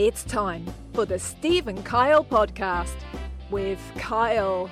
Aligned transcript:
It's 0.00 0.22
time 0.22 0.64
for 0.94 1.04
the 1.04 1.18
Steve 1.18 1.66
and 1.66 1.84
Kyle 1.84 2.22
podcast 2.24 2.94
with 3.50 3.80
Kyle. 3.96 4.70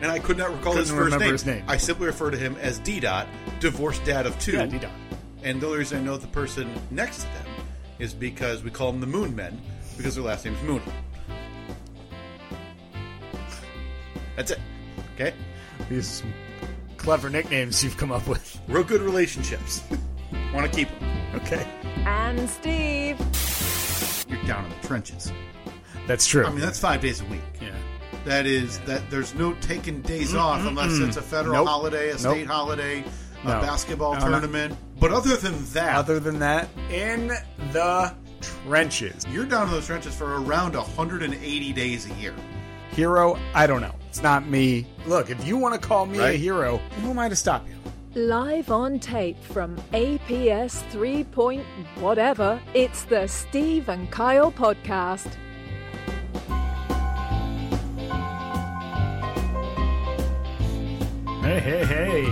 and 0.00 0.10
I 0.10 0.18
could 0.18 0.38
not 0.38 0.50
recall 0.50 0.72
his 0.72 0.88
Couldn't 0.90 0.96
first 1.04 1.04
remember 1.12 1.24
name. 1.26 1.32
his 1.32 1.44
name. 1.44 1.64
I 1.68 1.76
simply 1.76 2.06
refer 2.06 2.30
to 2.30 2.38
him 2.38 2.56
as 2.58 2.78
D 2.78 2.98
Dot, 2.98 3.26
divorced 3.60 4.02
dad 4.06 4.24
of 4.24 4.38
two. 4.38 4.52
Yeah, 4.52 4.64
D-Dot. 4.64 4.90
And 5.42 5.60
the 5.60 5.66
only 5.66 5.78
reason 5.80 5.98
I 5.98 6.02
know 6.02 6.16
the 6.16 6.26
person 6.28 6.72
next 6.90 7.18
to 7.18 7.22
them 7.24 7.46
is 7.98 8.14
because 8.14 8.62
we 8.64 8.70
call 8.70 8.92
them 8.92 9.02
the 9.02 9.06
Moon 9.06 9.36
Men 9.36 9.60
because 9.98 10.14
their 10.14 10.24
last 10.24 10.46
name 10.46 10.54
is 10.54 10.62
Moon. 10.62 10.80
That's 14.36 14.52
it. 14.52 14.60
Okay, 15.16 15.34
These 15.90 16.06
some 16.08 16.32
clever 16.96 17.28
nicknames 17.28 17.84
you've 17.84 17.98
come 17.98 18.10
up 18.10 18.26
with. 18.26 18.58
real 18.68 18.84
good 18.84 19.02
relationships. 19.02 19.82
Want 20.54 20.64
to 20.70 20.74
keep 20.74 20.88
them. 20.98 21.30
Okay. 21.34 21.66
And 22.06 22.48
Steve. 22.48 23.18
You're 24.28 24.42
down 24.44 24.64
in 24.64 24.70
the 24.80 24.86
trenches. 24.86 25.32
That's 26.06 26.26
true. 26.26 26.44
I 26.46 26.50
mean, 26.50 26.60
that's 26.60 26.78
five 26.78 27.00
days 27.00 27.20
a 27.20 27.24
week. 27.26 27.40
yeah. 27.60 27.70
That 28.24 28.46
is 28.46 28.78
that. 28.80 29.08
There's 29.10 29.34
no 29.34 29.52
taking 29.54 30.00
days 30.02 30.34
off 30.34 30.66
unless 30.66 30.98
it's 30.98 31.16
a 31.16 31.22
federal 31.22 31.54
Nope. 31.56 31.68
holiday, 31.68 32.10
a 32.10 32.18
state 32.18 32.46
holiday, 32.46 33.04
a 33.44 33.46
No. 33.46 33.60
basketball 33.60 34.14
No, 34.14 34.20
no. 34.20 34.30
tournament. 34.30 34.76
But 34.98 35.12
other 35.12 35.36
than 35.36 35.64
that, 35.74 35.94
Other 35.96 36.18
than 36.18 36.40
that, 36.40 36.68
in 36.90 37.28
the 37.72 38.12
trenches. 38.64 39.24
you're 39.30 39.44
down 39.44 39.66
in 39.68 39.72
those 39.72 39.86
trenches 39.86 40.14
for 40.14 40.42
around 40.42 40.74
180 40.74 41.72
days 41.72 42.06
a 42.10 42.14
year. 42.14 42.34
Hero, 42.90 43.38
I 43.54 43.66
don't 43.66 43.80
know. 43.80 43.94
It's 44.08 44.22
not 44.22 44.48
me. 44.48 44.86
Look, 45.06 45.30
if 45.30 45.46
you 45.46 45.56
want 45.56 45.80
to 45.80 45.86
call 45.88 46.06
me 46.06 46.18
a 46.18 46.22
Right. 46.22 46.40
hero, 46.40 46.78
who 47.02 47.10
am 47.10 47.18
I 47.18 47.28
to 47.28 47.36
stop 47.36 47.66
you? 47.68 47.74
Live 48.16 48.70
on 48.70 48.98
tape 48.98 49.38
from 49.44 49.76
APS 49.92 50.80
3 50.88 51.22
point 51.24 51.66
whatever, 52.00 52.58
it's 52.72 53.04
the 53.04 53.26
Steve 53.26 53.90
and 53.90 54.10
Kyle 54.10 54.50
podcast. 54.50 55.34
Hey, 61.42 61.60
hey, 61.60 61.84
hey. 61.84 62.22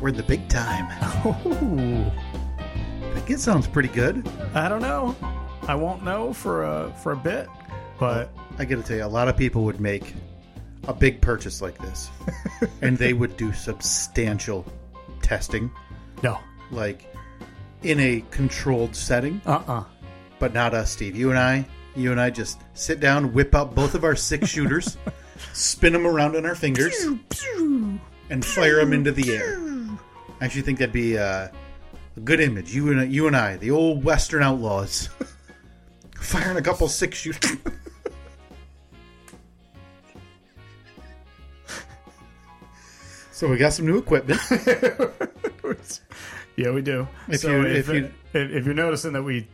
We're 0.00 0.10
in 0.10 0.14
the 0.14 0.22
big 0.22 0.48
time. 0.48 0.86
Ooh, 1.26 2.12
I 2.60 3.14
think 3.14 3.30
it 3.30 3.40
sounds 3.40 3.66
pretty 3.66 3.88
good. 3.88 4.24
I 4.54 4.68
don't 4.68 4.82
know. 4.82 5.16
I 5.66 5.74
won't 5.74 6.04
know 6.04 6.32
for 6.32 6.62
a 6.62 6.94
for 7.02 7.10
a 7.10 7.16
bit, 7.16 7.48
but 7.98 8.30
I 8.56 8.66
got 8.66 8.76
to 8.76 8.84
tell 8.84 8.98
you, 8.98 9.04
a 9.04 9.06
lot 9.06 9.26
of 9.26 9.36
people 9.36 9.64
would 9.64 9.80
make 9.80 10.14
a 10.88 10.94
big 10.94 11.20
purchase 11.20 11.62
like 11.62 11.78
this, 11.78 12.10
and 12.82 12.96
they 12.96 13.12
would 13.12 13.36
do 13.36 13.52
substantial 13.52 14.64
testing, 15.22 15.70
no. 16.22 16.38
like 16.70 17.12
in 17.82 18.00
a 18.00 18.24
controlled 18.30 18.94
setting. 18.94 19.40
Uh-uh. 19.46 19.84
But 20.38 20.52
not 20.52 20.74
us, 20.74 20.90
Steve. 20.90 21.16
You 21.16 21.30
and 21.30 21.38
I, 21.38 21.66
you 21.96 22.10
and 22.10 22.20
I 22.20 22.30
just 22.30 22.60
sit 22.74 23.00
down, 23.00 23.32
whip 23.32 23.54
out 23.54 23.74
both 23.74 23.94
of 23.94 24.04
our 24.04 24.16
six 24.16 24.48
shooters, 24.48 24.96
spin 25.52 25.92
them 25.92 26.06
around 26.06 26.36
on 26.36 26.44
our 26.44 26.54
fingers, 26.54 26.94
and 28.30 28.44
fire 28.44 28.76
them 28.76 28.92
into 28.92 29.12
the 29.12 29.34
air. 29.34 29.58
I 30.40 30.44
actually 30.46 30.62
think 30.62 30.78
that'd 30.78 30.92
be 30.92 31.16
uh, 31.16 31.48
a 32.16 32.20
good 32.20 32.40
image. 32.40 32.74
You 32.74 32.90
and 32.90 33.12
you 33.12 33.26
and 33.26 33.36
I, 33.36 33.56
the 33.56 33.70
old 33.70 34.04
Western 34.04 34.42
outlaws, 34.42 35.08
firing 36.20 36.56
a 36.56 36.62
couple 36.62 36.88
six 36.88 37.18
shooters. 37.18 37.56
So 43.44 43.50
we 43.50 43.58
got 43.58 43.74
some 43.74 43.84
new 43.84 43.98
equipment. 43.98 44.40
yeah, 46.56 46.70
we 46.70 46.80
do. 46.80 47.06
If 47.28 47.40
so 47.40 47.50
you- 47.50 47.66
if, 47.66 47.90
if 47.90 47.94
you- 47.94 48.10
if, 48.32 48.64
you're 48.64 48.74
noticing 48.74 49.12
that 49.12 49.22
we 49.22 49.46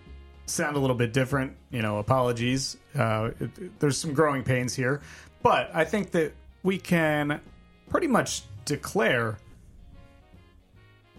sound 0.46 0.76
a 0.76 0.78
little 0.78 0.94
bit 0.94 1.12
different, 1.12 1.56
you 1.70 1.82
know, 1.82 1.98
apologies. 1.98 2.76
Uh, 2.96 3.30
it, 3.40 3.80
there's 3.80 3.98
some 3.98 4.14
growing 4.14 4.44
pains 4.44 4.76
here, 4.76 5.00
but 5.42 5.70
I 5.74 5.84
think 5.84 6.12
that 6.12 6.32
we 6.62 6.78
can 6.78 7.40
pretty 7.88 8.06
much 8.06 8.42
declare 8.64 9.38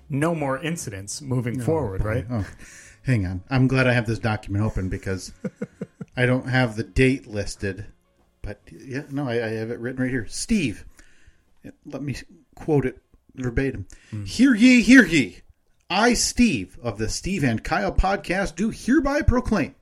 no 0.09 0.33
more 0.33 0.57
incidents 0.59 1.21
moving 1.21 1.59
forward, 1.59 2.05
right? 2.05 2.25
Oh, 2.31 2.47
hang 3.03 3.25
on. 3.25 3.43
I'm 3.49 3.67
glad 3.67 3.85
I 3.85 3.91
have 3.91 4.05
this 4.05 4.19
document 4.19 4.63
open 4.63 4.87
because 4.87 5.33
I 6.15 6.25
don't 6.25 6.47
have 6.47 6.77
the 6.77 6.83
date 6.83 7.27
listed. 7.27 7.85
But 8.41 8.61
yeah, 8.71 9.03
no, 9.11 9.27
I, 9.27 9.33
I 9.33 9.49
have 9.49 9.71
it 9.71 9.79
written 9.79 10.01
right 10.01 10.09
here. 10.09 10.25
Steve, 10.27 10.85
let 11.85 12.01
me 12.01 12.15
quote 12.61 12.85
it 12.85 13.01
verbatim. 13.33 13.87
Hmm. 14.11 14.23
Hear 14.23 14.53
ye, 14.53 14.81
hear 14.81 15.05
ye. 15.05 15.39
I, 15.89 16.13
Steve, 16.13 16.77
of 16.81 16.97
the 16.97 17.09
Steve 17.09 17.43
and 17.43 17.63
Kyle 17.63 17.91
podcast, 17.91 18.55
do 18.55 18.69
hereby 18.69 19.23
proclaim 19.23 19.75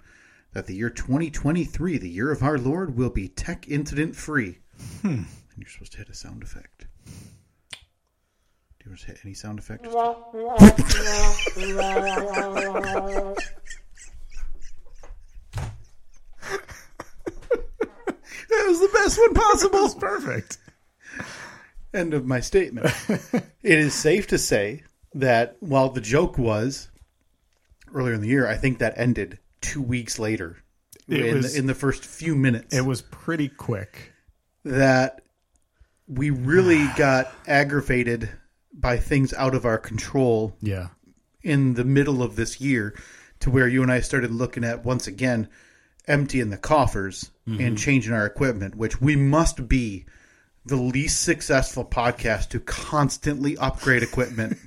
that 0.53 0.65
the 0.65 0.75
year 0.75 0.89
2023, 0.89 1.97
the 1.97 2.09
year 2.09 2.31
of 2.31 2.41
our 2.41 2.57
Lord, 2.57 2.95
will 2.95 3.09
be 3.09 3.27
tech 3.27 3.67
incident 3.67 4.15
free. 4.15 4.59
Hmm. 5.01 5.07
And 5.07 5.27
you're 5.57 5.69
supposed 5.69 5.91
to 5.91 5.97
hit 5.99 6.09
a 6.09 6.13
sound 6.13 6.41
effect. 6.41 6.87
Do 7.05 8.85
you 8.85 8.91
want 8.91 9.01
to 9.01 9.07
hit 9.07 9.19
any 9.23 9.33
sound 9.33 9.59
effect? 9.59 9.85
That 18.49 18.65
was 18.67 18.79
the 18.79 18.89
best 18.93 19.19
one 19.19 19.33
possible. 19.33 19.79
That's 19.81 19.95
perfect. 19.95 20.57
End 21.93 22.13
of 22.13 22.25
my 22.25 22.39
statement. 22.39 22.87
it 23.09 23.79
is 23.79 23.93
safe 23.93 24.27
to 24.27 24.37
say 24.37 24.83
that 25.13 25.57
while 25.59 25.89
the 25.89 26.01
joke 26.01 26.37
was 26.37 26.89
earlier 27.93 28.13
in 28.13 28.21
the 28.21 28.27
year, 28.27 28.47
I 28.47 28.55
think 28.55 28.79
that 28.79 28.93
ended 28.97 29.39
two 29.61 29.81
weeks 29.81 30.19
later. 30.19 30.57
It 31.07 31.25
in, 31.25 31.35
was- 31.37 31.53
the, 31.53 31.59
in 31.59 31.65
the 31.65 31.73
first 31.73 32.05
few 32.05 32.35
minutes, 32.35 32.75
It 32.75 32.85
was 32.85 33.01
pretty 33.01 33.49
quick. 33.49 34.13
that 34.63 35.21
we 36.07 36.29
really 36.29 36.85
got 36.97 37.33
aggravated 37.47 38.29
by 38.71 38.97
things 38.97 39.33
out 39.33 39.55
of 39.55 39.65
our 39.65 39.77
control 39.79 40.55
Yeah. 40.61 40.89
in 41.41 41.73
the 41.73 41.83
middle 41.83 42.21
of 42.21 42.35
this 42.35 42.61
year 42.61 42.95
to 43.39 43.49
where 43.49 43.67
you 43.67 43.81
and 43.81 43.91
I 43.91 44.01
started 44.01 44.31
looking 44.31 44.63
at 44.63 44.85
once 44.85 45.07
again 45.07 45.49
emptying 46.07 46.49
the 46.49 46.57
coffers 46.57 47.31
and 47.45 47.59
mm-hmm. 47.59 47.75
changing 47.75 48.13
our 48.13 48.25
equipment, 48.25 48.75
which 48.75 49.01
we 49.01 49.15
must 49.15 49.67
be 49.67 50.05
the 50.69 50.75
least 50.75 51.23
successful 51.23 51.83
podcast 51.83 52.49
to 52.49 52.59
constantly 52.59 53.57
upgrade 53.57 54.03
equipment. 54.03 54.57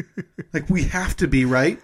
like 0.52 0.68
we 0.70 0.84
have 0.84 1.16
to 1.16 1.28
be, 1.28 1.44
right? 1.44 1.80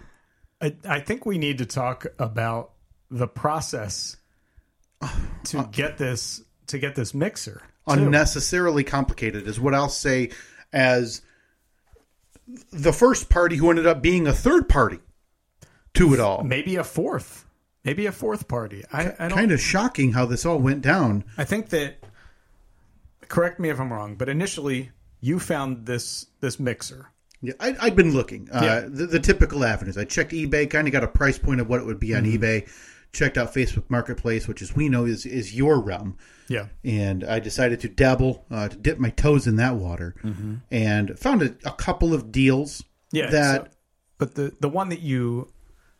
I, 0.61 0.75
I 0.87 0.99
think 0.99 1.25
we 1.25 1.37
need 1.37 1.59
to 1.59 1.65
talk 1.65 2.05
about 2.17 2.71
the 3.11 3.27
process 3.27 4.17
to 5.45 5.67
get 5.71 5.97
this 5.97 6.41
to 6.67 6.79
get 6.79 6.95
this 6.95 7.13
mixer. 7.13 7.61
too. 7.87 7.93
Unnecessarily 7.93 8.83
complicated 8.83 9.47
is 9.47 9.59
what 9.59 9.75
I'll 9.75 9.89
say 9.89 10.31
as 10.73 11.21
the 12.71 12.93
first 12.93 13.29
party 13.29 13.55
who 13.55 13.69
ended 13.69 13.87
up 13.87 14.01
being 14.01 14.27
a 14.27 14.33
third 14.33 14.69
party 14.69 14.99
to 15.95 16.13
it 16.13 16.19
all. 16.19 16.43
Maybe 16.43 16.75
a 16.75 16.83
fourth, 16.83 17.45
maybe 17.83 18.05
a 18.05 18.11
fourth 18.11 18.47
party. 18.47 18.83
I, 18.91 19.13
I 19.19 19.27
don't. 19.27 19.37
Kind 19.37 19.51
of 19.51 19.61
shocking 19.61 20.13
how 20.13 20.25
this 20.25 20.45
all 20.45 20.59
went 20.59 20.81
down. 20.81 21.25
I 21.37 21.43
think 21.43 21.69
that. 21.69 21.97
Correct 23.27 23.59
me 23.59 23.69
if 23.69 23.79
I'm 23.79 23.91
wrong, 23.91 24.15
but 24.15 24.29
initially 24.29 24.91
you 25.21 25.39
found 25.39 25.85
this 25.85 26.25
this 26.41 26.59
mixer. 26.59 27.07
Yeah, 27.41 27.53
I, 27.59 27.75
I'd 27.81 27.95
been 27.95 28.13
looking. 28.13 28.49
Uh, 28.51 28.61
Yeah. 28.63 28.79
the, 28.87 29.05
the 29.07 29.19
typical 29.19 29.63
avenues. 29.65 29.97
I 29.97 30.05
checked 30.05 30.31
eBay, 30.31 30.69
kind 30.69 30.87
of 30.87 30.91
got 30.93 31.03
a 31.03 31.07
price 31.07 31.37
point 31.37 31.59
of 31.61 31.67
what 31.69 31.79
it 31.79 31.85
would 31.85 31.99
be 31.99 32.15
on 32.15 32.23
eBay. 32.23 32.67
Checked 33.13 33.37
out 33.37 33.53
Facebook 33.53 33.83
Marketplace, 33.89 34.47
which, 34.47 34.61
as 34.61 34.75
we 34.75 34.89
know, 34.89 35.05
is 35.05 35.25
is 35.25 35.55
your 35.55 35.79
realm. 35.79 36.17
Yeah, 36.47 36.67
And 36.83 37.23
I 37.23 37.39
decided 37.39 37.79
to 37.81 37.89
dabble, 37.89 38.45
uh, 38.51 38.67
to 38.67 38.75
dip 38.77 38.99
my 38.99 39.09
toes 39.09 39.47
in 39.47 39.55
that 39.55 39.75
water, 39.75 40.13
and 40.69 41.17
found 41.17 41.41
a, 41.41 41.55
a 41.65 41.71
couple 41.71 42.13
of 42.13 42.31
deals. 42.31 42.83
yeah. 43.11 43.29
that 43.31 43.63
so- 43.65 43.69
but 44.17 44.35
the 44.35 44.53
the 44.59 44.69
one 44.69 44.89
that 44.89 45.01
you, 45.01 45.51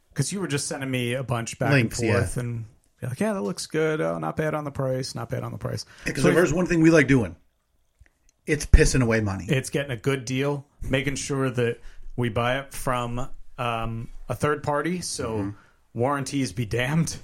because 0.09 0.31
you 0.31 0.39
were 0.39 0.47
just 0.47 0.67
sending 0.67 0.89
me 0.91 1.13
a 1.13 1.23
bunch 1.23 1.57
back 1.59 1.71
Links, 1.71 1.99
and 1.99 2.07
yeah. 2.07 2.13
forth, 2.19 2.37
and 2.37 2.65
you're 3.05 3.11
like, 3.11 3.19
yeah, 3.19 3.33
that 3.33 3.41
looks 3.41 3.65
good. 3.67 4.01
Oh, 4.01 4.17
not 4.17 4.35
bad 4.37 4.53
on 4.53 4.63
the 4.63 4.71
price. 4.71 5.15
Not 5.15 5.29
bad 5.29 5.43
on 5.43 5.51
the 5.51 5.57
price. 5.57 5.85
because 6.05 6.23
So 6.23 6.31
there's 6.31 6.53
one 6.53 6.65
thing 6.65 6.81
we 6.81 6.91
like 6.91 7.07
doing, 7.07 7.35
it's 8.45 8.65
pissing 8.65 9.01
away 9.01 9.21
money. 9.21 9.45
it's 9.47 9.69
getting 9.69 9.91
a 9.91 9.97
good 9.97 10.25
deal, 10.25 10.65
making 10.81 11.15
sure 11.15 11.49
that 11.49 11.79
we 12.15 12.29
buy 12.29 12.59
it 12.59 12.73
from 12.73 13.27
um, 13.57 14.09
a 14.29 14.35
third 14.35 14.63
party, 14.63 15.01
so 15.01 15.29
Mm-hmm. 15.37 15.49
warranties 15.99 16.51
be 16.51 16.65
damned. 16.65 17.17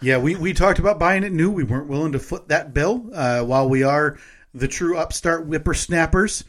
Yeah, 0.00 0.18
we, 0.18 0.34
we 0.34 0.52
talked 0.52 0.78
about 0.80 0.98
buying 0.98 1.22
it 1.24 1.32
new. 1.32 1.50
We 1.50 1.62
weren't 1.64 1.88
willing 1.88 2.12
to 2.12 2.18
foot 2.18 2.48
that 2.48 2.74
bill. 2.74 3.08
Uh, 3.14 3.42
while 3.42 3.68
we 3.68 3.82
are 3.84 4.18
the 4.54 4.66
true 4.68 4.96
upstart 4.98 5.44
whippersnappers, 5.46 6.42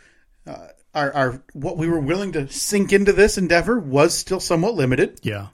uh, 0.48 0.68
our, 0.96 1.14
our 1.14 1.44
what 1.54 1.78
we 1.78 1.88
were 1.88 2.00
willing 2.00 2.32
to 2.34 2.48
sink 2.50 2.92
into 2.94 3.14
this 3.14 3.38
endeavor 3.38 3.80
was 3.80 4.16
still 4.18 4.40
somewhat 4.40 4.74
limited. 4.76 5.20
Yeah. 5.24 5.48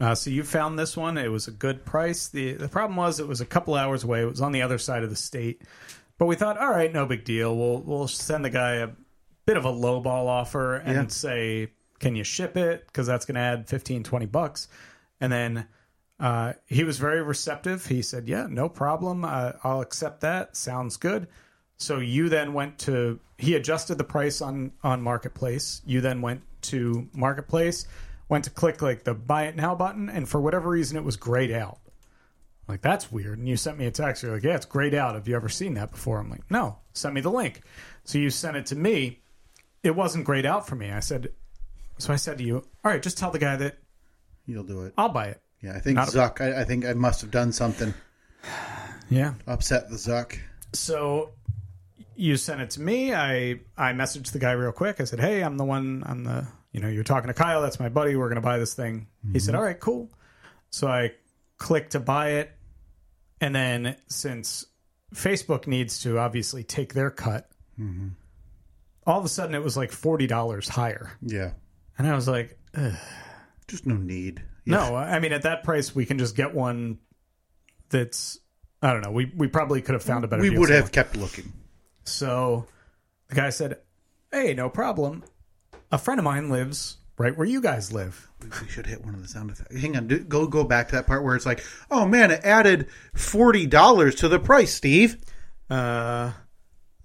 Uh, 0.00 0.14
so 0.14 0.28
you 0.30 0.42
found 0.42 0.78
this 0.78 0.96
one. 0.96 1.16
It 1.18 1.28
was 1.28 1.46
a 1.48 1.52
good 1.52 1.84
price. 1.84 2.28
the 2.28 2.54
The 2.54 2.68
problem 2.68 2.96
was 2.96 3.20
it 3.20 3.28
was 3.28 3.40
a 3.40 3.46
couple 3.46 3.74
hours 3.74 4.04
away. 4.04 4.22
It 4.22 4.26
was 4.30 4.40
on 4.40 4.52
the 4.52 4.62
other 4.62 4.78
side 4.78 5.02
of 5.04 5.10
the 5.10 5.16
state. 5.16 5.62
But 6.18 6.26
we 6.26 6.36
thought, 6.36 6.58
all 6.58 6.70
right, 6.70 6.92
no 6.92 7.06
big 7.06 7.24
deal. 7.24 7.56
We'll 7.56 7.80
we'll 7.82 8.08
send 8.08 8.44
the 8.44 8.50
guy 8.50 8.74
a 8.76 8.88
bit 9.46 9.56
of 9.56 9.64
a 9.64 9.72
lowball 9.72 10.26
offer 10.26 10.76
and 10.76 10.94
Yeah. 10.94 11.06
say, 11.08 11.70
can 12.00 12.16
you 12.16 12.24
ship 12.24 12.56
it? 12.56 12.86
Because 12.86 13.06
that's 13.06 13.24
going 13.24 13.34
to 13.36 13.40
add 13.40 13.68
15, 13.68 14.02
20 14.04 14.26
bucks. 14.26 14.68
And 15.20 15.32
then 15.32 15.66
Uh, 16.20 16.52
he 16.66 16.84
was 16.84 16.96
very 16.98 17.20
receptive. 17.22 17.84
He 17.86 18.00
said, 18.00 18.28
"Yeah, 18.28 18.46
no 18.48 18.68
problem. 18.68 19.24
Uh, 19.24 19.52
I'll 19.64 19.80
accept 19.80 20.20
that. 20.20 20.56
Sounds 20.56 20.96
good." 20.96 21.26
So 21.76 21.98
you 21.98 22.28
then 22.28 22.52
went 22.54 22.78
to 22.86 23.18
he 23.36 23.56
adjusted 23.56 23.98
the 23.98 24.04
price 24.04 24.40
on 24.40 24.70
on 24.84 25.02
Marketplace. 25.02 25.82
You 25.84 26.00
then 26.00 26.22
went 26.22 26.42
to 26.70 27.08
Marketplace, 27.14 27.86
went 28.28 28.44
to 28.44 28.50
click 28.50 28.80
like 28.82 29.04
the 29.04 29.14
buy 29.14 29.44
it 29.44 29.56
now 29.56 29.74
button, 29.74 30.08
and 30.08 30.28
for 30.28 30.40
whatever 30.40 30.70
reason, 30.70 30.96
it 30.96 31.04
was 31.04 31.16
grayed 31.16 31.50
out. 31.52 31.78
Like 32.66 32.80
that's 32.80 33.12
weird. 33.12 33.38
And 33.38 33.48
you 33.48 33.56
sent 33.56 33.78
me 33.78 33.86
a 33.86 33.90
text. 33.90 34.22
You're 34.22 34.32
like, 34.34 34.42
"Yeah, 34.42 34.56
it's 34.56 34.66
grayed 34.66 34.94
out. 34.94 35.14
Have 35.14 35.28
you 35.28 35.36
ever 35.36 35.48
seen 35.48 35.74
that 35.74 35.90
before?" 35.90 36.18
I'm 36.18 36.30
like, 36.30 36.50
"No." 36.50 36.78
Send 36.94 37.14
me 37.14 37.20
the 37.20 37.30
link. 37.30 37.60
So 38.04 38.18
you 38.18 38.30
sent 38.30 38.56
it 38.56 38.66
to 38.66 38.76
me. 38.76 39.20
It 39.82 39.94
wasn't 39.94 40.24
grayed 40.24 40.46
out 40.46 40.66
for 40.66 40.76
me. 40.76 40.90
I 40.90 41.00
said, 41.00 41.28
so 41.98 42.12
I 42.12 42.16
said 42.16 42.38
to 42.38 42.44
you, 42.44 42.56
"All 42.84 42.90
right, 42.90 43.02
just 43.02 43.18
tell 43.18 43.30
the 43.30 43.38
guy 43.38 43.56
that 43.56 43.78
You'll 44.46 44.64
do 44.64 44.82
it. 44.84 44.94
I'll 44.96 45.08
buy 45.10 45.26
it." 45.26 45.40
Yeah, 45.60 45.74
I 45.74 45.80
think 45.80 45.96
Not 45.96 46.08
Zuck. 46.08 46.40
I, 46.40 46.60
I 46.60 46.64
think 46.64 46.84
I 46.84 46.92
must 46.92 47.20
have 47.22 47.30
done 47.30 47.52
something 47.52 47.92
Yeah. 49.10 49.34
upset 49.46 49.88
the 49.90 49.96
Zuck. 49.96 50.38
So 50.72 51.32
you 52.16 52.36
sent 52.36 52.60
it 52.60 52.70
to 52.70 52.80
me. 52.80 53.12
I 53.14 53.60
I 53.76 53.92
messaged 53.92 54.32
the 54.32 54.38
guy 54.38 54.52
real 54.52 54.72
quick. 54.72 55.00
I 55.00 55.04
said, 55.04 55.20
"Hey, 55.20 55.42
I'm 55.42 55.56
the 55.56 55.64
one. 55.64 56.02
I'm 56.06 56.24
the 56.24 56.46
you 56.74 56.80
know 56.80 56.88
you're 56.88 57.04
talking 57.04 57.28
to 57.28 57.34
Kyle. 57.34 57.62
That's 57.62 57.80
my 57.80 57.88
buddy. 57.88 58.16
We're 58.16 58.28
gonna 58.28 58.42
buy 58.42 58.58
this 58.58 58.74
thing." 58.74 59.06
He 59.32 59.38
said, 59.38 59.52
mm-hmm. 59.52 59.58
"All 59.60 59.64
right, 59.64 59.80
cool." 59.80 60.10
So 60.68 60.88
I 60.88 61.12
clicked 61.56 61.92
to 61.92 62.00
buy 62.00 62.32
it, 62.32 62.50
and 63.40 63.54
then 63.54 63.96
since 64.08 64.66
Facebook 65.14 65.66
needs 65.66 66.00
to 66.00 66.18
obviously 66.18 66.64
take 66.64 66.92
their 66.92 67.10
cut, 67.10 67.48
mm-hmm. 67.80 68.08
all 69.06 69.18
of 69.18 69.24
a 69.24 69.28
sudden 69.28 69.54
it 69.54 69.62
was 69.62 69.76
like 69.76 69.92
forty 69.92 70.26
dollars 70.26 70.68
higher, 70.68 71.12
Yeah, 71.22 71.52
and 71.96 72.06
I 72.06 72.14
was 72.14 72.28
like, 72.28 72.58
Ugh. 72.74 72.92
just 73.68 73.86
no 73.86 73.96
need. 73.96 74.42
"No, 74.66 74.94
I 74.96 75.20
mean 75.20 75.32
at 75.32 75.42
that 75.42 75.64
price 75.64 75.94
we 75.94 76.04
can 76.04 76.18
just 76.18 76.36
get 76.36 76.54
one 76.54 76.98
that's." 77.88 78.38
I 78.82 78.92
don't 78.92 79.00
know. 79.00 79.12
We 79.12 79.32
we 79.34 79.46
probably 79.46 79.80
could 79.80 79.94
have 79.94 80.02
found 80.02 80.24
a 80.24 80.28
better. 80.28 80.42
we 80.42 80.50
would 80.50 80.68
have 80.68 80.92
kept 80.92 81.16
looking. 81.16 81.50
So 82.04 82.66
the 83.28 83.34
guy 83.34 83.50
said, 83.50 83.78
Hey, 84.30 84.52
no 84.54 84.68
problem. 84.68 85.24
A 85.92 85.98
friend 85.98 86.18
of 86.18 86.24
mine 86.24 86.50
lives 86.50 86.96
right 87.18 87.36
where 87.36 87.46
you 87.46 87.60
guys 87.60 87.92
live. 87.92 88.28
We- 88.42 88.48
We 88.62 88.68
should 88.68 88.86
hit 88.86 89.04
one 89.04 89.14
of 89.14 89.22
the 89.22 89.28
sound 89.28 89.50
effects. 89.50 89.74
Hang 89.80 89.96
on, 89.96 90.06
do, 90.08 90.18
go 90.18 90.46
go 90.46 90.64
back 90.64 90.88
to 90.88 90.96
that 90.96 91.06
part 91.06 91.22
where 91.24 91.34
it's 91.36 91.46
like, 91.46 91.64
oh 91.90 92.04
man, 92.06 92.30
it 92.30 92.40
added 92.44 92.88
forty 93.14 93.66
dollars 93.66 94.14
to 94.16 94.28
the 94.28 94.38
price, 94.38 94.74
Steve. 94.74 95.16
Uh, 95.70 96.32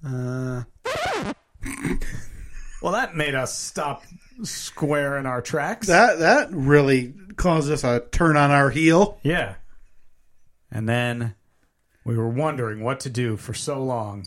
uh. 0.05 0.63
well, 2.81 2.93
that 2.93 3.15
made 3.15 3.35
us 3.35 3.57
stop 3.57 4.03
square 4.43 5.17
in 5.17 5.25
our 5.25 5.41
tracks. 5.41 5.87
That 5.87 6.19
that 6.19 6.49
really 6.51 7.13
caused 7.35 7.71
us 7.71 7.83
a 7.83 8.03
turn 8.11 8.35
on 8.37 8.51
our 8.51 8.69
heel. 8.69 9.19
yeah. 9.23 9.55
And 10.71 10.87
then 10.87 11.35
we 12.05 12.15
were 12.17 12.29
wondering 12.29 12.83
what 12.83 12.99
to 13.01 13.09
do 13.09 13.37
for 13.37 13.53
so 13.55 13.83
long. 13.83 14.25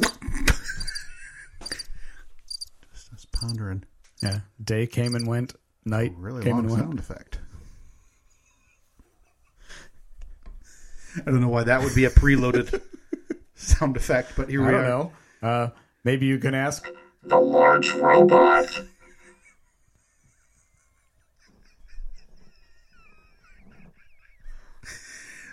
Just 3.38 3.46
pondering. 3.46 3.84
Yeah. 4.22 4.40
Day 4.62 4.86
came 4.86 5.14
and 5.14 5.26
went. 5.26 5.54
Night 5.84 6.12
Really 6.16 6.42
came 6.42 6.52
long 6.56 6.60
and 6.64 6.70
went. 6.70 6.82
sound 6.82 6.98
effect. 6.98 7.38
I 11.26 11.30
don't 11.30 11.40
know 11.40 11.48
why 11.48 11.64
that 11.64 11.82
would 11.82 11.94
be 11.94 12.04
a 12.04 12.10
preloaded 12.10 12.80
sound 13.54 13.96
effect, 13.96 14.32
but 14.36 14.48
here 14.50 14.62
I 14.62 14.66
we 14.66 14.72
don't 14.72 14.80
are. 14.84 14.88
know. 14.88 15.12
Uh, 15.42 15.68
maybe 16.04 16.26
you 16.26 16.38
can 16.38 16.54
ask. 16.54 16.88
The 17.24 17.38
large 17.38 17.90
robot. 17.92 18.82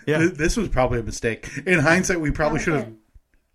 Yeah. 0.06 0.18
Th- 0.18 0.32
This 0.32 0.56
was 0.56 0.68
probably 0.68 1.00
a 1.00 1.02
mistake. 1.02 1.50
In 1.66 1.80
hindsight, 1.80 2.20
we 2.20 2.30
probably 2.30 2.60
should 2.60 2.74
have. 2.74 2.92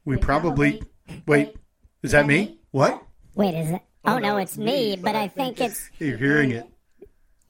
We 0.06 0.18
probably. 0.18 0.82
Wait, 1.28 1.56
is 2.04 2.12
that 2.12 2.26
me? 2.26 2.60
What? 2.72 3.04
Wait, 3.36 3.54
is 3.56 3.70
it? 3.72 3.82
Oh 4.06 4.18
no, 4.18 4.38
it's 4.38 4.58
me, 4.58 4.96
but 5.02 5.16
I 5.16 5.28
think 5.28 5.62
it's 5.62 5.90
You're 6.00 6.18
hearing 6.18 6.52
it. 6.52 6.66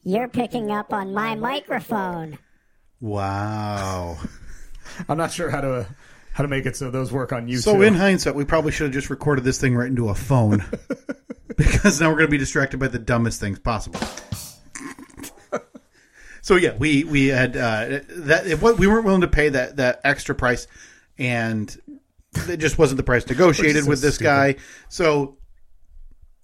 you're 0.03 0.27
picking 0.27 0.71
up 0.71 0.92
on 0.94 1.13
my 1.13 1.36
microphone. 1.36 2.38
Wow. 3.00 4.18
I'm 5.09 5.18
not 5.18 5.31
sure 5.31 5.50
how 5.50 5.62
to 5.62 5.88
how 6.33 6.44
to 6.44 6.48
make 6.50 6.65
it 6.65 6.75
so 6.75 6.92
those 6.92 7.12
work 7.12 7.31
on 7.33 7.48
YouTube. 7.48 7.63
So 7.63 7.81
in 7.81 7.94
hindsight, 7.94 8.36
we 8.36 8.45
probably 8.45 8.71
should 8.71 8.86
have 8.86 8.94
just 8.94 9.09
recorded 9.09 9.44
this 9.44 9.59
thing 9.59 9.75
right 9.75 9.88
into 9.88 10.09
a 10.09 10.15
phone, 10.15 10.63
because 11.57 12.00
now 12.01 12.09
we're 12.09 12.15
going 12.15 12.27
to 12.27 12.31
be 12.31 12.38
distracted 12.38 12.80
by 12.80 12.88
the 12.89 13.00
dumbest 13.00 13.39
things 13.39 13.59
possible. 13.59 14.00
so 16.42 16.56
yeah, 16.56 16.75
we 16.77 17.03
we 17.03 17.27
had 17.27 17.56
uh, 17.57 18.00
that 18.09 18.48
if 18.48 18.62
what 18.62 18.77
we 18.77 18.88
weren't 18.88 19.06
willing 19.06 19.21
to 19.21 19.27
pay 19.27 19.50
that 19.50 19.77
that 19.77 20.01
extra 20.03 20.36
price, 20.36 20.68
and 21.18 21.75
it 22.50 22.57
just 22.57 22.77
wasn't 22.77 22.98
the 22.98 23.03
price 23.03 23.25
negotiated 23.27 23.83
so 23.83 23.89
with 23.89 24.01
this 24.01 24.15
stupid. 24.15 24.30
guy. 24.30 24.56
So 24.89 25.38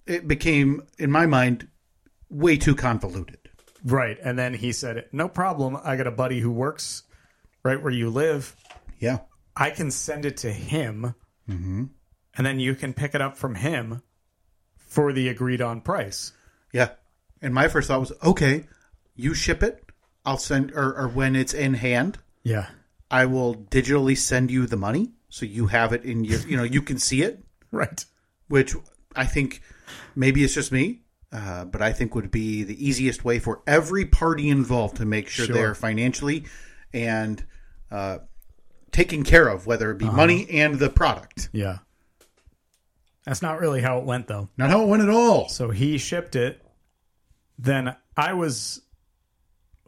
it 0.08 0.26
became, 0.28 0.82
in 0.98 1.10
my 1.10 1.26
mind, 1.26 1.68
way 2.30 2.56
too 2.56 2.74
convoluted. 2.74 3.38
Right. 3.84 4.18
And 4.22 4.38
then 4.38 4.54
he 4.54 4.72
said, 4.72 5.06
No 5.12 5.28
problem. 5.28 5.76
I 5.82 5.96
got 5.96 6.06
a 6.06 6.10
buddy 6.12 6.40
who 6.40 6.50
works 6.50 7.04
right 7.62 7.80
where 7.82 7.92
you 7.92 8.10
live. 8.10 8.56
Yeah. 8.98 9.18
I 9.56 9.70
can 9.70 9.90
send 9.90 10.24
it 10.24 10.38
to 10.38 10.52
him. 10.52 11.14
Mm-hmm. 11.48 11.84
And 12.36 12.46
then 12.46 12.60
you 12.60 12.74
can 12.74 12.92
pick 12.94 13.14
it 13.14 13.20
up 13.20 13.36
from 13.36 13.54
him 13.54 14.02
for 14.76 15.12
the 15.12 15.28
agreed 15.28 15.60
on 15.62 15.80
price. 15.80 16.32
Yeah. 16.72 16.90
And 17.42 17.54
my 17.54 17.68
first 17.68 17.88
thought 17.88 18.00
was, 18.00 18.12
okay, 18.22 18.64
you 19.14 19.34
ship 19.34 19.62
it. 19.62 19.84
I'll 20.24 20.38
send, 20.38 20.72
or, 20.72 20.94
or 20.96 21.08
when 21.08 21.36
it's 21.36 21.54
in 21.54 21.74
hand, 21.74 22.18
Yeah. 22.42 22.66
I 23.10 23.24
will 23.26 23.54
digitally 23.54 24.16
send 24.18 24.50
you 24.50 24.66
the 24.66 24.76
money 24.76 25.12
so 25.30 25.46
you 25.46 25.68
have 25.68 25.92
it 25.92 26.04
in 26.04 26.24
your, 26.24 26.40
you 26.40 26.56
know, 26.56 26.62
you 26.64 26.82
can 26.82 26.98
see 26.98 27.22
it, 27.22 27.42
Right. 27.70 28.04
which 28.48 28.74
I 29.16 29.24
think 29.24 29.62
maybe 30.18 30.42
it's 30.44 30.52
just 30.54 30.72
me, 30.72 31.00
uh, 31.32 31.64
but 31.64 31.80
I 31.80 31.92
think 31.92 32.14
would 32.14 32.30
be 32.30 32.64
the 32.64 32.86
easiest 32.86 33.24
way 33.24 33.38
for 33.38 33.62
every 33.66 34.04
party 34.04 34.48
involved 34.50 34.96
to 34.96 35.06
make 35.06 35.28
sure, 35.28 35.46
Sure. 35.46 35.54
they're 35.54 35.74
financially 35.74 36.44
and 36.92 37.42
uh, 37.90 38.18
taken 38.90 39.22
care 39.22 39.48
of, 39.48 39.66
whether 39.66 39.90
it 39.90 39.98
be 39.98 40.06
money 40.06 40.46
and 40.50 40.78
the 40.78 40.90
product. 40.90 41.48
Yeah. 41.52 41.78
That's 43.24 43.42
not 43.42 43.60
really 43.60 43.80
how 43.82 43.98
it 43.98 44.04
went, 44.04 44.26
though. 44.26 44.48
Not 44.56 44.70
how 44.70 44.82
it 44.82 44.86
went 44.88 45.02
at 45.02 45.10
all. 45.10 45.48
So 45.48 45.70
he 45.70 45.98
shipped 45.98 46.34
it. 46.34 46.62
Then 47.58 47.94
I 48.16 48.32
was 48.32 48.80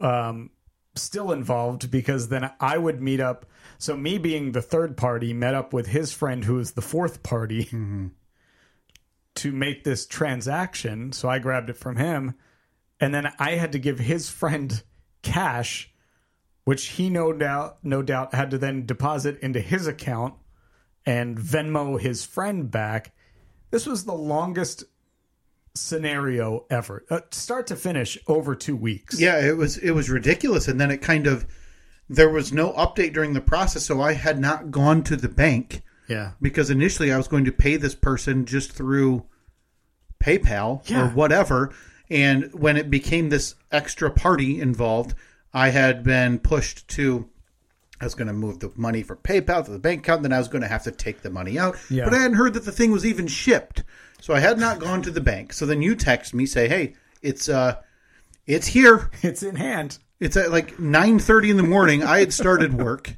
um, 0.00 0.50
still 0.94 1.32
involved 1.32 1.90
because 1.90 2.28
then 2.28 2.50
I 2.60 2.76
would 2.76 3.00
meet 3.00 3.20
up. 3.20 3.46
So 3.78 3.96
me 3.96 4.18
being 4.18 4.52
the 4.52 4.60
third 4.60 4.96
party 4.96 5.32
met 5.32 5.54
up 5.54 5.72
with 5.72 5.86
his 5.86 6.12
friend 6.12 6.44
who 6.44 6.58
is 6.58 6.72
the 6.72 6.82
fourth 6.82 7.22
party 7.22 7.70
to 9.36 9.52
make 9.52 9.84
this 9.84 10.06
transaction. 10.06 11.12
So 11.12 11.28
I 11.28 11.38
grabbed 11.38 11.70
it 11.70 11.76
from 11.76 11.96
him, 11.96 12.34
and 12.98 13.14
then 13.14 13.32
I 13.38 13.52
had 13.52 13.72
to 13.72 13.78
give 13.78 13.98
his 13.98 14.28
friend 14.28 14.82
cash, 15.22 15.92
which 16.64 16.88
he 16.88 17.10
no 17.10 17.32
doubt 17.32 17.78
no 17.82 18.02
doubt 18.02 18.34
had 18.34 18.50
to 18.50 18.58
then 18.58 18.86
deposit 18.86 19.38
into 19.40 19.60
his 19.60 19.86
account 19.86 20.34
and 21.06 21.38
Venmo 21.38 22.00
his 22.00 22.24
friend 22.24 22.70
back. 22.70 23.14
This 23.70 23.86
was 23.86 24.04
the 24.04 24.12
longest 24.12 24.84
scenario 25.74 26.66
ever, 26.68 27.04
uh, 27.10 27.20
start 27.30 27.66
to 27.68 27.76
finish, 27.76 28.18
over 28.26 28.54
two 28.54 28.76
weeks. 28.76 29.20
Yeah, 29.20 29.40
it 29.40 29.56
was 29.56 29.76
it 29.78 29.92
was 29.92 30.10
ridiculous, 30.10 30.68
and 30.68 30.80
then 30.80 30.90
it 30.90 30.98
kind 30.98 31.26
of 31.26 31.46
there 32.08 32.28
was 32.28 32.52
no 32.52 32.72
update 32.72 33.14
during 33.14 33.34
the 33.34 33.40
process, 33.40 33.86
so 33.86 34.00
I 34.00 34.14
had 34.14 34.40
not 34.40 34.70
gone 34.70 35.02
to 35.04 35.16
the 35.16 35.28
bank 35.28 35.82
yeah, 36.10 36.32
because 36.42 36.70
initially 36.70 37.12
I 37.12 37.16
was 37.16 37.28
going 37.28 37.44
to 37.44 37.52
pay 37.52 37.76
this 37.76 37.94
person 37.94 38.44
just 38.44 38.72
through 38.72 39.24
PayPal 40.18 40.82
or 40.90 41.08
whatever, 41.10 41.72
and 42.10 42.52
when 42.52 42.76
it 42.76 42.90
became 42.90 43.28
this 43.28 43.54
extra 43.70 44.10
party 44.10 44.60
involved, 44.60 45.14
I 45.54 45.70
had 45.70 46.02
been 46.02 46.40
pushed 46.40 46.88
to. 46.88 47.28
I 48.00 48.04
was 48.04 48.14
going 48.14 48.28
to 48.28 48.34
move 48.34 48.58
the 48.58 48.72
money 48.74 49.02
from 49.02 49.18
PayPal 49.18 49.64
to 49.64 49.70
the 49.70 49.78
bank 49.78 50.00
account, 50.00 50.22
then 50.22 50.32
I 50.32 50.38
was 50.38 50.48
going 50.48 50.62
to 50.62 50.68
have 50.68 50.84
to 50.84 50.90
take 50.90 51.20
the 51.20 51.30
money 51.30 51.58
out. 51.58 51.76
Yeah. 51.90 52.04
But 52.04 52.14
I 52.14 52.18
hadn't 52.18 52.38
heard 52.38 52.54
that 52.54 52.64
the 52.64 52.72
thing 52.72 52.90
was 52.90 53.04
even 53.06 53.26
shipped, 53.26 53.84
so 54.20 54.34
I 54.34 54.40
had 54.40 54.58
not 54.58 54.80
gone 54.80 55.02
to 55.02 55.10
the 55.10 55.20
bank. 55.20 55.52
So 55.52 55.64
then 55.64 55.80
you 55.80 55.94
text 55.94 56.34
me, 56.34 56.44
say, 56.44 56.66
"Hey, 56.66 56.94
it's 57.22 57.48
uh, 57.48 57.76
it's 58.46 58.66
here." 58.66 59.10
it's 59.22 59.44
in 59.44 59.54
hand. 59.54 59.98
It's 60.18 60.36
at 60.36 60.50
like 60.50 60.80
nine 60.80 61.20
thirty 61.20 61.50
in 61.50 61.56
the 61.56 61.62
morning. 61.62 62.02
I 62.02 62.18
had 62.18 62.32
started 62.32 62.74
work, 62.74 63.16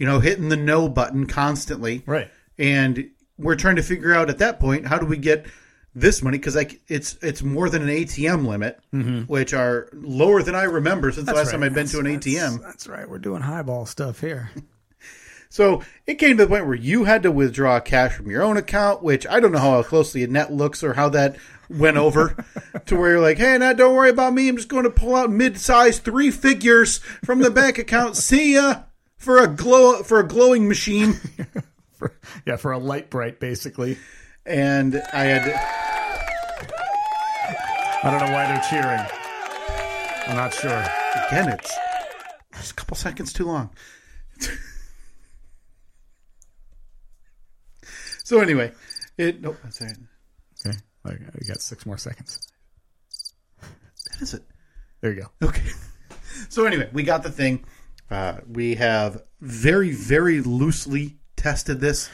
you 0.00 0.06
know, 0.06 0.18
hitting 0.18 0.48
the 0.48 0.56
no 0.56 0.88
button 0.88 1.26
constantly, 1.26 2.02
Right. 2.06 2.28
and 2.58 3.10
we're 3.38 3.54
trying 3.54 3.76
to 3.76 3.82
figure 3.82 4.12
out 4.12 4.30
at 4.30 4.38
that 4.38 4.58
point 4.58 4.86
how 4.86 4.98
do 4.98 5.06
we 5.06 5.16
get 5.18 5.46
this 5.94 6.22
money 6.22 6.38
because 6.38 6.54
like 6.56 6.80
it's 6.88 7.18
it's 7.20 7.42
more 7.42 7.68
than 7.68 7.82
an 7.82 7.88
ATM 7.88 8.46
limit, 8.46 8.80
mm-hmm. 8.94 9.22
which 9.22 9.52
are 9.52 9.88
lower 9.92 10.42
than 10.42 10.54
I 10.54 10.62
remember 10.64 11.12
since 11.12 11.26
the 11.26 11.34
last 11.34 11.50
time 11.50 11.62
I'd 11.62 11.74
been 11.74 11.86
to 11.88 11.98
an 11.98 12.04
That's- 12.04 12.24
ATM. 12.24 12.62
That's 12.62 12.86
right. 12.86 13.08
We're 13.08 13.18
doing 13.18 13.42
highball 13.42 13.86
stuff 13.86 14.20
here. 14.20 14.50
So 15.52 15.82
it 16.06 16.14
came 16.14 16.36
to 16.36 16.44
the 16.44 16.48
point 16.48 16.66
where 16.66 16.76
you 16.76 17.02
had 17.04 17.24
to 17.24 17.32
withdraw 17.32 17.80
cash 17.80 18.12
from 18.12 18.30
your 18.30 18.44
own 18.44 18.56
account, 18.56 19.02
which 19.02 19.26
I 19.26 19.40
don't 19.40 19.50
know 19.50 19.58
how 19.58 19.82
closely 19.82 20.22
a 20.22 20.28
net 20.28 20.52
looks 20.52 20.84
or 20.84 20.92
how 20.94 21.08
that 21.08 21.34
went 21.68 21.96
over 21.96 22.36
to 22.86 22.96
where 22.96 23.10
you're 23.10 23.20
like, 23.20 23.38
hey, 23.38 23.58
Nat, 23.58 23.72
don't 23.72 23.96
worry 23.96 24.10
about 24.10 24.32
me. 24.32 24.48
I'm 24.48 24.56
just 24.56 24.68
going 24.68 24.84
to 24.84 24.90
pull 24.90 25.16
out 25.16 25.28
mid-sized 25.28 26.04
three 26.04 26.30
figures 26.30 26.98
from 27.24 27.40
the 27.40 27.50
bank 27.50 27.78
account. 27.78 28.16
See 28.16 28.54
ya 28.54 28.82
for 29.20 29.38
a 29.38 29.46
glow 29.46 30.02
for 30.02 30.18
a 30.18 30.26
glowing 30.26 30.66
machine. 30.66 31.14
For, 31.92 32.16
yeah, 32.46 32.56
for 32.56 32.72
a 32.72 32.78
light 32.78 33.10
bright, 33.10 33.38
basically. 33.40 33.98
And 34.46 35.02
I 35.12 35.24
had 35.24 35.52
I 38.02 38.10
don't 38.10 38.26
know 38.26 38.32
why 38.32 38.46
they're 38.46 38.62
cheering. 38.70 39.06
I'm 40.26 40.36
not 40.36 40.54
sure. 40.54 40.82
again, 41.28 41.50
it's 41.50 41.76
just 42.54 42.70
a 42.70 42.74
couple 42.74 42.96
seconds 42.96 43.34
too 43.34 43.44
long. 43.44 43.68
so 48.24 48.40
anyway, 48.40 48.72
it 49.18 49.42
nope, 49.42 49.58
that's 49.62 49.82
right. 49.82 49.98
Okay, 50.66 50.78
we 51.38 51.46
got 51.46 51.60
six 51.60 51.84
more 51.84 51.98
seconds. 51.98 52.50
That 53.60 54.22
is 54.22 54.32
it. 54.32 54.42
There 55.02 55.12
you 55.12 55.20
go. 55.20 55.48
Okay. 55.48 55.62
So 56.48 56.64
anyway, 56.64 56.88
we 56.92 57.02
got 57.02 57.22
the 57.22 57.30
thing. 57.30 57.64
Uh, 58.10 58.38
we 58.48 58.74
have 58.74 59.22
very, 59.40 59.92
very 59.92 60.40
loosely 60.40 61.16
tested 61.36 61.80
this. 61.80 62.10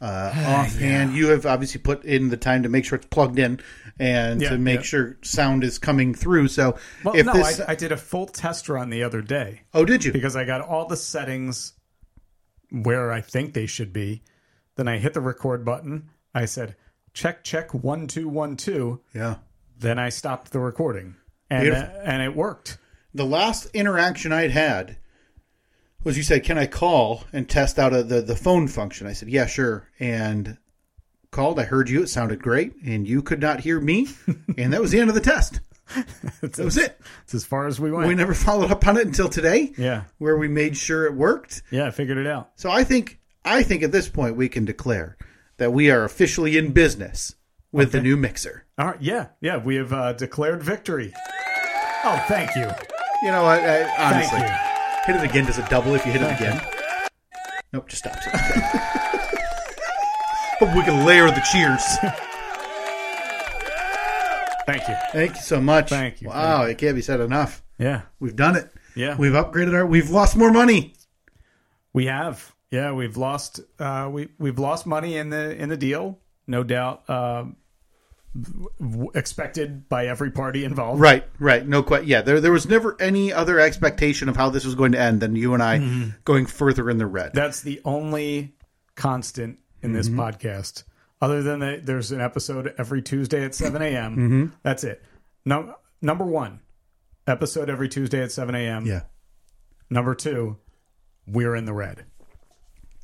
Uh, 0.00 0.32
offhand, 0.46 1.14
you 1.14 1.28
have 1.28 1.46
obviously 1.46 1.80
put 1.80 2.04
in 2.04 2.28
the 2.28 2.36
time 2.36 2.62
to 2.62 2.68
make 2.68 2.84
sure 2.84 2.96
it's 2.96 3.06
plugged 3.06 3.38
in 3.38 3.60
and 3.98 4.40
Yeah, 4.42 4.50
to 4.50 4.58
make 4.58 4.80
yeah. 4.80 4.82
sure 4.82 5.16
sound 5.22 5.64
is 5.64 5.78
coming 5.78 6.14
through. 6.14 6.48
So 6.48 6.76
Well, 7.04 7.14
if 7.14 7.26
no, 7.26 7.32
this, 7.32 7.60
I, 7.60 7.72
I 7.72 7.74
did 7.74 7.92
a 7.92 7.96
full 7.96 8.26
test 8.26 8.68
run 8.68 8.90
the 8.90 9.02
other 9.02 9.22
day 9.22 9.62
oh, 9.72 9.84
did 9.84 10.04
you? 10.04 10.12
because 10.12 10.34
I 10.36 10.44
got 10.44 10.60
all 10.60 10.86
the 10.86 10.96
settings 10.96 11.74
where 12.70 13.12
I 13.12 13.20
think 13.20 13.54
they 13.54 13.66
should 13.66 13.92
be. 13.92 14.22
Then 14.76 14.88
I 14.88 14.98
hit 14.98 15.14
the 15.14 15.20
record 15.20 15.64
button. 15.64 16.10
I 16.34 16.46
said, 16.46 16.74
check, 17.12 17.44
check, 17.44 17.72
one, 17.72 18.08
two, 18.08 18.28
one, 18.28 18.56
two. 18.56 19.00
yeah. 19.14 19.36
Then 19.78 19.98
I 19.98 20.08
stopped 20.08 20.50
the 20.52 20.60
recording. 20.60 21.16
And, 21.50 21.70
uh, 21.70 21.88
and 22.02 22.22
it 22.22 22.34
worked. 22.34 22.78
The 23.12 23.24
last 23.26 23.66
interaction 23.74 24.32
I'd 24.32 24.50
had 24.50 24.96
was 26.04 26.16
you 26.16 26.22
said, 26.22 26.44
"Can 26.44 26.58
I 26.58 26.66
call 26.66 27.24
and 27.32 27.48
test 27.48 27.78
out 27.78 27.92
a, 27.92 28.02
the 28.02 28.20
the 28.22 28.36
phone 28.36 28.68
function?" 28.68 29.06
I 29.06 29.12
said, 29.12 29.28
"Yeah, 29.28 29.46
sure." 29.46 29.88
And 29.98 30.58
called. 31.30 31.58
I 31.58 31.64
heard 31.64 31.88
you. 31.88 32.02
It 32.02 32.08
sounded 32.08 32.42
great, 32.42 32.74
and 32.84 33.08
you 33.08 33.22
could 33.22 33.40
not 33.40 33.60
hear 33.60 33.80
me, 33.80 34.08
and 34.56 34.72
that 34.72 34.80
was 34.80 34.90
the 34.90 35.00
end 35.00 35.08
of 35.08 35.14
the 35.14 35.20
test. 35.20 35.60
that 36.40 36.58
was 36.58 36.78
it. 36.78 36.98
It's 37.24 37.34
as 37.34 37.44
far 37.44 37.66
as 37.66 37.78
we 37.78 37.90
went. 37.90 38.08
We 38.08 38.14
never 38.14 38.34
followed 38.34 38.70
up 38.70 38.86
on 38.86 38.96
it 38.96 39.06
until 39.06 39.28
today, 39.28 39.72
yeah. 39.76 40.04
where 40.18 40.36
we 40.36 40.48
made 40.48 40.76
sure 40.76 41.06
it 41.06 41.14
worked. 41.14 41.62
Yeah, 41.70 41.86
I 41.86 41.90
figured 41.90 42.18
it 42.18 42.26
out. 42.26 42.52
So 42.54 42.70
I 42.70 42.84
think 42.84 43.18
I 43.44 43.62
think 43.62 43.82
at 43.82 43.92
this 43.92 44.08
point 44.08 44.36
we 44.36 44.48
can 44.48 44.64
declare 44.64 45.16
that 45.58 45.72
we 45.72 45.90
are 45.90 46.04
officially 46.04 46.56
in 46.56 46.72
business 46.72 47.34
with 47.70 47.92
the 47.92 48.00
new 48.00 48.16
mixer. 48.16 48.64
All 48.78 48.86
right. 48.86 49.02
Yeah. 49.02 49.28
Yeah. 49.40 49.58
We 49.58 49.76
have 49.76 49.92
uh, 49.92 50.12
declared 50.12 50.62
victory. 50.62 51.12
Oh, 52.04 52.22
thank 52.28 52.54
you. 52.54 52.70
You 53.22 53.32
know 53.32 53.42
what? 53.42 53.60
I, 53.60 53.84
Thank 53.84 53.98
honestly, 53.98 54.40
you. 54.40 54.73
Hit 55.06 55.16
it 55.16 55.24
again. 55.24 55.44
Does 55.44 55.58
it 55.58 55.68
double 55.68 55.94
if 55.94 56.04
you 56.06 56.12
hit 56.12 56.22
it 56.22 56.30
again? 56.34 56.60
Nope, 57.72 57.88
just 57.88 58.04
stops 58.04 58.26
it. 58.26 58.80
We 60.60 60.82
can 60.82 61.04
layer 61.04 61.26
the 61.26 61.42
cheers. 61.52 61.82
Thank 64.66 64.88
you. 64.88 64.94
Thank 65.12 65.36
you 65.36 65.42
so 65.42 65.60
much. 65.60 65.90
Thank 65.90 66.22
you. 66.22 66.28
Wow, 66.28 66.62
it 66.62 66.78
can't 66.78 66.94
be 66.94 67.02
said 67.02 67.20
enough. 67.20 67.62
Yeah. 67.78 68.02
We've 68.18 68.34
done 68.36 68.56
it. 68.56 68.70
Yeah. 68.94 69.16
We've 69.16 69.32
upgraded 69.32 69.74
our. 69.74 69.84
We've 69.84 70.08
lost 70.08 70.36
more 70.36 70.50
money. 70.50 70.94
We 71.92 72.06
have, 72.06 72.54
yeah, 72.70 72.92
we've 72.92 73.16
lost, 73.16 73.60
uh, 73.78 74.08
we 74.10 74.28
we've 74.38 74.58
lost 74.58 74.84
money 74.86 75.16
in 75.16 75.30
the 75.30 75.54
in 75.54 75.68
the 75.68 75.76
deal, 75.76 76.18
no 76.46 76.64
doubt, 76.64 77.08
um, 77.08 77.56
expected 79.14 79.88
by 79.88 80.06
every 80.06 80.30
party 80.30 80.64
involved. 80.64 81.00
Right, 81.00 81.24
right. 81.38 81.66
No 81.66 81.82
question. 81.82 82.08
Yeah, 82.08 82.22
there 82.22 82.40
there 82.40 82.52
was 82.52 82.66
never 82.68 82.96
any 83.00 83.32
other 83.32 83.60
expectation 83.60 84.28
of 84.28 84.36
how 84.36 84.50
this 84.50 84.64
was 84.64 84.74
going 84.74 84.92
to 84.92 85.00
end 85.00 85.20
than 85.20 85.36
you 85.36 85.54
and 85.54 85.62
I 85.62 85.78
Mm-hmm. 85.78 86.10
going 86.24 86.46
further 86.46 86.88
in 86.90 86.98
the 86.98 87.06
red. 87.06 87.32
That's 87.34 87.62
the 87.62 87.80
only 87.84 88.54
constant 88.96 89.58
in 89.82 89.92
this 89.92 90.08
podcast. 90.08 90.84
Other 91.20 91.42
than 91.42 91.60
that, 91.60 91.86
there's 91.86 92.12
an 92.12 92.20
episode 92.20 92.74
every 92.78 93.02
Tuesday 93.02 93.44
at 93.44 93.54
7 93.54 93.80
a.m. 93.82 94.52
That's 94.62 94.84
it. 94.84 95.02
No, 95.44 95.74
number 96.02 96.24
one, 96.24 96.60
episode 97.26 97.70
every 97.70 97.88
Tuesday 97.88 98.22
at 98.22 98.32
7 98.32 98.54
a.m. 98.54 98.86
yeah. 98.86 99.02
Number 99.90 100.14
two, 100.14 100.58
we're 101.26 101.54
in 101.54 101.64
the 101.66 101.72
red. 101.72 102.04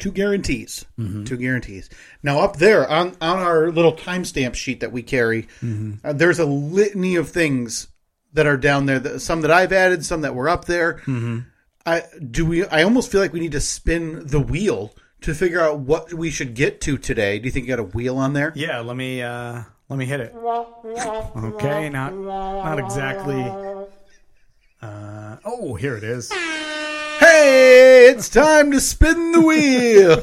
Two 0.01 0.11
guarantees. 0.13 0.85
Mm-hmm. 0.99 1.25
Two 1.25 1.37
guarantees. 1.37 1.89
Now 2.23 2.41
up 2.41 2.57
there 2.57 2.89
on 2.89 3.17
on 3.21 3.39
our 3.39 3.71
little 3.71 3.93
timestamp 3.95 4.55
sheet 4.55 4.81
that 4.81 4.91
we 4.93 5.03
carry, 5.03 5.43
Mm-hmm. 5.63 5.93
uh, 6.05 6.13
there's 6.15 6.39
a 6.39 6.47
litany 6.47 7.17
of 7.17 7.29
things 7.29 7.87
that 8.33 8.47
are 8.47 8.57
down 8.57 8.87
there. 8.87 8.99
That, 8.99 9.21
some 9.21 9.43
that 9.43 9.51
I've 9.51 9.73
added, 9.73 10.05
some 10.05 10.23
that 10.23 10.35
were 10.35 10.49
up 10.49 10.65
there. 10.65 10.95
Mm-hmm. 11.07 11.41
I 11.87 12.03
do 12.31 12.45
we. 12.47 12.67
I 12.67 12.83
almost 12.83 13.11
feel 13.13 13.21
like 13.21 13.33
we 13.33 13.41
need 13.41 13.53
to 13.53 13.61
spin 13.61 14.27
the 14.27 14.41
wheel 14.41 14.95
to 15.23 15.35
figure 15.35 15.61
out 15.61 15.79
what 15.81 16.13
we 16.15 16.31
should 16.31 16.55
get 16.55 16.81
to 16.83 16.97
today. 16.99 17.39
Do 17.39 17.45
you 17.47 17.51
think 17.51 17.67
you 17.67 17.77
got 17.77 17.81
a 17.81 17.85
wheel 17.85 18.17
on 18.19 18.33
there? 18.33 18.53
Yeah, 18.55 18.81
let 18.81 18.97
me 18.97 19.23
uh 19.23 19.63
let 19.89 19.99
me 19.99 20.05
hit 20.07 20.21
it. 20.21 20.35
Okay, 20.35 21.89
not 21.89 22.15
not 22.15 22.79
exactly. 22.79 23.43
Uh, 24.83 25.37
oh, 25.45 25.75
here 25.75 25.97
it 25.97 26.05
is. 26.05 26.31
Hey, 27.41 28.11
it's 28.11 28.29
time 28.29 28.71
to 28.73 28.81
spin 28.81 29.33
the 29.33 29.41
wheel. 29.41 30.23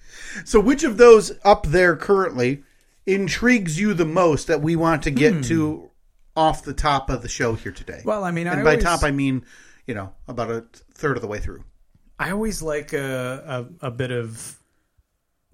so, 0.44 0.58
which 0.58 0.82
of 0.82 0.96
those 0.96 1.30
up 1.44 1.64
there 1.66 1.94
currently 1.94 2.64
intrigues 3.06 3.78
you 3.78 3.94
the 3.94 4.04
most 4.04 4.48
that 4.48 4.60
we 4.62 4.74
want 4.74 5.04
to 5.04 5.12
get 5.12 5.44
to 5.44 5.90
off 6.34 6.64
the 6.64 6.74
top 6.74 7.08
of 7.08 7.22
the 7.22 7.28
show 7.28 7.54
here 7.54 7.70
today? 7.70 8.00
Hmm. 8.02 8.08
Well, 8.08 8.24
I 8.24 8.32
mean, 8.32 8.48
I 8.48 8.54
and 8.54 8.64
by 8.64 8.70
always- 8.72 8.84
top 8.84 9.04
I 9.04 9.12
mean, 9.12 9.44
you 9.86 9.94
know, 9.94 10.12
about 10.26 10.50
a 10.50 10.64
third 10.94 11.16
of 11.16 11.22
the 11.22 11.28
way 11.28 11.38
through. 11.38 11.62
I 12.18 12.32
always 12.32 12.62
like 12.62 12.92
a, 12.92 13.68
a, 13.80 13.86
a 13.86 13.90
bit 13.92 14.10
of 14.10 14.58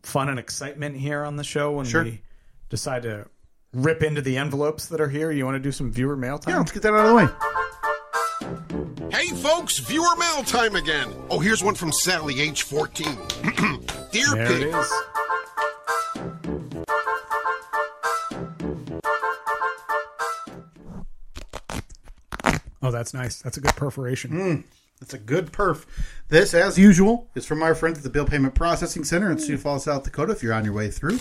fun 0.02 0.30
and 0.30 0.38
excitement 0.38 0.96
here 0.96 1.24
on 1.24 1.36
the 1.36 1.44
show 1.44 1.72
when 1.72 1.84
Sure. 1.84 2.04
we 2.04 2.22
decide 2.70 3.02
to 3.02 3.28
rip 3.74 4.02
into 4.02 4.22
the 4.22 4.38
envelopes 4.38 4.86
that 4.86 5.00
are 5.02 5.10
here. 5.10 5.30
You 5.30 5.44
want 5.44 5.56
to 5.56 5.60
do 5.60 5.72
some 5.72 5.92
viewer 5.92 6.16
mail 6.16 6.38
time? 6.38 6.54
Yeah, 6.54 6.58
let's 6.60 6.72
get 6.72 6.82
that 6.84 6.94
out 6.94 7.04
of 7.04 7.08
the 7.08 7.14
way. 7.16 7.51
Hey 9.12 9.28
folks, 9.28 9.78
viewer 9.78 10.16
mail 10.16 10.42
time 10.42 10.74
again. 10.74 11.12
Oh, 11.28 11.38
here's 11.38 11.62
one 11.62 11.74
from 11.74 11.92
Sally, 11.92 12.40
age 12.40 12.62
14. 12.62 13.06
Dear 14.10 14.26
there 14.34 14.46
Pig, 14.46 14.62
it 14.62 14.74
is. 14.74 14.92
Oh, 22.80 22.90
that's 22.90 23.12
nice. 23.12 23.42
That's 23.42 23.58
a 23.58 23.60
good 23.60 23.76
perforation. 23.76 24.64
That's 24.98 25.12
a 25.12 25.18
good 25.18 25.52
perf. 25.52 25.84
This, 26.30 26.54
as 26.54 26.78
usual, 26.78 27.28
is 27.34 27.44
from 27.44 27.62
our 27.62 27.74
friends 27.74 27.98
at 27.98 28.04
the 28.04 28.10
Bill 28.10 28.24
Payment 28.24 28.54
Processing 28.54 29.04
Center 29.04 29.30
in 29.30 29.38
Sioux 29.38 29.58
Falls, 29.58 29.84
South 29.84 30.04
Dakota. 30.04 30.32
If 30.32 30.42
you're 30.42 30.54
on 30.54 30.64
your 30.64 30.72
way 30.72 30.90
through, 30.90 31.20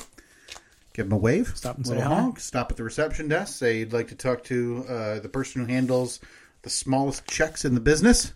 give 0.93 1.07
them 1.07 1.11
a 1.11 1.17
wave. 1.17 1.51
Stop 1.57 1.75
and 1.75 1.85
Little 1.85 2.03
say 2.03 2.07
hi. 2.07 2.31
Stop 2.37 2.71
at 2.71 2.77
the 2.77 2.85
reception 2.85 3.27
desk. 3.27 3.57
Say 3.57 3.79
you'd 3.79 3.91
like 3.91 4.07
to 4.07 4.15
talk 4.15 4.45
to 4.45 4.85
uh, 4.87 5.19
the 5.19 5.27
person 5.27 5.59
who 5.59 5.67
handles 5.67 6.21
the 6.63 6.69
smallest 6.69 7.25
checks 7.27 7.65
in 7.65 7.73
the 7.73 7.79
business, 7.81 8.33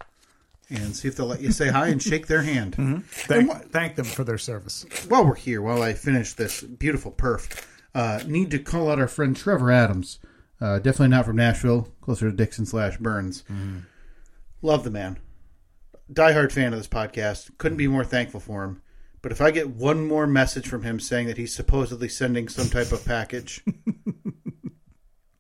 and 0.70 0.96
see 0.96 1.08
if 1.08 1.16
they'll 1.16 1.28
let 1.28 1.42
you 1.42 1.52
say 1.52 1.68
hi 1.70 1.88
and 1.88 2.02
shake 2.02 2.28
their 2.28 2.42
hand. 2.42 2.76
Thank, 3.08 3.72
thank 3.72 3.96
them 3.96 4.06
for 4.06 4.24
their 4.24 4.38
service. 4.38 4.86
While 5.08 5.26
we're 5.26 5.36
here, 5.36 5.62
while 5.62 5.82
I 5.84 5.94
finish 5.94 6.34
this 6.34 6.62
beautiful 6.62 7.12
perf, 7.12 7.64
uh, 7.94 8.22
need 8.26 8.52
to 8.52 8.60
call 8.60 8.90
out 8.90 9.00
our 9.00 9.08
friend 9.08 9.36
Trevor 9.36 9.72
Adams. 9.72 10.20
Uh, 10.60 10.78
definitely 10.80 11.10
not 11.10 11.26
from 11.26 11.36
Nashville, 11.36 11.90
closer 12.02 12.30
to 12.30 12.36
Dixon 12.36 12.66
slash 12.66 12.98
Burns. 12.98 13.44
Love 14.62 14.84
the 14.84 14.90
man. 14.92 15.20
Diehard 16.12 16.52
fan 16.52 16.74
of 16.74 16.80
this 16.80 16.88
podcast. 16.88 17.52
Couldn't 17.58 17.78
be 17.78 17.88
more 17.88 18.06
thankful 18.06 18.40
for 18.40 18.64
him. 18.64 18.82
But 19.22 19.32
if 19.32 19.42
I 19.42 19.52
get 19.52 19.70
one 19.70 20.08
more 20.08 20.28
message 20.28 20.68
from 20.68 20.84
him 20.84 21.00
saying 21.00 21.28
that 21.28 21.38
he's 21.38 21.54
supposedly 21.56 22.08
sending 22.08 22.48
some 22.48 22.70
type 22.70 22.92
of 22.92 23.04
package, 23.06 23.64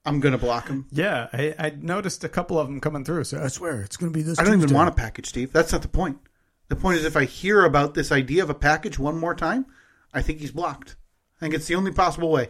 I'm 0.06 0.20
going 0.20 0.34
to 0.34 0.38
block 0.38 0.68
him. 0.68 0.86
Yeah, 0.92 1.28
I, 1.34 1.56
I 1.58 1.70
noticed 1.72 2.24
a 2.24 2.30
couple 2.30 2.60
of 2.60 2.68
them 2.68 2.80
coming 2.80 3.04
through. 3.04 3.24
So 3.24 3.42
I 3.42 3.48
swear 3.48 3.82
it's 3.82 3.98
going 3.98 4.12
to 4.12 4.18
be 4.18 4.22
this. 4.22 4.40
I 4.40 4.44
don't 4.44 4.62
even 4.62 4.74
want 4.74 4.90
a 4.90 4.92
package, 4.92 5.28
Steve. 5.28 5.52
That's 5.52 5.72
not 5.72 5.82
the 5.82 5.88
point. 5.88 6.20
The 6.68 6.76
point 6.76 7.00
is 7.00 7.06
if 7.06 7.18
I 7.18 7.26
hear 7.26 7.64
about 7.64 7.94
this 7.94 8.12
idea 8.12 8.44
of 8.44 8.50
a 8.50 8.56
package 8.56 9.00
one 9.00 9.18
more 9.18 9.36
time, 9.36 9.66
I 10.14 10.22
think 10.22 10.40
he's 10.40 10.52
blocked. 10.52 10.96
I 11.38 11.40
think 11.42 11.54
it's 11.54 11.68
the 11.68 11.76
only 11.76 11.92
possible 11.92 12.30
way. 12.32 12.50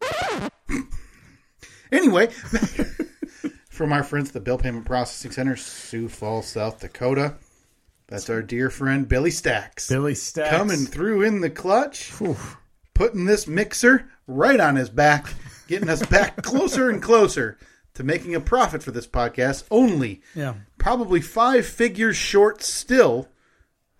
anyway, 1.92 2.26
from 3.70 3.92
our 3.92 4.02
friends 4.02 4.28
at 4.28 4.34
the 4.34 4.40
Bill 4.40 4.58
Payment 4.58 4.84
Processing 4.84 5.30
Center, 5.30 5.56
Sioux 5.56 6.08
Falls, 6.08 6.46
South 6.46 6.80
Dakota. 6.80 7.36
That's 8.08 8.28
our 8.28 8.42
dear 8.42 8.68
friend 8.68 9.08
Billy 9.08 9.30
Stacks. 9.30 9.88
Billy 9.88 10.14
Stacks 10.14 10.50
Coming 10.50 10.84
through 10.84 11.22
in 11.22 11.40
the 11.40 11.50
clutch, 11.50 12.12
putting 12.94 13.24
this 13.24 13.46
mixer 13.46 14.10
right 14.26 14.60
on 14.60 14.76
his 14.76 14.90
back, 14.90 15.32
getting 15.72 15.88
us 15.88 16.04
back 16.06 16.36
closer 16.42 16.90
and 16.90 17.02
closer 17.02 17.56
to 17.94 18.04
making 18.04 18.34
a 18.34 18.40
profit 18.40 18.82
for 18.82 18.90
this 18.90 19.06
podcast. 19.06 19.64
Only 19.70 20.20
Yeah. 20.34 20.54
probably 20.76 21.20
five 21.22 21.64
figures 21.66 22.14
short 22.16 22.62
still 22.62 23.28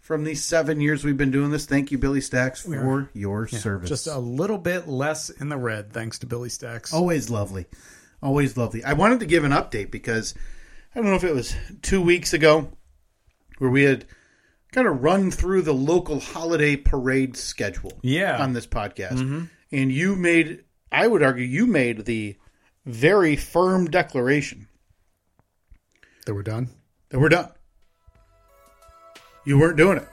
from 0.00 0.25
these 0.25 0.45
seven 0.45 0.81
years 0.83 1.02
we've 1.05 1.17
been 1.17 1.31
doing 1.31 1.50
this. 1.50 1.64
Thank 1.64 1.91
you, 1.91 1.97
Billy 1.99 2.21
Stacks, 2.21 2.61
for 2.62 3.09
your 3.14 3.49
service. 3.49 3.88
Just 3.88 4.07
a 4.07 4.19
little 4.19 4.59
bit 4.59 4.87
less 4.87 5.31
in 5.31 5.49
the 5.49 5.57
red, 5.57 5.93
thanks 5.95 6.19
to 6.19 6.26
Billy 6.26 6.50
Stacks. 6.50 6.93
Always 6.93 7.31
lovely. 7.31 7.64
Always 8.23 8.57
lovely. 8.59 8.85
I 8.85 8.93
wanted 8.93 9.21
to 9.21 9.26
give 9.26 9.45
an 9.45 9.52
update 9.52 9.91
because 9.91 10.35
I 10.95 10.99
don't 11.00 11.07
know 11.09 11.14
if 11.17 11.25
it 11.25 11.35
was 11.35 11.55
two 11.81 12.02
weeks 12.02 12.35
ago 12.35 12.71
where 13.59 13.71
we 13.71 13.85
had 13.85 14.05
kind 14.73 14.87
of 14.87 15.02
run 15.02 15.31
through 15.31 15.62
the 15.62 15.73
local 15.75 16.21
holiday 16.21 16.76
parade 16.76 17.37
schedule 17.37 17.93
Yeah. 18.02 18.43
on 18.43 18.52
this 18.52 18.67
podcast. 18.67 19.14
Mm-hmm. 19.19 19.45
And 19.73 19.91
you 19.93 20.17
made, 20.17 20.64
I 20.93 21.07
would 21.07 21.23
argue, 21.23 21.45
you 21.45 21.67
made 21.67 22.05
the 22.05 22.37
very 22.87 23.37
firm 23.37 23.87
declaration 23.91 24.69
that 26.27 26.35
we're 26.35 26.43
done. 26.43 26.69
that 27.09 27.19
we're 27.19 27.29
done. 27.31 27.51
You 29.45 29.59
weren't 29.59 29.77
doing 29.77 29.99
it. 29.99 30.09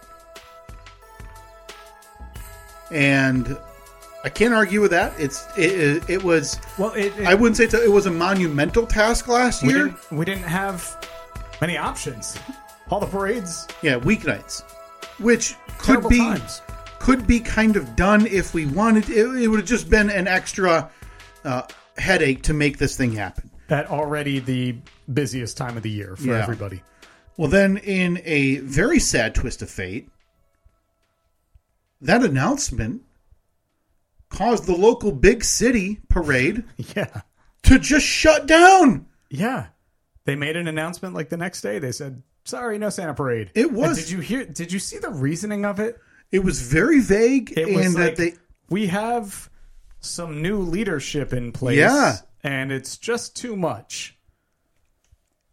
And 2.92 3.58
I 4.24 4.30
can't 4.30 4.54
argue 4.54 4.82
with 4.82 4.92
that. 4.92 5.14
It's 5.20 5.46
it, 5.58 5.72
it, 5.80 6.10
it 6.10 6.24
was 6.24 6.60
Well, 6.78 6.92
it, 6.94 7.14
it- 7.20 7.28
I 7.28 7.36
wouldn't 7.36 7.58
say 7.58 7.66
a, 7.66 7.84
it 7.84 7.92
was 7.92 8.06
a 8.08 8.12
monumental 8.12 8.86
task 8.88 9.28
last 9.28 9.62
we 9.64 9.70
year. 9.70 9.86
didn't, 9.86 10.12
we 10.12 10.26
didn't 10.26 10.44
have 10.44 11.06
many 11.62 11.78
options. 11.78 12.38
All 12.90 13.00
the 13.00 13.06
parades, 13.06 13.68
Yeah, 13.84 14.00
weeknights, 14.00 14.64
which 15.20 15.56
could 15.78 15.86
terrible 15.86 16.10
be 16.10 16.18
times. 16.18 16.62
Could 17.00 17.26
be 17.26 17.40
kind 17.40 17.76
of 17.76 17.96
done 17.96 18.26
if 18.28 18.54
we 18.54 18.66
wanted. 18.66 19.10
It, 19.10 19.26
it 19.42 19.48
would 19.48 19.60
have 19.60 19.68
just 19.70 19.90
been 19.90 20.10
an 20.10 20.28
extra 20.28 20.90
uh, 21.44 21.64
headache 21.98 22.44
to 22.44 22.54
make 22.54 22.78
this 22.78 22.96
thing 22.98 23.14
happen. 23.14 23.50
At 23.70 23.90
already 23.90 24.40
the 24.40 24.76
busiest 25.14 25.56
time 25.58 25.78
of 25.78 25.84
the 25.84 25.90
year 25.90 26.16
for 26.16 26.24
Yeah. 26.24 26.42
everybody. 26.44 26.82
Well, 27.38 27.50
then, 27.50 27.78
in 27.78 28.22
a 28.26 28.58
very 28.58 29.00
sad 29.00 29.34
twist 29.36 29.62
of 29.62 29.70
fate, 29.70 30.10
that 32.02 32.24
announcement 32.24 33.04
caused 34.30 34.66
the 34.66 34.76
local 34.76 35.12
big 35.12 35.44
city 35.44 36.00
parade 36.10 36.64
Yeah. 36.96 37.22
to 37.64 37.80
just 37.80 38.06
shut 38.06 38.46
down. 38.48 39.06
Yeah. 39.30 39.68
They 40.26 40.36
made 40.36 40.56
an 40.58 40.68
announcement 40.68 41.16
like 41.16 41.30
the 41.30 41.38
next 41.38 41.62
day. 41.62 41.80
They 41.80 41.92
said, 41.92 42.22
"Sorry, 42.44 42.78
no 42.78 42.90
Santa 42.90 43.14
parade." 43.14 43.52
It 43.56 43.68
And 43.68 43.76
was- 43.78 43.98
did 43.98 44.10
you 44.12 44.20
hear? 44.20 44.46
Did 44.46 44.72
you 44.72 44.80
see 44.80 44.98
the 45.00 45.10
reasoning 45.10 45.66
of 45.66 45.80
it? 45.80 45.98
It 46.32 46.44
was 46.44 46.62
very 46.62 47.00
vague, 47.00 47.54
It 47.58 47.74
was 47.76 47.86
and 47.88 47.96
like 47.96 48.16
that 48.16 48.18
they 48.18 48.34
we 48.70 48.88
have 48.88 49.50
some 50.00 50.42
new 50.42 50.60
leadership 50.60 51.34
in 51.34 51.52
place. 51.52 51.78
Yeah. 51.78 52.18
and 52.44 52.72
it's 52.72 52.98
just 52.98 53.36
too 53.36 53.56
much. 53.56 54.16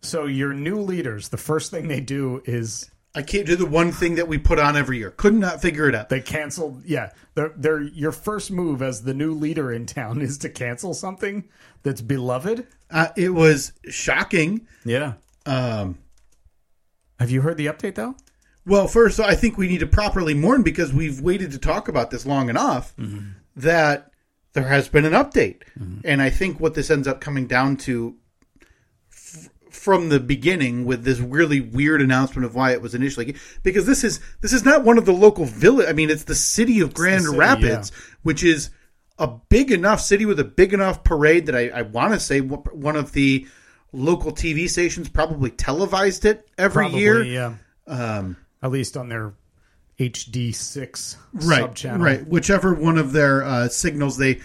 So 0.03 0.27
your 0.27 0.53
new 0.53 0.81
leaders, 0.81 1.31
the 1.31 1.37
first 1.39 1.71
thing 1.71 1.89
they 1.89 2.01
do 2.01 2.43
is 2.45 2.91
I 3.15 3.23
can't 3.23 3.47
do 3.47 3.57
the 3.57 3.67
one 3.67 3.91
thing 3.93 4.17
that 4.17 4.29
we 4.29 4.37
put 4.39 4.59
on 4.59 4.77
every 4.77 4.99
year. 4.99 5.11
Could 5.11 5.35
not 5.35 5.63
figure 5.63 5.89
it 5.89 5.95
out. 5.95 6.11
they 6.11 6.21
canceled. 6.21 6.85
Yeah, 6.85 7.11
they're, 7.35 7.53
they're 7.57 7.81
your 7.83 8.13
first 8.13 8.51
move 8.51 8.83
as 8.83 9.03
the 9.03 9.15
new 9.15 9.33
leader 9.33 9.73
in 9.73 9.87
town 9.87 10.21
is 10.23 10.39
to 10.39 10.49
cancel 10.51 10.93
something 10.95 11.49
that's 11.83 12.03
beloved. 12.03 12.67
Uh, 12.91 13.09
it 13.17 13.31
was 13.31 13.73
shocking. 13.89 14.67
Yeah. 14.85 15.15
Um, 15.47 15.99
Have 17.19 17.31
you 17.31 17.41
heard 17.41 17.57
the 17.57 17.67
update 17.67 17.95
though? 17.95 18.15
Well, 18.67 18.89
first, 18.89 19.21
I 19.21 19.35
think 19.37 19.57
we 19.57 19.69
need 19.69 19.79
to 19.81 19.87
properly 19.87 20.35
mourn 20.35 20.63
because 20.63 20.93
we've 20.93 21.21
waited 21.21 21.53
to 21.53 21.59
talk 21.59 21.87
about 21.89 22.11
this 22.11 22.27
long 22.27 22.51
enough 22.51 22.95
that 23.55 24.11
there 24.55 24.65
has 24.67 24.89
been 24.89 25.05
an 25.05 25.13
update. 25.13 25.63
And 26.05 26.21
I 26.21 26.31
think 26.31 26.59
what 26.59 26.75
this 26.75 26.91
ends 26.91 27.07
up 27.07 27.21
coming 27.21 27.47
down 27.47 27.77
to 27.79 28.17
f- 29.13 29.51
from 29.71 30.09
the 30.09 30.19
beginning 30.19 30.85
with 30.85 31.05
this 31.05 31.21
really 31.21 31.61
weird 31.61 32.03
announcement 32.03 32.45
of 32.45 32.55
why 32.55 32.73
it 32.73 32.83
was 32.83 32.95
initially 32.95 33.37
because 33.63 33.87
this 33.87 34.03
is 34.03 34.19
this 34.41 34.53
is 34.53 34.65
not 34.65 34.83
one 34.83 34.99
of 34.99 35.05
the 35.05 35.13
local 35.13 35.45
village 35.45 35.87
I 35.89 35.93
mean 35.93 36.11
it's 36.11 36.25
the 36.25 36.35
city 36.35 36.81
of 36.81 36.93
Grand 36.95 37.25
city, 37.25 37.37
Rapids 37.37 37.93
which 38.23 38.43
is 38.43 38.71
a 39.19 39.29
big 39.29 39.71
enough 39.71 40.01
city 40.01 40.27
with 40.27 40.41
a 40.41 40.45
big 40.45 40.75
enough 40.75 41.05
parade 41.05 41.47
that 41.47 41.55
I, 41.55 41.69
I 41.69 41.83
want 41.83 42.15
to 42.15 42.21
say 42.21 42.41
one 42.41 42.61
one 42.73 42.97
of 42.97 43.13
the 43.13 43.47
local 43.93 44.33
TV 44.33 44.69
stations 44.69 45.09
probably 45.09 45.51
televised 45.51 46.25
it 46.25 46.49
every 46.59 46.85
Probably, 46.85 47.01
year 47.01 47.23
yeah. 47.23 47.55
um, 47.87 48.37
At 48.63 48.71
least 48.71 48.97
on 48.97 49.09
their 49.09 49.35
HD 49.99 50.55
six 50.55 51.17
right, 51.33 51.61
sub 51.61 51.75
channel. 51.75 52.05
right. 52.05 52.27
Whichever 52.27 52.75
one 52.75 52.99
of 52.99 53.13
their 53.13 53.43
uh, 53.45 53.69
signals 53.69 54.19
they, 54.19 54.41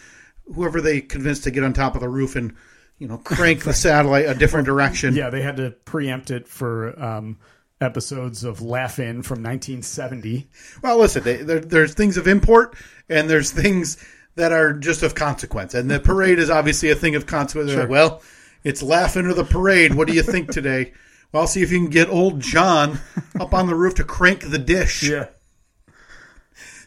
whoever 0.54 0.82
they 0.82 1.02
convinced 1.02 1.44
to 1.44 1.52
get 1.52 1.64
on 1.64 1.74
top 1.74 1.96
of 1.96 2.02
the 2.02 2.10
roof 2.10 2.36
and 2.36 2.56
you 2.98 3.08
know 3.08 3.18
crank 3.18 3.64
the 3.64 3.74
satellite 3.74 4.28
a 4.28 4.36
different 4.36 4.66
direction. 4.66 5.16
Yeah, 5.16 5.30
they 5.30 5.42
had 5.42 5.58
to 5.58 5.72
preempt 5.72 6.32
it 6.32 6.48
for 6.48 6.98
um, 7.02 7.40
episodes 7.82 8.44
of 8.44 8.62
Laugh 8.62 9.00
In 9.00 9.24
from 9.24 9.44
1970. 9.44 10.48
Well, 10.82 10.98
listen, 11.00 11.24
they, 11.24 11.38
there's 11.38 11.94
things 11.94 12.16
of 12.18 12.28
import 12.28 12.76
and 13.10 13.30
there's 13.30 13.52
things 13.52 13.98
that 14.36 14.54
are 14.54 14.74
just 14.74 15.04
of 15.04 15.16
consequence, 15.16 15.74
and 15.74 15.92
the 15.92 16.00
parade 16.00 16.40
is 16.40 16.50
obviously 16.50 16.90
a 16.90 16.96
thing 16.96 17.16
of 17.16 17.26
consequence. 17.26 17.72
They're 17.72 17.82
like, 17.82 17.90
well, 17.90 18.22
it's 18.64 18.82
Laugh 18.82 19.18
In 19.18 19.26
or 19.26 19.34
the 19.34 19.44
parade. 19.44 19.94
What 19.94 20.08
do 20.08 20.14
you 20.14 20.24
think 20.24 20.52
today? 20.52 20.94
Well, 21.32 21.42
I'll 21.42 21.48
see 21.48 21.62
if 21.62 21.72
you 21.72 21.78
can 21.80 21.90
get 21.90 22.10
old 22.10 22.40
John 22.40 23.00
up 23.40 23.54
on 23.54 23.68
the 23.68 23.76
roof 23.76 23.96
to 23.96 24.04
crank 24.04 24.50
the 24.50 24.58
dish. 24.58 25.04
Yeah. 25.04 25.28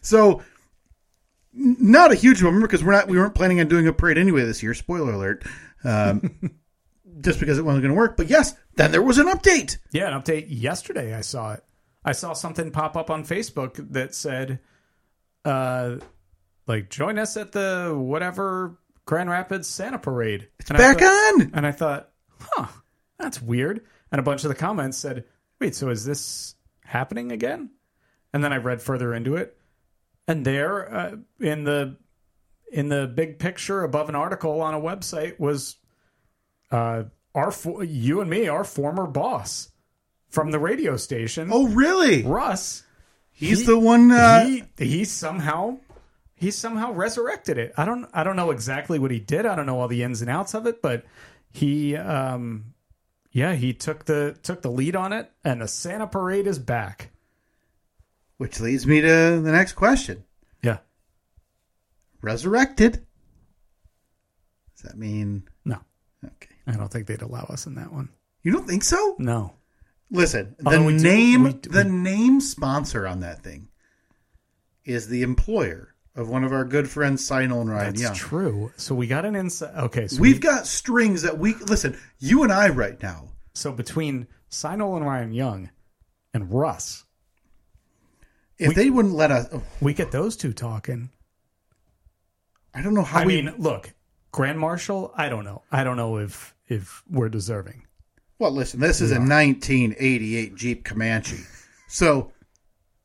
So, 0.03 0.43
not 1.53 2.13
a 2.13 2.15
huge 2.15 2.43
one 2.43 2.61
because 2.61 2.85
we're 2.85 2.93
not 2.93 3.09
we 3.09 3.17
weren't 3.17 3.35
planning 3.35 3.61
on 3.61 3.69
doing 3.69 3.87
a 3.87 3.93
parade 3.93 4.19
anyway 4.19 4.45
this 4.45 4.63
year. 4.63 4.75
Spoiler 4.75 5.13
alert. 5.13 5.45
Um, 5.83 6.59
just 7.21 7.41
because 7.41 7.59
it 7.59 7.65
wasn't 7.65 7.83
going 7.83 7.95
to 7.95 7.99
work. 7.99 8.17
But 8.17 8.29
yes, 8.29 8.55
then 8.77 8.93
there 8.93 9.03
was 9.03 9.19
an 9.19 9.27
update. 9.27 9.79
Yeah, 9.93 10.15
an 10.15 10.21
update 10.21 10.47
yesterday. 10.49 11.15
I 11.15 11.23
saw 11.23 11.55
it. 11.55 11.65
I 12.05 12.13
saw 12.13 12.35
something 12.35 12.71
pop 12.71 12.97
up 12.97 13.11
on 13.11 13.25
Facebook 13.25 13.93
that 13.93 14.15
said, 14.15 14.61
uh, 15.45 15.97
like, 16.67 16.91
join 16.91 17.19
us 17.19 17.37
at 17.37 17.53
the 17.53 17.95
whatever 17.97 18.79
Grand 19.07 19.31
Rapids 19.31 19.69
Santa 19.69 19.99
Parade. 19.99 20.49
It's 20.59 20.71
back 20.71 21.01
on. 21.01 21.53
And 21.55 21.67
I 21.67 21.73
thought, 21.73 22.11
huh, 22.39 22.67
that's 23.25 23.43
weird. 23.43 23.85
And 24.13 24.19
a 24.19 24.23
bunch 24.23 24.45
of 24.45 24.49
the 24.49 24.55
comments 24.55 24.97
said, 24.99 25.25
wait, 25.61 25.75
so 25.75 25.89
is 25.89 26.05
this 26.05 26.55
happening 26.85 27.33
again? 27.33 27.71
And 28.33 28.45
then 28.45 28.53
I 28.53 28.57
read 28.59 28.83
further 28.83 29.15
into 29.15 29.37
it. 29.37 29.57
And 30.29 30.45
there, 30.45 30.95
uh, 30.95 31.17
in 31.41 31.65
the 31.65 31.97
in 32.73 32.89
the 32.89 33.07
big 33.07 33.39
picture 33.39 33.83
above 33.85 34.09
an 34.09 34.15
article 34.15 34.61
on 34.61 34.75
a 34.75 34.81
website 34.81 35.39
was 35.39 35.77
uh, 36.71 37.05
our 37.35 37.51
fo- 37.51 37.83
you 37.83 38.21
and 38.21 38.29
me, 38.31 38.49
our 38.49 38.65
former 38.65 39.07
boss 39.07 39.71
from 40.31 40.51
the 40.51 40.59
radio 40.59 40.97
station, 40.97 41.51
Oh, 41.53 41.69
really? 41.69 42.23
Russ. 42.25 42.83
He's 43.31 43.61
he- 43.61 43.67
the 43.67 43.79
one. 43.79 44.11
Uh, 44.11 44.45
he 44.47 44.65
he 44.79 45.05
somehow 45.05 45.79
he 46.35 46.51
somehow 46.51 46.93
resurrected 46.93 47.59
it. 47.59 47.73
I 47.77 47.85
don't 47.85 48.09
I 48.13 48.25
don't 48.25 48.37
know 48.37 48.51
exactly 48.51 48.99
what 48.99 49.11
he 49.11 49.21
did. 49.21 49.47
I 49.47 49.55
don't 49.55 49.67
know 49.67 49.81
all 49.81 49.89
the 49.89 50.03
ins 50.03 50.21
and 50.23 50.31
outs 50.31 50.55
of 50.55 50.67
it, 50.67 50.81
but 50.83 51.05
he 51.53 51.97
um 51.97 52.74
yeah, 53.35 53.55
he 53.55 53.75
took 53.75 54.07
the 54.07 54.35
took 54.43 54.63
the 54.63 54.71
lead 54.71 54.97
on 54.97 55.13
it 55.13 55.31
and 55.45 55.61
the 55.61 55.69
Santa 55.69 56.07
parade 56.07 56.47
is 56.47 56.59
back. 56.59 57.11
which 58.39 58.59
leads 58.61 58.87
me 58.87 59.01
to 59.03 59.41
the 59.43 59.53
next 59.53 59.75
question. 59.75 60.25
Yeah. 60.63 60.79
Resurrected. 62.23 63.05
Does 64.77 64.83
that 64.91 64.99
mean? 64.99 65.45
No. 65.65 65.79
Okay. 66.25 66.55
I 66.67 66.73
don't 66.73 66.91
think 66.91 67.07
they'd 67.07 67.23
allow 67.23 67.45
us 67.45 67.67
in 67.67 67.75
that 67.77 67.93
one. 67.93 68.09
You 68.43 68.53
don't 68.53 68.67
think 68.67 68.83
so? 68.83 69.17
No. 69.19 69.55
Listen, 70.11 70.55
the 70.59 70.67
Although 70.67 70.85
we 70.87 70.97
do- 70.97 71.03
name 71.03 71.43
we- 71.45 71.53
the 71.53 71.85
name 71.85 72.41
sponsor 72.41 73.07
on 73.07 73.21
that 73.21 73.43
thing 73.43 73.69
is 74.85 75.09
the 75.09 75.23
employer 75.23 75.94
of 76.17 76.29
one 76.29 76.45
of 76.45 76.53
our 76.53 76.65
good 76.65 76.89
friends, 76.89 77.29
Sinal 77.29 77.61
and 77.63 77.71
Ryan 77.71 77.95
That's 77.97 78.19
true. 78.19 78.73
So 78.77 78.95
we 78.95 79.07
got 79.07 79.25
an 79.25 79.35
inside 79.35 79.75
okay, 79.85 80.07
so 80.09 80.21
We've 80.21 80.35
we- 80.35 80.41
got 80.41 80.67
strings 80.67 81.23
that 81.23 81.39
we 81.39 81.55
listen. 81.55 81.99
You 82.19 82.43
and 82.45 82.53
I 82.53 82.69
right 82.69 83.01
now. 83.03 83.31
so 83.55 83.73
between 83.73 84.27
Sinol 84.51 84.97
and 84.97 85.05
Ryan 85.07 85.33
Young 85.33 85.71
and 86.33 86.53
Russ, 86.53 87.05
If 88.59 88.75
they 88.75 88.91
wouldn't 88.91 89.15
let 89.15 89.31
us, 89.33 89.49
oh, 89.53 89.63
we 89.81 89.93
get 89.95 90.11
those 90.13 90.37
two 90.37 90.53
talking. 90.53 91.11
I 92.73 92.83
don't 92.83 92.95
know 92.95 93.03
how 93.03 93.21
I 93.21 93.27
we. 93.27 93.43
mean, 93.43 93.55
look, 93.59 93.93
Grand 94.33 94.59
Marshal, 94.59 95.13
I 95.17 95.29
don't 95.29 95.45
know. 95.45 95.63
I 95.71 95.85
don't 95.85 95.97
know 95.97 96.17
if 96.19 96.55
if 96.69 97.03
we're 97.09 97.29
deserving. 97.29 97.87
Well, 98.39 98.51
listen, 98.53 98.81
this 98.81 99.01
is 99.01 99.11
a 99.13 99.19
1988 99.21 100.55
Jeep 100.57 100.85
Comanche. 100.85 101.39
So 101.89 102.33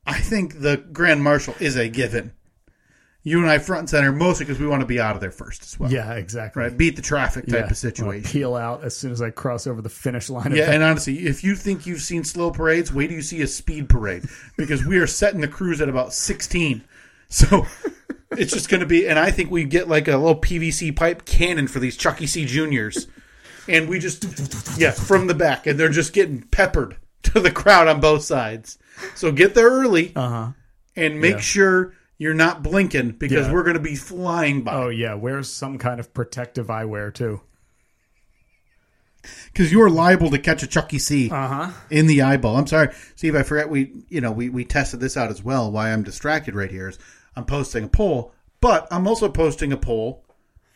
I 0.05 0.19
think 0.19 0.61
the 0.61 0.77
Grand 0.77 1.23
Marshal 1.23 1.53
is 1.59 1.75
a 1.75 1.87
given. 1.87 2.33
You 3.29 3.39
and 3.41 3.49
I 3.49 3.59
front 3.59 3.81
and 3.81 3.89
center, 3.89 4.11
mostly 4.11 4.45
because 4.45 4.59
we 4.59 4.65
want 4.67 4.81
to 4.81 4.85
be 4.87 4.99
out 4.99 5.15
of 5.15 5.21
there 5.21 5.31
first 5.31 5.61
as 5.63 5.79
well. 5.79 5.91
Yeah, 5.91 6.13
exactly. 6.13 6.63
Right? 6.63 6.75
Beat 6.75 6.95
the 6.95 7.01
traffic 7.01 7.45
type 7.45 7.65
Yeah. 7.65 7.69
of 7.69 7.77
situation. 7.77 8.23
Peel 8.29 8.55
out 8.55 8.83
as 8.83 8.95
soon 8.97 9.11
as 9.11 9.21
I 9.21 9.29
cross 9.29 9.67
over 9.67 9.81
the 9.81 9.89
finish 9.89 10.29
line. 10.29 10.55
Yeah, 10.55 10.71
and 10.71 10.81
honestly, 10.83 11.19
if 11.27 11.43
you 11.43 11.55
think 11.55 11.85
you've 11.85 12.01
seen 12.01 12.23
slow 12.23 12.49
parades, 12.51 12.91
wait 12.93 13.07
till 13.07 13.15
you 13.17 13.21
see 13.21 13.41
a 13.41 13.47
speed 13.47 13.87
parade 13.89 14.23
because 14.57 14.85
we 14.85 14.97
are 14.97 15.07
setting 15.07 15.41
the 15.41 15.47
cruise 15.47 15.79
at 15.81 15.89
about 15.89 16.13
16. 16.13 16.83
So 17.29 17.67
it's 18.31 18.51
just 18.51 18.69
going 18.69 18.79
to 18.81 18.87
be, 18.87 19.07
and 19.07 19.19
I 19.19 19.29
think 19.31 19.51
we 19.51 19.63
get 19.63 19.87
like 19.87 20.07
a 20.07 20.17
little 20.17 20.39
PVC 20.39 20.95
pipe 20.95 21.25
cannon 21.25 21.67
for 21.67 21.79
these 21.79 21.95
Chucky 21.95 22.25
C. 22.25 22.45
Juniors. 22.45 23.07
And 23.67 23.87
we 23.87 23.99
just, 23.99 24.25
yeah, 24.79 24.89
from 24.91 25.27
the 25.27 25.35
back, 25.35 25.67
and 25.67 25.79
they're 25.79 25.89
just 25.89 26.11
getting 26.13 26.41
peppered 26.41 26.97
to 27.23 27.39
the 27.39 27.51
crowd 27.51 27.87
on 27.87 27.99
both 27.99 28.23
sides. 28.23 28.79
So 29.13 29.31
get 29.31 29.53
there 29.53 29.69
early 29.69 30.13
Uh 30.15 30.29
huh. 30.29 30.47
and 30.95 31.21
make 31.21 31.35
Yeah. 31.35 31.39
sure 31.41 31.93
you're 32.19 32.35
not 32.35 32.61
blinking 32.61 33.11
because 33.13 33.47
Yeah. 33.47 33.53
we're 33.53 33.63
going 33.63 33.73
to 33.77 33.79
be 33.81 33.95
flying 33.95 34.61
by. 34.61 34.73
Oh 34.75 34.89
yeah, 34.89 35.15
wear 35.15 35.41
some 35.41 35.77
kind 35.79 35.99
of 35.99 36.13
protective 36.13 36.67
eyewear 36.67 37.11
too. 37.11 37.41
because 39.51 39.71
you 39.71 39.81
are 39.81 39.89
liable 39.89 40.29
to 40.31 40.37
catch 40.39 40.63
a 40.63 40.67
Chucky 40.67 40.99
C 40.99 41.29
Uh 41.29 41.47
huh. 41.47 41.71
in 41.89 42.07
the 42.07 42.21
eyeball. 42.21 42.55
I'm 42.57 42.67
sorry, 42.67 42.89
Steve. 43.15 43.35
I 43.35 43.43
forgot 43.43 43.69
we 43.69 43.91
you 44.09 44.21
know 44.21 44.31
we 44.31 44.49
we 44.49 44.63
tested 44.65 44.99
this 44.99 45.17
out 45.17 45.29
as 45.31 45.43
well. 45.43 45.71
Why 45.71 45.91
I'm 45.91 46.03
distracted 46.03 46.55
right 46.55 46.71
here 46.71 46.89
is 46.89 46.99
I'm 47.35 47.45
posting 47.45 47.85
a 47.85 47.87
poll, 47.87 48.33
but 48.61 48.87
I'm 48.91 49.07
also 49.07 49.29
posting 49.29 49.71
a 49.71 49.77
poll 49.77 50.23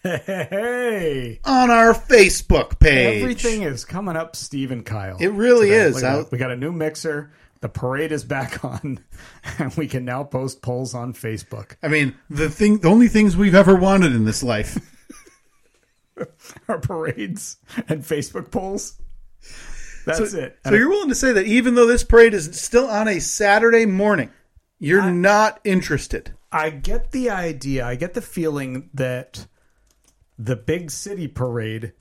Hey, 0.04 1.40
on 1.46 1.72
our 1.72 1.94
Facebook 1.94 2.78
page. 2.80 3.22
everything 3.22 3.62
is 3.62 3.86
coming 3.86 4.18
up, 4.18 4.36
Steve 4.36 4.72
and 4.72 4.86
Kyle. 4.86 5.16
It 5.20 5.28
really 5.32 5.70
is. 5.72 6.04
I- 6.04 6.26
we 6.30 6.38
got 6.38 6.52
a 6.52 6.58
new 6.58 6.74
mixer. 6.74 7.32
The 7.64 7.70
parade 7.70 8.12
is 8.12 8.26
back 8.26 8.66
on, 8.66 9.00
and 9.58 9.74
we 9.76 9.88
can 9.88 10.04
now 10.04 10.26
post 10.26 10.62
polls 10.62 10.94
on 10.94 11.14
Facebook. 11.14 11.78
I 11.82 11.88
mean, 11.88 12.14
the 12.30 12.50
thing, 12.50 12.80
the 12.80 12.90
only 12.90 13.08
things 13.08 13.38
we've 13.38 13.56
ever 13.56 13.74
wanted 13.74 14.14
in 14.14 14.26
this 14.26 14.44
life. 14.44 14.78
are 16.68 16.78
parades 16.78 17.56
and 17.88 18.04
Facebook 18.04 18.52
polls. 18.52 19.00
That's 20.06 20.34
it. 20.34 20.60
So 20.66 20.74
you're 20.74 20.90
willing 20.90 21.08
to 21.08 21.16
say 21.16 21.32
that 21.32 21.46
even 21.46 21.76
though 21.76 21.88
this 21.88 22.04
parade 22.04 22.34
is 22.34 22.60
still 22.60 22.90
on 22.90 23.08
a 23.08 23.20
Saturday 23.20 23.86
morning, 23.86 24.30
you're 24.78 25.10
not 25.10 25.62
interested. 25.64 26.34
I 26.52 26.70
get 26.70 27.12
the 27.12 27.30
idea. 27.30 27.86
I 27.86 27.96
get 27.96 28.14
the 28.14 28.22
feeling 28.22 28.90
that 28.94 29.48
the 30.38 30.58
big 30.58 30.92
city 30.92 31.30
parade 31.30 31.94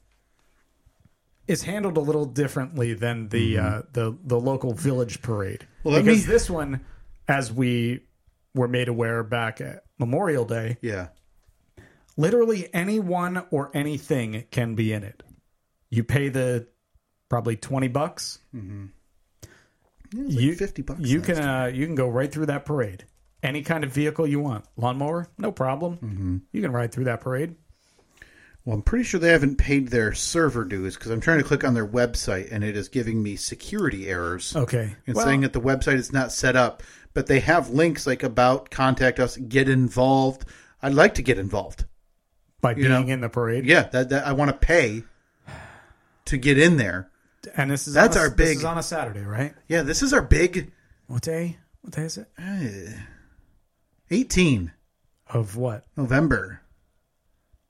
is 1.48 1.62
handled 1.62 1.96
a 1.96 2.00
little 2.00 2.24
differently 2.24 2.94
than 2.94 3.28
the 3.28 3.58
uh, 3.58 3.82
the 3.92 4.16
the 4.24 4.38
local 4.38 4.72
village 4.74 5.22
parade. 5.22 5.60
Mm-hmm. 5.60 5.88
Well, 5.88 6.02
because 6.02 6.26
me- 6.26 6.32
this 6.32 6.48
one, 6.50 6.84
as 7.28 7.52
we 7.52 8.04
were 8.54 8.68
made 8.68 8.88
aware 8.88 9.22
back 9.22 9.60
at 9.60 9.84
Memorial 9.98 10.44
Day, 10.44 10.76
Yeah. 10.82 11.08
literally 12.16 12.68
anyone 12.74 13.44
or 13.50 13.70
anything 13.74 14.44
can 14.50 14.74
be 14.74 14.92
in 14.92 15.02
it. 15.02 15.22
You 15.90 16.04
pay 16.04 16.28
the 16.28 16.68
probably 17.28 17.56
twenty 17.56 17.88
bucks. 17.88 18.38
you, 20.14 20.54
50 20.54 20.82
bucks 20.82 21.00
You 21.00 21.20
can 21.20 21.38
uh, 21.38 21.64
you 21.66 21.86
can 21.86 21.94
go 21.94 22.08
right 22.08 22.30
through 22.30 22.46
that 22.46 22.64
parade. 22.64 23.04
Any 23.42 23.62
kind 23.62 23.82
of 23.82 23.90
vehicle 23.92 24.26
you 24.26 24.38
want, 24.40 24.64
lawnmower, 24.76 25.26
no 25.36 25.50
problem. 25.50 25.96
Mm-hmm. 25.96 26.36
You 26.52 26.62
can 26.62 26.70
ride 26.70 26.92
through 26.92 27.04
that 27.04 27.20
parade. 27.22 27.56
Well, 28.64 28.76
I'm 28.76 28.82
pretty 28.82 29.04
sure 29.04 29.18
they 29.18 29.30
haven't 29.32 29.56
paid 29.56 29.88
their 29.88 30.12
server 30.14 30.64
dues 30.64 30.94
because 30.94 31.10
I'm 31.10 31.20
trying 31.20 31.38
to 31.38 31.44
click 31.44 31.64
on 31.64 31.74
their 31.74 31.86
website 31.86 32.52
and 32.52 32.62
it 32.62 32.76
is 32.76 32.88
giving 32.88 33.20
me 33.22 33.34
security 33.34 34.08
errors. 34.08 34.54
Okay, 34.54 34.94
and 35.06 35.16
Well, 35.16 35.24
saying 35.24 35.40
that 35.40 35.52
the 35.52 35.60
website 35.60 35.94
is 35.96 36.12
not 36.12 36.30
set 36.32 36.54
up. 36.56 36.82
But 37.14 37.26
they 37.26 37.40
have 37.40 37.68
links 37.70 38.06
like 38.06 38.22
about, 38.22 38.70
contact 38.70 39.18
us, 39.20 39.36
get 39.36 39.68
involved. 39.68 40.44
I'd 40.80 40.94
like 40.94 41.14
to 41.14 41.22
get 41.22 41.38
involved. 41.38 41.84
by 42.62 42.72
being 42.74 42.88
know, 42.88 43.02
in 43.02 43.20
the 43.20 43.28
parade. 43.28 43.66
Yeah, 43.66 43.82
that, 43.88 44.08
that 44.10 44.26
I 44.26 44.32
want 44.32 44.50
to 44.50 44.56
pay 44.56 45.02
to 46.26 46.38
get 46.38 46.56
in 46.58 46.76
there. 46.78 47.10
and 47.56 47.70
this 47.70 47.86
is 47.88 47.92
That's 47.94 48.16
a, 48.16 48.20
our 48.20 48.28
This 48.30 48.48
big- 48.50 48.56
is 48.58 48.64
on 48.64 48.78
a 48.78 48.82
Saturday, 48.82 49.20
right? 49.24 49.52
Yeah, 49.68 49.82
this 49.82 50.02
is 50.02 50.12
our 50.14 50.22
big 50.22 50.72
What 51.08 51.22
day? 51.22 51.58
What 51.82 51.92
day 51.94 52.02
is 52.02 52.16
it? 52.16 52.28
uh, 52.38 52.92
18 54.10 54.72
Of 55.28 55.56
what? 55.56 55.84
November, 55.96 56.60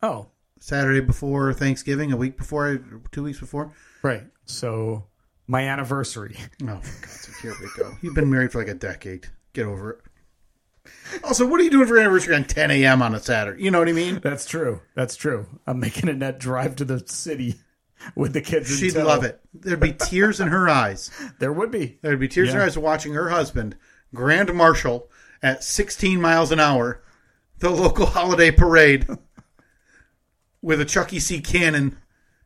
Oh, 0.03 0.27
Saturday 0.63 1.01
before 1.01 1.53
Thanksgiving, 1.53 2.13
a 2.13 2.17
week 2.17 2.37
before, 2.37 2.81
two 3.11 3.25
weeks 3.25 3.41
before. 3.41 3.73
right. 4.03 4.23
So 4.45 5.07
my 5.49 5.63
anniversary. 5.63 6.37
Oh, 6.63 6.79
for 6.81 7.01
God's 7.07 7.21
sake, 7.21 7.35
here 7.43 7.55
we 7.61 7.69
go. 7.77 7.97
You've 8.01 8.15
been 8.15 8.31
married 8.31 8.53
for 8.53 8.59
like 8.59 8.69
a 8.69 8.75
decade. 8.75 9.27
Get 9.55 9.67
over 9.67 9.91
it. 9.91 10.01
Also, 11.25 11.47
what 11.47 11.61
are 11.61 11.65
you 11.65 11.71
doing 11.71 11.87
for 11.87 11.95
your 11.95 12.03
anniversary 12.05 12.37
on 12.37 12.45
10 12.45 12.71
a.m. 12.71 13.03
on 13.03 13.13
a 13.15 13.19
Saturday? 13.21 13.63
You 13.63 13.73
know 13.73 13.81
what 13.81 13.89
I 13.89 13.93
mean? 13.93 14.21
That's 14.23 14.47
true. 14.47 14.81
That's 14.95 15.17
true. 15.17 15.47
I'm 15.67 15.81
making 15.81 16.09
a 16.09 16.13
net 16.13 16.39
drive 16.39 16.77
to 16.77 16.85
the 16.85 17.03
city 17.07 17.57
with 18.15 18.33
the 18.33 18.41
kids. 18.41 18.79
She'd 18.79 18.95
love 18.95 19.25
it. 19.25 19.41
There'd 19.53 19.81
be 19.81 19.93
tears 19.93 20.41
in 20.41 20.49
her 20.49 20.69
eyes. 20.69 21.11
There 21.41 21.53
would 21.53 21.73
be. 21.73 21.99
There'd 22.03 22.21
be 22.21 22.29
tears 22.29 22.51
in 22.51 22.57
her 22.57 22.63
eyes 22.63 22.79
watching 22.79 23.15
her 23.15 23.31
husband, 23.31 23.77
Grand 24.15 24.53
Marshal, 24.55 25.09
at 25.43 25.65
16 25.65 26.21
miles 26.21 26.53
an 26.53 26.61
hour, 26.61 27.03
the 27.59 27.71
local 27.71 28.07
holiday 28.07 28.51
parade, 28.53 29.09
with 30.63 30.81
a 30.81 30.85
Chucky 30.85 31.19
C 31.19 31.41
cannon 31.41 31.99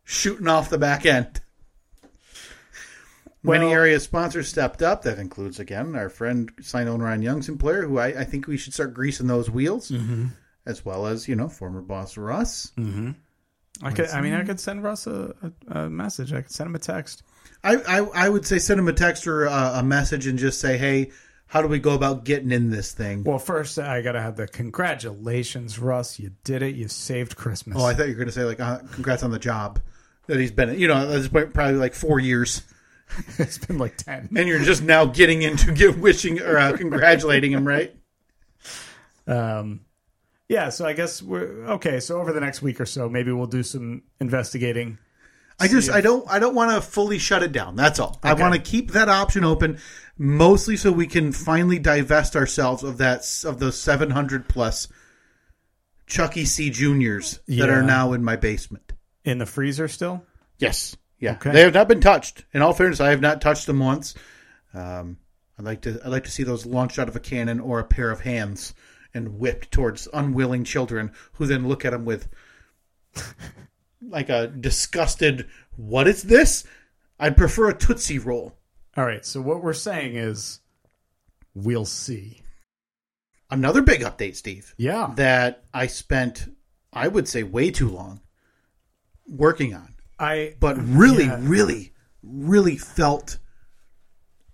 shooting 0.05 0.49
off 0.49 0.71
the 0.71 0.79
back 0.79 1.05
end. 1.07 1.41
Many 3.43 3.67
Well- 3.67 3.75
area 3.75 4.01
sponsors 4.01 4.49
stepped 4.49 4.83
up. 4.83 5.03
That 5.03 5.19
includes, 5.19 5.61
again, 5.61 5.95
our 5.95 6.09
friend 6.09 6.51
sign 6.61 6.89
owner 6.89 7.05
Ryan 7.05 7.23
Youngson 7.23 7.59
player, 7.61 7.83
who 7.87 7.99
I, 7.99 8.07
I 8.09 8.25
think 8.25 8.47
we 8.49 8.57
should 8.57 8.75
start 8.75 8.95
greasing 8.95 9.27
those 9.29 9.49
wheels, 9.51 9.91
Mm-hmm. 9.91 10.27
as 10.65 10.85
well 10.85 11.07
as, 11.07 11.29
you 11.29 11.37
know, 11.37 11.49
former 11.49 11.81
boss 11.81 12.17
Russ. 12.17 12.73
I 13.83 13.91
could. 13.93 14.09
I 14.09 14.21
mean, 14.23 14.33
I 14.33 14.43
could 14.43 14.59
send 14.59 14.83
Russ 14.83 15.07
a, 15.07 15.35
a, 15.69 15.81
a 15.83 15.91
message. 15.91 16.33
I 16.33 16.41
could 16.41 16.51
send 16.51 16.69
him 16.69 16.75
a 16.75 16.79
text. 16.81 17.23
I, 17.63 17.77
I, 17.77 17.99
I 18.27 18.29
would 18.29 18.47
say 18.47 18.59
send 18.59 18.81
him 18.81 18.89
a 18.89 18.93
text 18.93 19.27
or 19.27 19.45
a, 19.45 19.73
a 19.77 19.83
message 19.83 20.27
and 20.27 20.39
just 20.39 20.61
say, 20.61 20.79
hey, 20.79 21.11
how 21.47 21.63
do 21.63 21.69
we 21.69 21.79
go 21.79 21.95
about 21.95 22.25
getting 22.25 22.51
in 22.51 22.71
this 22.71 22.93
thing? 22.93 23.23
Well, 23.25 23.39
first 23.39 23.79
I 23.79 24.03
gotta 24.03 24.21
have 24.21 24.37
the 24.37 24.49
congratulations, 24.49 25.79
Russ. 25.79 26.19
You 26.19 26.33
did 26.45 26.63
it. 26.63 26.75
You 26.75 26.89
saved 26.89 27.37
Christmas. 27.37 27.79
Oh, 27.79 27.85
I 27.85 27.95
thought 27.95 28.09
you 28.09 28.13
were 28.13 28.19
going 28.19 28.29
to 28.29 28.33
say 28.33 28.45
like, 28.45 28.61
uh, 28.61 28.79
congrats 28.93 29.23
on 29.23 29.31
the 29.31 29.39
job 29.39 29.81
that 30.27 30.41
he's 30.41 30.51
been. 30.51 30.79
You 30.79 30.89
know, 30.89 31.29
point, 31.31 31.55
probably 31.55 31.77
like 31.77 31.95
four 31.95 32.19
years, 32.19 32.63
it's 33.39 33.59
been 33.59 33.79
like 33.79 33.97
ten. 33.97 34.29
and 34.37 34.49
you're 34.49 34.59
just 34.59 34.83
now 34.83 35.05
getting 35.05 35.43
into 35.43 35.73
get 35.73 35.99
wishing 35.99 36.41
or 36.41 36.59
uh, 36.59 36.77
congratulating 36.77 37.53
him, 37.53 37.67
right? 37.67 37.95
Um, 39.29 39.81
yeah. 40.49 40.69
So 40.71 40.85
I 40.85 40.95
guess 40.95 41.23
we're 41.23 41.65
okay. 41.75 42.01
So 42.01 42.21
over 42.21 42.33
the 42.33 42.41
next 42.41 42.61
week 42.61 42.81
or 42.81 42.87
so, 42.87 43.09
maybe 43.09 43.31
we'll 43.31 43.47
do 43.47 43.63
some 43.63 44.03
investigating. 44.21 44.99
I 45.59 45.69
just, 45.69 45.90
I 45.90 46.01
don't, 46.03 46.29
I 46.29 46.38
don't 46.38 46.55
want 46.55 46.71
to 46.73 46.81
fully 46.87 47.19
shut 47.19 47.42
it 47.42 47.51
down. 47.53 47.77
That's 47.77 47.99
all. 47.99 48.19
I 48.23 48.35
want 48.35 48.55
to 48.55 48.61
keep 48.61 48.90
that 48.92 49.09
option 49.09 49.42
open, 49.45 49.79
mostly 50.19 50.77
so 50.77 50.92
we 50.92 51.07
can 51.07 51.33
finally 51.33 51.79
divest 51.79 52.37
ourselves 52.37 52.83
of 52.83 52.99
that 52.99 53.21
of 53.45 53.59
those 53.59 53.81
700 53.81 54.49
plus 54.49 54.88
Chucky 56.07 56.45
C 56.45 56.69
Juniors 56.71 57.40
that 57.49 57.55
Yeah. 57.55 57.66
are 57.69 57.83
now 57.83 58.12
in 58.12 58.23
my 58.23 58.37
basement. 58.37 58.92
in 59.25 59.38
the 59.38 59.47
freezer 59.47 59.88
still. 59.88 60.23
Yes. 60.59 60.97
Yeah. 61.19 61.33
Okay. 61.33 61.51
They 61.53 61.62
have 61.62 61.75
not 61.75 61.88
been 61.88 62.01
touched. 62.01 62.45
In 62.53 62.62
all 62.62 62.73
fairness, 62.73 63.01
I 63.01 63.11
have 63.11 63.21
not 63.21 63.40
touched 63.40 63.66
them 63.66 63.79
once. 63.81 64.14
Um, 64.75 65.16
I 65.59 65.62
like 65.62 65.81
to 65.83 65.99
I 66.05 66.09
like 66.09 66.25
to 66.25 66.31
see 66.31 66.42
those 66.45 66.64
launched 66.66 66.99
out 66.99 67.09
of 67.09 67.16
a 67.16 67.21
cannon 67.21 67.59
or 67.61 67.81
a 67.81 67.85
pair 67.85 68.11
of 68.11 68.21
hands 68.21 68.73
and 69.14 69.38
whipped 69.38 69.73
towards 69.73 70.07
unwilling 70.12 70.62
children 70.64 71.11
who 71.33 71.47
then 71.47 71.66
look 71.66 71.85
at 71.87 71.90
them 71.92 72.05
with 72.05 72.29
like 74.09 74.29
a 74.29 74.47
disgusted 74.49 75.47
what 75.77 76.09
is 76.09 76.23
this? 76.23 76.64
I'd 77.19 77.37
prefer 77.37 77.69
a 77.71 77.75
Tootsie 77.77 78.19
roll. 78.19 78.57
All 78.97 79.05
right. 79.05 79.25
So 79.25 79.40
what 79.40 79.62
we're 79.62 79.73
saying 79.75 80.16
is, 80.16 80.61
we'll 81.55 81.85
see. 81.85 82.42
Another 83.51 83.83
big 83.83 84.01
update, 84.01 84.37
Steve. 84.37 84.75
Yeah. 84.77 85.12
That 85.16 85.64
I 85.73 85.87
spent 85.87 86.49
I 86.92 87.09
would 87.09 87.29
say 87.29 87.42
way 87.42 87.71
too 87.71 87.88
long 87.90 88.21
working 89.27 89.75
on. 89.75 89.95
I. 90.19 90.55
but 90.61 90.77
really, 90.79 91.25
Yeah. 91.25 91.38
really, 91.42 91.92
really 92.23 92.77
felt 92.79 93.38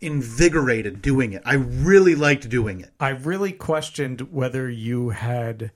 invigorated 0.01 1.01
doing 1.01 1.33
it. 1.33 1.43
I 1.45 1.55
really 1.55 2.17
liked 2.17 2.49
doing 2.49 2.81
it. 2.81 2.91
I 2.99 3.11
really 3.11 3.53
questioned 3.53 4.33
whether 4.33 4.69
you 4.69 5.11
had 5.11 5.71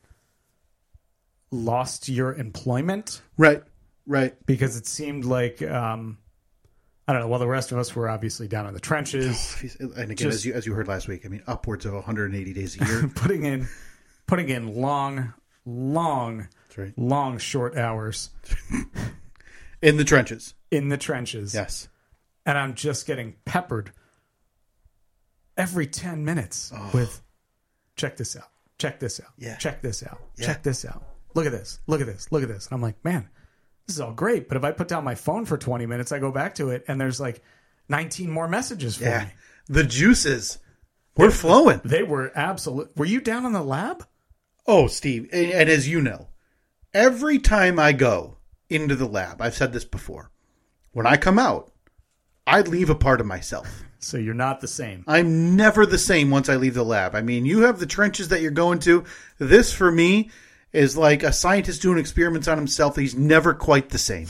lost 1.50 2.08
your 2.08 2.34
employment 2.34 3.22
Right, 3.36 3.62
right. 4.06 4.34
because 4.46 4.76
it 4.76 4.86
seemed 4.86 5.24
like 5.24 5.62
um, 5.62 6.18
I 7.08 7.12
don't 7.12 7.22
know. 7.22 7.28
Well, 7.28 7.38
the 7.38 7.46
rest 7.46 7.70
of 7.72 7.78
us 7.78 7.94
were 7.94 8.08
obviously 8.08 8.48
down 8.48 8.66
in 8.66 8.74
the 8.74 8.80
trenches, 8.80 9.56
And 9.80 9.92
again, 10.10 10.16
Just- 10.16 10.34
as 10.38 10.44
you 10.44 10.54
as 10.54 10.66
you 10.66 10.74
heard 10.74 10.88
last 10.88 11.06
week, 11.08 11.24
I 11.24 11.28
mean, 11.28 11.42
upwards 11.46 11.86
of 11.86 11.92
180 11.94 12.52
days 12.52 12.80
a 12.80 12.84
year. 12.84 13.08
putting 13.14 13.44
in 13.44 13.68
putting 14.26 14.48
in 14.48 14.74
long, 14.74 15.34
long, 15.64 16.48
right. 16.76 16.92
long 16.96 17.38
short 17.38 17.76
hours 17.76 18.30
In 19.82 19.98
the 19.98 20.04
trenches. 20.04 20.54
in 20.70 20.88
the 20.88 20.96
trenches. 20.98 21.54
Yes. 21.54 21.88
and 22.44 22.58
I'm 22.58 22.74
just 22.74 23.06
getting 23.06 23.34
peppered 23.44 23.92
every 25.56 25.86
10 25.86 26.24
minutes 26.24 26.72
with 26.92 27.22
check 27.96 28.16
this 28.16 28.36
out, 28.36 28.48
check 28.78 28.98
this 29.00 29.20
out, 29.20 29.32
Yeah. 29.38 29.56
check 29.56 29.80
this 29.80 30.02
out, 30.02 30.20
Yeah. 30.36 30.46
check 30.46 30.62
this 30.62 30.84
out. 30.84 31.04
Look 31.36 31.44
at 31.44 31.52
this, 31.52 31.80
look 31.86 32.00
at 32.00 32.06
this, 32.06 32.32
look 32.32 32.42
at 32.42 32.48
this. 32.48 32.66
And 32.66 32.72
I'm 32.74 32.80
like, 32.80 33.04
man, 33.04 33.28
this 33.86 33.96
is 33.96 34.00
all 34.00 34.14
great. 34.14 34.48
But 34.48 34.56
if 34.56 34.64
I 34.64 34.72
put 34.72 34.88
down 34.88 35.04
my 35.04 35.14
phone 35.14 35.44
for 35.44 35.58
20 35.58 35.84
minutes, 35.84 36.10
I 36.10 36.18
go 36.18 36.32
back 36.32 36.54
to 36.54 36.70
it 36.70 36.82
and 36.88 36.98
there's 36.98 37.20
like 37.20 37.42
19 37.90 38.30
more 38.30 38.48
messages 38.48 38.96
for 38.96 39.04
Yeah. 39.04 39.24
me. 39.24 39.30
The 39.68 39.84
juices 39.84 40.56
were 41.14 41.30
flowing. 41.30 41.82
They 41.84 42.02
were 42.02 42.32
absolute. 42.34 42.96
Were 42.96 43.04
you 43.04 43.20
down 43.20 43.44
in 43.44 43.52
the 43.52 43.62
lab? 43.62 44.06
Oh, 44.66 44.86
Steve, 44.86 45.28
and 45.30 45.50
and 45.52 45.68
as 45.68 45.86
you 45.86 46.00
know, 46.00 46.28
every 46.94 47.38
time 47.38 47.78
I 47.78 47.92
go 47.92 48.38
into 48.70 48.96
the 48.96 49.06
lab, 49.06 49.42
I've 49.42 49.54
said 49.54 49.74
this 49.74 49.84
before. 49.84 50.30
When 50.92 51.06
I 51.06 51.18
come 51.18 51.38
out, 51.38 51.70
I 52.46 52.62
leave 52.62 52.88
a 52.88 52.94
part 52.94 53.20
of 53.20 53.26
myself. 53.26 53.82
So 53.98 54.16
you're 54.16 54.32
not 54.34 54.60
the 54.62 54.68
same. 54.68 55.04
I'm 55.06 55.54
never 55.54 55.84
the 55.84 55.98
same 55.98 56.30
once 56.30 56.48
I 56.48 56.56
leave 56.56 56.74
the 56.74 56.82
lab. 56.84 57.14
I 57.14 57.20
mean, 57.20 57.44
you 57.44 57.60
have 57.62 57.78
the 57.78 57.86
trenches 57.86 58.28
that 58.28 58.40
you're 58.40 58.50
going 58.50 58.78
to. 58.80 59.04
This 59.38 59.70
for 59.72 59.92
me 59.92 60.30
is 60.72 60.96
like 60.96 61.22
a 61.22 61.32
scientist 61.32 61.82
doing 61.82 61.98
experiments 61.98 62.48
on 62.48 62.58
himself. 62.58 62.96
He's 62.96 63.14
never 63.14 63.54
quite 63.54 63.88
the 63.90 63.98
same. 63.98 64.26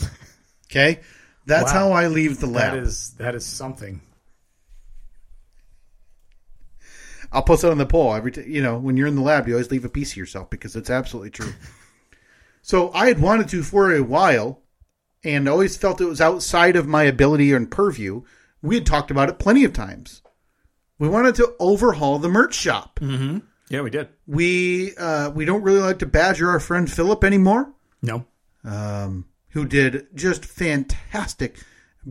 Okay, 0.71 0.99
that's 1.45 1.71
Wow. 1.73 1.79
how 1.79 1.91
I 1.93 2.07
leave 2.07 2.39
the 2.39 2.47
lab. 2.47 2.73
That 2.73 2.83
is 2.83 3.11
that 3.17 3.35
is 3.35 3.45
something. 3.45 4.01
I'll 7.31 7.43
post 7.43 7.63
it 7.63 7.71
on 7.71 7.77
the 7.77 7.85
poll 7.85 8.13
every. 8.13 8.31
T- 8.31 8.43
you 8.47 8.61
know, 8.61 8.77
when 8.77 8.95
you're 8.97 9.07
in 9.07 9.15
the 9.15 9.21
lab, 9.21 9.47
you 9.47 9.53
always 9.55 9.71
leave 9.71 9.85
a 9.85 9.89
piece 9.89 10.11
of 10.11 10.17
yourself 10.17 10.49
because 10.49 10.75
it's 10.75 10.89
absolutely 10.89 11.29
true. 11.31 11.53
so 12.61 12.91
I 12.93 13.07
had 13.07 13.19
wanted 13.19 13.49
to 13.49 13.63
for 13.63 13.93
a 13.93 14.01
while, 14.01 14.61
and 15.23 15.47
always 15.49 15.75
felt 15.77 15.99
it 16.01 16.05
was 16.05 16.21
outside 16.21 16.75
of 16.75 16.87
my 16.87 17.03
ability 17.03 17.51
and 17.51 17.69
purview. 17.69 18.23
We 18.61 18.75
had 18.75 18.85
talked 18.85 19.11
about 19.11 19.29
it 19.29 19.39
plenty 19.39 19.65
of 19.65 19.73
times. 19.73 20.21
We 20.99 21.07
wanted 21.09 21.35
to 21.35 21.53
overhaul 21.59 22.17
the 22.17 22.29
merch 22.29 22.55
shop. 22.55 22.99
Mm-hmm. 23.01 23.39
Yeah, 23.69 23.81
we 23.81 23.89
did. 23.89 24.07
We 24.25 24.95
uh, 24.95 25.31
we 25.31 25.45
don't 25.45 25.61
really 25.63 25.79
like 25.81 25.99
to 25.99 26.05
badger 26.05 26.49
our 26.49 26.59
friend 26.59 26.91
Philip 26.91 27.23
anymore, 27.23 27.73
No. 28.01 28.25
um, 28.63 29.25
who 29.49 29.65
did 29.65 30.07
just 30.15 30.45
fantastic, 30.45 31.59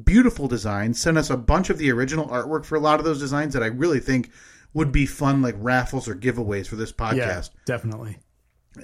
beautiful 0.05 0.49
designs. 0.49 1.01
Sent 1.01 1.17
us 1.17 1.31
a 1.31 1.37
bunch 1.37 1.71
of 1.71 1.79
the 1.79 1.91
original 1.93 2.27
artwork 2.29 2.65
for 2.67 2.77
a 2.77 2.81
lot 2.81 2.99
of 2.99 3.05
those 3.07 3.21
designs 3.21 3.55
that 3.55 3.63
I 3.63 3.67
really 3.67 4.01
think 4.01 4.31
would 4.75 4.93
be 4.93 5.07
fun, 5.07 5.41
like 5.41 5.55
raffles 5.59 6.07
or 6.09 6.15
giveaways 6.15 6.67
for 6.67 6.77
this 6.77 6.93
Yeah, 6.99 7.13
podcast 7.13 7.51
definitely. 7.65 8.19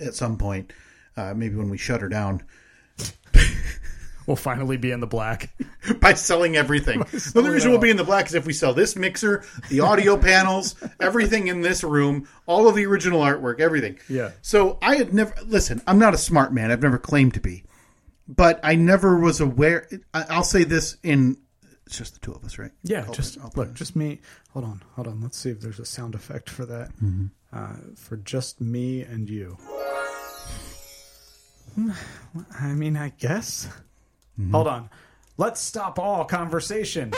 at 0.01 0.15
some 0.15 0.39
point. 0.39 0.73
Uh, 1.15 1.35
maybe 1.35 1.57
when 1.57 1.69
we 1.69 1.77
shut 1.77 2.01
her 2.01 2.09
down 2.09 2.43
We'll 4.27 4.37
finally 4.37 4.77
be 4.77 4.91
in 4.91 5.01
the 5.01 5.07
black. 5.07 5.51
by 6.01 6.15
selling 6.15 6.57
everything. 6.57 7.01
the 7.01 7.33
only 7.37 7.51
reason 7.51 7.71
we'll 7.71 7.81
be 7.81 7.91
in 7.91 7.97
the 7.97 8.05
black 8.05 8.27
is 8.27 8.35
if 8.35 8.47
we 8.47 8.53
sell 8.53 8.73
this 8.75 8.95
mixer, 8.97 9.45
the 9.69 9.81
audio 9.81 10.17
panels, 10.17 10.77
everything 11.01 11.49
in 11.49 11.61
this 11.61 11.83
room, 11.83 12.29
all 12.47 12.69
of 12.69 12.75
the 12.77 12.87
original 12.87 13.21
artwork, 13.21 13.61
everything. 13.61 13.99
Yeah. 14.09 14.31
So 14.43 14.79
I 14.81 14.97
had 14.97 15.13
never 15.13 15.35
listen. 15.45 15.83
I'm 15.87 15.99
not 15.99 16.15
a 16.15 16.19
smart 16.19 16.53
man. 16.53 16.71
I've 16.71 16.83
never 16.83 16.99
claimed 16.99 17.35
to 17.35 17.41
be, 17.41 17.65
but 18.29 18.61
I 18.63 18.77
never 18.77 19.19
was 19.19 19.41
aware. 19.41 19.89
I'll 20.15 20.45
say 20.45 20.65
this 20.65 20.97
in 21.03 21.37
it's 21.87 21.99
just 21.99 22.15
the 22.15 22.21
two 22.21 22.33
of 22.33 22.45
us, 22.45 22.59
right? 22.59 22.71
Yeah, 22.85 23.05
I'll- 23.07 23.13
just 23.13 23.39
look, 23.57 23.75
just 23.75 23.97
me. 23.97 24.21
Hold 24.53 24.65
on, 24.65 24.83
hold 24.95 25.09
on. 25.09 25.21
Let's 25.21 25.37
see 25.37 25.51
if 25.51 25.61
there's 25.61 25.81
a 25.81 25.85
sound 25.85 26.15
effect 26.15 26.49
for 26.49 26.65
that. 26.67 26.91
Uh, 27.53 27.73
for 27.97 28.17
just 28.19 28.61
me 28.61 29.03
and 29.03 29.29
you. 29.29 29.59
I 32.61 32.69
mean, 32.75 32.97
I 32.97 33.11
guess. 33.19 33.69
Hold 34.51 34.67
on. 34.67 34.91
Let's 35.37 35.61
stop 35.61 35.99
all 35.99 36.25
conversation. 36.25 37.13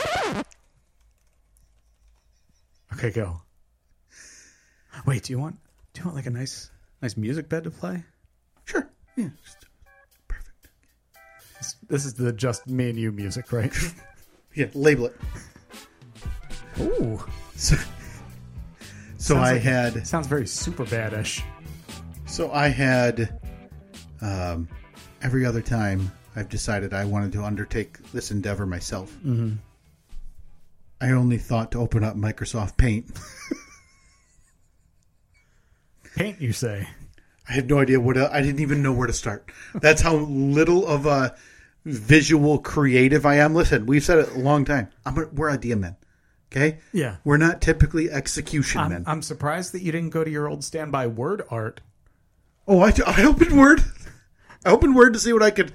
Okay, 2.93 3.11
go. 3.11 3.41
Wait, 5.05 5.23
do 5.23 5.33
you 5.33 5.39
want 5.39 5.57
do 5.93 5.99
you 6.01 6.05
want 6.05 6.15
like 6.15 6.25
a 6.25 6.29
nice 6.29 6.71
nice 7.01 7.17
music 7.17 7.49
bed 7.49 7.63
to 7.65 7.71
play? 7.71 8.03
Sure. 8.65 8.89
Yeah. 9.17 9.29
Perfect. 10.27 10.69
This, 11.57 11.75
this 11.89 12.05
is 12.05 12.13
the 12.13 12.31
just 12.31 12.67
me 12.67 12.89
and 12.89 12.97
you 12.99 13.11
music, 13.11 13.51
right? 13.51 13.73
Yeah. 14.53 14.67
Label 14.73 15.07
it. 15.07 15.17
Ooh, 16.79 17.21
So, 17.57 17.75
so 19.17 19.35
I 19.35 19.53
like- 19.53 19.61
had. 19.63 20.07
sounds 20.07 20.27
very 20.27 20.47
super 20.47 20.85
badish. 20.85 21.43
So 22.25 22.49
I 22.53 22.69
had 22.69 23.37
um, 24.21 24.69
every 25.21 25.45
other 25.45 25.59
time 25.61 26.09
I've 26.35 26.49
decided 26.49 26.93
I 26.93 27.05
wanted 27.05 27.31
to 27.33 27.43
undertake 27.43 28.11
this 28.11 28.31
endeavor 28.31 28.65
myself. 28.65 29.11
Mm-hmm. 29.25 29.53
I 30.99 31.11
only 31.11 31.37
thought 31.37 31.71
to 31.71 31.79
open 31.79 32.03
up 32.03 32.15
Microsoft 32.15 32.77
Paint. 32.77 33.11
Paint, 36.15 36.41
you 36.41 36.53
say? 36.53 36.87
I 37.47 37.53
had 37.53 37.69
no 37.69 37.79
idea 37.79 37.99
what 37.99 38.17
I 38.17 38.41
didn't 38.41 38.61
even 38.61 38.81
know 38.81 38.93
where 38.93 39.07
to 39.07 39.13
start. 39.13 39.51
That's 39.75 40.01
how 40.01 40.15
little 40.15 40.87
of 40.87 41.05
a 41.05 41.35
visual 41.85 42.57
creative 42.57 43.25
I 43.25 43.35
am. 43.35 43.53
Listen, 43.53 43.85
we've 43.85 44.03
said 44.03 44.19
it 44.19 44.31
a 44.31 44.39
long 44.39 44.65
time. 44.65 44.89
I'm 45.05 45.17
a, 45.17 45.27
we're 45.27 45.51
idea 45.51 45.75
men. 45.75 45.97
Okay? 46.51 46.79
Yeah. 46.93 47.17
We're 47.23 47.37
not 47.37 47.61
typically 47.61 48.09
execution 48.09 48.81
I'm, 48.81 48.91
men. 48.91 49.03
I'm 49.05 49.21
surprised 49.21 49.73
that 49.73 49.81
you 49.81 49.91
didn't 49.91 50.11
go 50.11 50.23
to 50.23 50.31
your 50.31 50.47
old 50.47 50.63
standby 50.63 51.07
word 51.07 51.43
art. 51.49 51.81
Oh, 52.67 52.81
I, 52.81 52.93
I 53.05 53.25
opened 53.25 53.57
Word. 53.57 53.83
I 54.65 54.71
opened 54.71 54.95
Word 54.95 55.13
to 55.13 55.19
see 55.19 55.33
what 55.33 55.43
I 55.43 55.51
could 55.51 55.71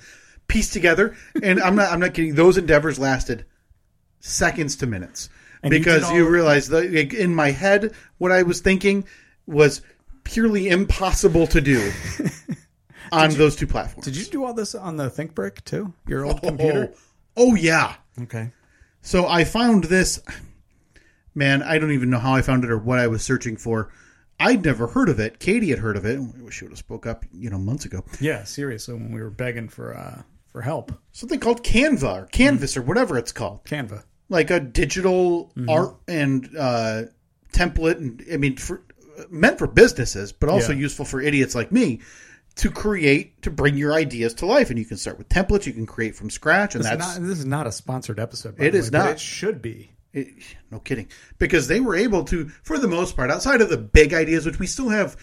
piece 0.50 0.70
together, 0.70 1.16
and 1.42 1.60
I'm 1.60 1.76
not. 1.76 1.92
I'm 1.92 2.00
not 2.00 2.12
kidding. 2.14 2.34
Those 2.34 2.58
endeavors 2.58 2.98
lasted 2.98 3.44
seconds 4.20 4.76
to 4.76 4.86
minutes 4.86 5.30
And 5.62 5.70
because 5.70 6.10
you, 6.12 6.24
all- 6.24 6.30
realize 6.30 6.68
that 6.68 6.92
like, 6.92 7.14
in 7.14 7.34
my 7.34 7.50
head, 7.50 7.92
what 8.18 8.32
I 8.32 8.42
was 8.42 8.60
thinking 8.60 9.04
was 9.46 9.80
purely 10.24 10.68
impossible 10.68 11.46
to 11.48 11.60
do 11.60 11.90
on 13.12 13.30
those 13.30 13.56
two 13.56 13.66
platforms. 13.66 14.04
Did 14.04 14.16
you 14.16 14.24
do 14.26 14.44
all 14.44 14.52
this 14.52 14.74
on 14.74 14.96
the 14.96 15.08
ThinkBrick 15.08 15.64
too? 15.64 15.94
Your 16.06 16.26
old 16.26 16.42
computer? 16.42 16.92
Oh, 17.36 17.50
oh 17.50 17.54
yeah. 17.54 17.94
Okay. 18.22 18.52
So 19.02 19.26
I 19.26 19.44
found 19.44 19.84
this. 19.84 20.20
Man, 21.34 21.62
I 21.62 21.78
don't 21.78 21.92
even 21.92 22.10
know 22.10 22.18
how 22.18 22.34
I 22.34 22.42
found 22.42 22.64
it 22.64 22.70
or 22.70 22.78
what 22.78 22.98
I 22.98 23.06
was 23.06 23.22
searching 23.22 23.56
for. 23.56 23.90
I'd 24.40 24.64
never 24.64 24.86
heard 24.88 25.08
of 25.08 25.20
it. 25.20 25.38
Katie 25.38 25.70
had 25.70 25.78
heard 25.78 25.96
of 25.96 26.04
it. 26.04 26.18
I 26.18 26.42
wish 26.42 26.56
she 26.58 26.64
would 26.64 26.72
have 26.72 26.78
spoke 26.78 27.06
up, 27.06 27.24
you 27.32 27.50
know, 27.50 27.58
months 27.58 27.84
ago. 27.84 28.04
Yeah, 28.20 28.44
seriously, 28.44 28.94
when 28.94 29.12
we 29.12 29.22
were 29.22 29.30
begging 29.30 29.68
for 29.68 29.96
uh 29.96 30.22
for 30.52 30.62
help. 30.62 30.92
something 31.12 31.40
called 31.40 31.62
Canva 31.64 32.22
or 32.22 32.26
Canvas 32.26 32.76
or 32.76 32.82
whatever 32.82 33.16
it's 33.18 33.32
called, 33.32 33.64
Canva. 33.64 34.02
like 34.28 34.50
a 34.50 34.60
digital 34.60 35.52
art 35.68 35.96
and 36.08 36.48
uh, 36.58 37.02
template, 37.52 37.96
and 37.98 38.24
I 38.32 38.36
mean, 38.36 38.56
for, 38.56 38.82
meant 39.30 39.58
for 39.58 39.66
businesses, 39.66 40.32
but 40.32 40.48
also 40.48 40.72
Yeah. 40.72 40.78
useful 40.80 41.04
for 41.04 41.20
idiots 41.20 41.54
like 41.54 41.70
me 41.72 42.00
to 42.56 42.70
create 42.70 43.42
to 43.42 43.50
bring 43.50 43.76
your 43.76 43.92
ideas 43.92 44.34
to 44.34 44.46
life. 44.46 44.70
And 44.70 44.78
you 44.78 44.84
can 44.84 44.96
start 44.96 45.18
with 45.18 45.28
templates, 45.28 45.66
you 45.66 45.72
can 45.72 45.86
create 45.86 46.14
from 46.16 46.30
scratch, 46.30 46.74
and 46.74 46.82
This, 46.84 46.90
is 46.92 46.98
that's 46.98 47.18
not, 47.18 47.26
this 47.26 47.38
is 47.38 47.46
not 47.46 47.66
a 47.66 47.72
sponsored 47.72 48.18
episode. 48.18 48.56
It 48.60 48.74
is 48.74 48.86
way, 48.86 48.98
but 48.98 49.04
not. 49.04 49.10
It 49.12 49.20
should 49.20 49.62
be. 49.62 49.92
it, 50.12 50.28
no 50.70 50.80
kidding, 50.80 51.08
because 51.38 51.68
they 51.68 51.80
were 51.80 51.94
able 51.94 52.24
to, 52.24 52.48
for 52.64 52.78
the 52.78 52.88
most 52.88 53.14
part, 53.16 53.30
outside 53.30 53.60
of 53.60 53.68
the 53.70 53.76
big 53.78 54.12
ideas, 54.12 54.44
which 54.46 54.58
we 54.58 54.66
still 54.66 54.88
have. 54.88 55.16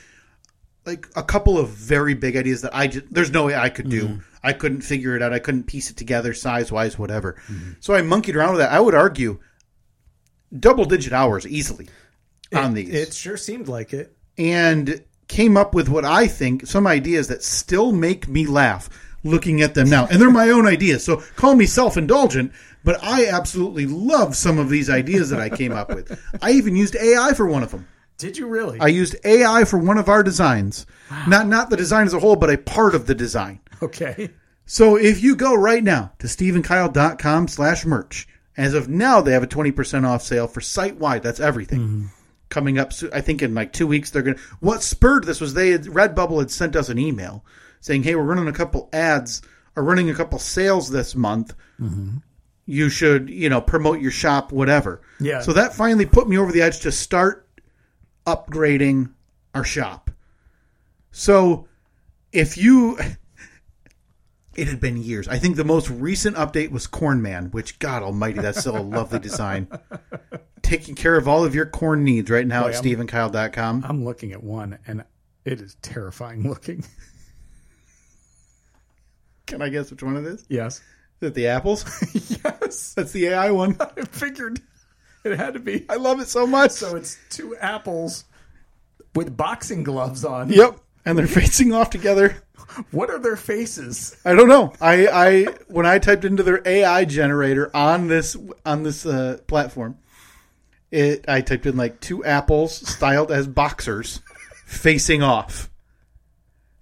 Like 0.87 1.07
a 1.15 1.23
couple 1.23 1.57
of 1.57 1.69
very 1.69 2.13
big 2.13 2.37
ideas 2.37 2.61
that 2.61 2.75
I 2.75 2.87
just, 2.87 3.13
there's 3.13 3.31
no 3.31 3.45
way 3.45 3.55
I 3.55 3.69
could 3.69 3.89
do. 3.89 4.07
Mm-hmm. 4.07 4.19
I 4.41 4.53
couldn't 4.53 4.81
figure 4.81 5.15
it 5.15 5.21
out. 5.21 5.33
I 5.33 5.39
couldn't 5.39 5.63
piece 5.63 5.91
it 5.91 5.97
together 5.97 6.33
size 6.33 6.71
wise, 6.71 6.97
whatever. 6.97 7.33
Mm-hmm. 7.51 7.71
So 7.81 7.93
I 7.93 8.01
monkeyed 8.01 8.35
around 8.35 8.51
with 8.53 8.59
that. 8.61 8.71
I 8.71 8.79
would 8.79 8.95
argue 8.95 9.39
double 10.57 10.85
digit 10.85 11.11
hours 11.13 11.45
easily 11.45 11.89
on 12.53 12.73
these. 12.73 12.93
It 12.93 13.13
sure 13.13 13.37
seemed 13.37 13.67
like 13.67 13.93
it. 13.93 14.15
and 14.37 15.03
came 15.27 15.57
up 15.57 15.73
with 15.73 15.89
what 15.89 16.05
I 16.05 16.27
think 16.27 16.65
some 16.67 16.87
ideas 16.87 17.27
that 17.27 17.43
still 17.43 17.91
make 17.91 18.29
me 18.29 18.45
laugh 18.45 18.89
looking 19.23 19.61
at 19.61 19.73
them 19.73 19.89
now. 19.89 20.07
And 20.07 20.21
they're 20.21 20.31
my 20.31 20.49
own 20.49 20.65
ideas. 20.75 21.03
So 21.03 21.17
call 21.35 21.55
me 21.55 21.65
self 21.65 21.97
indulgent, 21.97 22.53
but 22.83 23.03
I 23.03 23.27
absolutely 23.27 23.85
love 23.85 24.35
some 24.35 24.57
of 24.57 24.69
these 24.69 24.89
ideas 24.89 25.29
that 25.31 25.41
I 25.41 25.49
came 25.49 25.73
up 25.73 25.89
with. 25.89 26.17
I 26.41 26.51
even 26.51 26.75
used 26.75 26.95
AI 26.95 27.33
for 27.33 27.45
one 27.45 27.63
of 27.63 27.71
them. 27.71 27.87
Did 28.17 28.37
you 28.37 28.47
really? 28.47 28.79
I 28.79 28.87
used 28.87 29.15
AI 29.23 29.63
for 29.65 29.77
one 29.77 29.97
of 29.97 30.09
our 30.09 30.23
designs. 30.23 30.85
Not 31.27 31.47
not 31.47 31.69
the 31.69 31.77
design 31.77 32.07
as 32.07 32.13
a 32.13 32.19
whole, 32.19 32.35
but 32.35 32.49
a 32.49 32.57
part 32.57 32.95
of 32.95 33.05
the 33.05 33.15
design. 33.15 33.59
okay. 33.81 34.29
So 34.69 34.97
if 34.97 35.23
you 35.23 35.35
go 35.37 35.55
right 35.55 35.83
now 35.83 36.11
to 36.19 36.27
steveandkyle.com 36.27 37.47
slash 37.47 37.85
merch, 37.85 38.27
as 38.57 38.73
of 38.73 38.89
now, 38.89 39.21
they 39.21 39.31
have 39.31 39.43
a 39.43 39.47
20% 39.47 40.05
off 40.05 40.23
sale 40.23 40.47
for 40.47 40.59
site 40.59 40.97
wide. 40.97 41.23
That's 41.23 41.39
everything. 41.39 41.79
Mm-hmm. 41.79 42.05
Coming 42.49 42.77
up, 42.77 42.91
I 43.13 43.21
think 43.21 43.41
in 43.41 43.53
like 43.55 43.71
two 43.71 43.87
weeks, 43.87 44.09
they're 44.09 44.23
going 44.23 44.35
to. 44.35 44.41
What 44.59 44.83
spurred 44.83 45.25
this 45.25 45.39
was 45.39 45.53
they 45.53 45.69
had, 45.69 45.83
Redbubble 45.83 46.39
had 46.39 46.51
sent 46.51 46.75
us 46.75 46.89
an 46.89 46.97
email 46.99 47.45
saying, 47.79 48.03
hey, 48.03 48.15
we're 48.15 48.23
running 48.23 48.47
a 48.47 48.53
couple 48.53 48.89
ads 48.91 49.41
or 49.75 49.83
running 49.83 50.09
a 50.09 50.15
couple 50.15 50.39
sales 50.39 50.89
this 50.89 51.15
month. 51.15 51.53
Mm-hmm. 51.79 52.17
You 52.65 52.89
should, 52.89 53.29
you 53.29 53.49
know, 53.49 53.61
promote 53.61 54.01
your 54.01 54.11
shop, 54.11 54.51
whatever. 54.51 55.01
Yeah. 55.21 55.41
So 55.41 55.53
that 55.53 55.75
finally 55.75 56.05
put 56.05 56.27
me 56.27 56.37
over 56.37 56.51
the 56.51 56.61
edge 56.61 56.81
to 56.81 56.91
start 56.91 57.46
upgrading 58.27 59.11
our 59.55 59.63
shop. 59.63 60.11
So 61.11 61.67
if 62.31 62.57
you 62.57 62.97
it 64.55 64.67
had 64.67 64.79
been 64.79 64.97
years. 64.97 65.27
I 65.27 65.37
think 65.37 65.55
the 65.55 65.63
most 65.63 65.89
recent 65.89 66.35
update 66.35 66.71
was 66.71 66.87
Corn 66.87 67.21
Man, 67.21 67.51
which 67.51 67.79
God 67.79 68.03
Almighty, 68.03 68.39
that's 68.41 68.59
still 68.59 68.77
a 68.77 68.81
lovely 68.81 69.19
design. 69.19 69.67
Taking 70.63 70.95
care 70.95 71.15
of 71.15 71.27
all 71.27 71.45
of 71.45 71.53
your 71.55 71.65
corn 71.67 72.03
needs 72.03 72.29
right 72.29 72.45
now 72.45 72.63
Boy, 72.63 72.69
at 72.69 72.75
I'm- 72.75 72.83
steveandkyle.com. 72.83 73.85
I'm 73.87 74.03
looking 74.03 74.33
at 74.33 74.43
one 74.43 74.79
and 74.87 75.03
it 75.45 75.61
is 75.61 75.75
terrifying 75.81 76.47
looking. 76.47 76.83
Can 79.45 79.61
I 79.61 79.69
guess 79.69 79.91
which 79.91 80.03
one 80.03 80.17
it 80.17 80.25
is? 80.25 80.43
Yes. 80.49 80.81
Is 81.21 81.29
it 81.29 81.33
the 81.35 81.47
apples? 81.47 81.85
Yes. 82.43 82.93
That's 82.93 83.11
the 83.13 83.27
AI 83.27 83.51
one. 83.51 83.77
I 83.79 84.01
figured 84.03 84.59
it 85.31 85.37
had 85.37 85.53
to 85.53 85.59
be. 85.59 85.85
I 85.89 85.95
love 85.95 86.19
it 86.19 86.27
so 86.27 86.47
much. 86.47 86.71
So 86.71 86.95
it's 86.95 87.17
two 87.29 87.55
apples 87.57 88.25
with 89.15 89.35
boxing 89.35 89.83
gloves 89.83 90.23
on. 90.25 90.49
yep, 90.49 90.77
and 91.05 91.17
they're 91.17 91.27
facing 91.41 91.73
off 91.73 91.89
together. 91.89 92.35
What 92.91 93.09
are 93.09 93.19
their 93.19 93.37
faces? 93.37 94.17
I 94.25 94.33
don't 94.33 94.49
know. 94.49 94.73
I, 94.81 95.07
I 95.07 95.43
when 95.67 95.85
I 95.85 95.99
typed 95.99 96.25
into 96.25 96.43
their 96.43 96.61
AI 96.65 97.05
generator 97.05 97.71
on 97.75 98.07
this 98.07 98.35
on 98.65 98.83
this 98.83 99.05
uh, 99.05 99.37
platform, 99.47 99.97
It 100.91 101.25
I 101.27 101.41
typed 101.41 101.65
in 101.65 101.77
like 101.77 101.99
two 102.01 102.23
apples 102.25 102.75
styled 102.87 103.31
as 103.31 103.47
boxers 103.47 104.21
facing 104.65 105.23
off. 105.23 105.69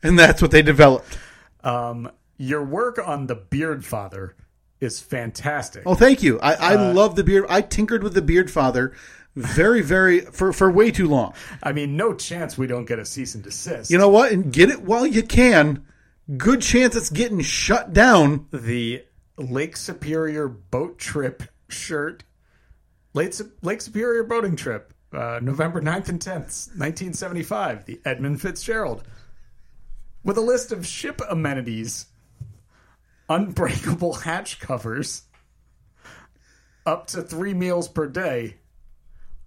And 0.01 0.17
that's 0.19 0.41
what 0.41 0.51
they 0.51 0.62
developed. 0.62 1.17
Um, 1.63 2.12
your 2.38 2.63
work 2.63 2.99
on 3.03 3.27
the 3.27 3.36
Beard 3.36 3.86
Father 3.86 4.36
is 4.79 4.99
fantastic. 4.99 5.83
Oh, 5.85 5.95
thank 5.95 6.21
you. 6.21 6.39
I, 6.39 6.53
I 6.53 6.91
love 6.91 7.15
the 7.15 7.23
beard. 7.23 7.45
I 7.49 7.61
tinkered 7.61 8.03
with 8.03 8.13
the 8.13 8.21
beard 8.21 8.51
father 8.51 8.93
very, 9.35 9.81
very 9.81 10.21
for, 10.21 10.53
for 10.53 10.71
way 10.71 10.91
too 10.91 11.07
long. 11.07 11.33
I 11.61 11.71
mean, 11.73 11.97
no 11.97 12.13
chance 12.13 12.57
we 12.57 12.67
don't 12.67 12.85
get 12.85 12.99
a 12.99 13.05
cease 13.05 13.35
and 13.35 13.43
desist. 13.43 13.91
You 13.91 13.97
know 13.97 14.09
what? 14.09 14.31
And 14.31 14.51
get 14.51 14.69
it 14.69 14.81
while 14.81 15.05
you 15.05 15.23
can. 15.23 15.85
Good 16.38 16.61
chance 16.61 16.95
it's 16.95 17.09
getting 17.09 17.41
shut 17.41 17.93
down. 17.93 18.47
the 18.51 19.03
Lake 19.38 19.77
Superior 19.77 20.47
boat 20.47 20.97
trip 20.97 21.43
shirt, 21.67 22.23
Lake, 23.13 23.33
Lake 23.61 23.81
Superior 23.81 24.23
boating 24.23 24.55
trip, 24.55 24.93
uh, 25.13 25.39
November 25.41 25.81
9th 25.81 26.09
and 26.09 26.19
10th, 26.19 26.69
1975, 26.77 27.85
the 27.85 27.99
Edmund 28.05 28.41
Fitzgerald, 28.41 29.03
with 30.23 30.38
a 30.38 30.41
list 30.41 30.71
of 30.71 30.88
ship 30.88 31.21
amenities, 31.29 32.07
unbreakable 33.29 34.13
hatch 34.23 34.59
covers, 34.59 35.23
up 36.85 37.07
to 37.07 37.21
three 37.21 37.53
meals 37.53 37.88
per 37.88 38.07
day, 38.07 38.57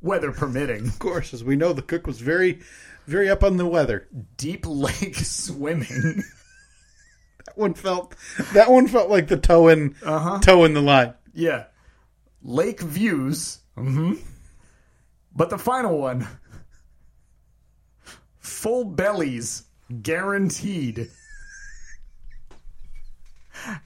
weather 0.00 0.32
permitting, 0.32 0.86
Of 0.88 0.98
course, 0.98 1.32
as 1.34 1.44
we 1.44 1.56
know, 1.56 1.72
the 1.72 1.82
cook 1.82 2.06
was 2.06 2.20
very, 2.20 2.60
very 3.06 3.28
up 3.30 3.42
on 3.44 3.56
the 3.56 3.66
weather. 3.66 4.08
deep 4.36 4.64
lake 4.66 5.16
swimming. 5.16 6.22
That 7.46 7.56
one 7.56 7.74
felt 7.74 8.14
that 8.52 8.70
one 8.70 8.86
felt 8.88 9.08
like 9.08 9.28
the 9.28 9.36
toe 9.38 9.68
in 9.68 9.94
uh-huh. 10.04 10.40
toe 10.40 10.64
in 10.64 10.74
the 10.74 10.82
line. 10.82 11.14
Yeah. 11.32 11.64
Lake 12.42 12.80
views. 12.80 13.60
hmm 13.76 14.14
But 15.34 15.50
the 15.50 15.58
final 15.58 15.98
one 15.98 16.26
full 18.38 18.84
bellies 18.84 19.64
guaranteed. 20.02 21.10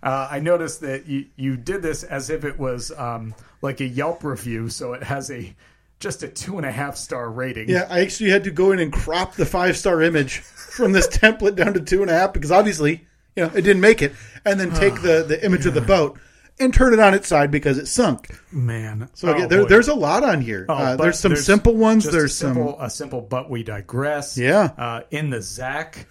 Uh, 0.02 0.28
I 0.30 0.40
noticed 0.40 0.80
that 0.82 1.06
you, 1.06 1.26
you 1.36 1.56
did 1.56 1.82
this 1.82 2.02
as 2.02 2.30
if 2.30 2.44
it 2.44 2.58
was 2.58 2.92
um, 2.96 3.34
like 3.60 3.80
a 3.80 3.86
Yelp 3.86 4.24
review, 4.24 4.68
so 4.68 4.92
it 4.92 5.02
has 5.02 5.30
a 5.30 5.54
just 6.00 6.22
a 6.22 6.28
two 6.28 6.56
and 6.56 6.66
a 6.66 6.72
half 6.72 6.96
star 6.96 7.30
rating. 7.30 7.68
Yeah, 7.68 7.86
I 7.88 8.00
actually 8.00 8.30
had 8.30 8.44
to 8.44 8.50
go 8.50 8.72
in 8.72 8.80
and 8.80 8.92
crop 8.92 9.34
the 9.34 9.46
five 9.46 9.76
star 9.76 10.02
image 10.02 10.38
from 10.38 10.92
this 10.92 11.06
template 11.18 11.54
down 11.54 11.74
to 11.74 11.80
two 11.80 12.02
and 12.02 12.10
a 12.10 12.14
half 12.14 12.32
because 12.32 12.50
obviously, 12.50 13.06
you 13.36 13.44
know, 13.44 13.50
it 13.54 13.62
didn't 13.62 13.80
make 13.80 14.02
it, 14.02 14.12
and 14.44 14.58
then 14.58 14.70
take 14.70 15.00
the 15.02 15.24
the 15.26 15.44
image 15.44 15.66
of 15.66 15.74
the 15.74 15.80
boat 15.94 16.18
and 16.60 16.72
turn 16.74 16.92
it 16.92 17.00
on 17.00 17.14
its 17.14 17.28
side 17.28 17.50
because 17.50 17.78
it 17.78 17.86
sunk. 17.86 18.28
Man. 18.52 19.08
So 19.14 19.34
Oh, 19.34 19.46
there, 19.46 19.64
there's 19.64 19.88
a 19.88 19.94
lot 19.94 20.22
on 20.22 20.40
here. 20.40 20.66
Oh, 20.68 20.74
uh, 20.74 20.96
there's 20.96 21.18
some 21.18 21.36
simple 21.36 21.74
ones. 21.74 22.04
just 22.04 22.14
a 22.14 22.18
There's 22.18 22.34
some 22.34 22.54
simple, 22.54 22.80
a 22.80 22.90
simple, 22.90 23.20
but 23.20 23.50
we 23.50 23.62
digress. 23.62 24.36
Yeah. 24.36 24.70
Uh, 24.76 25.00
in 25.10 25.30
the 25.30 25.40
Zach. 25.40 26.06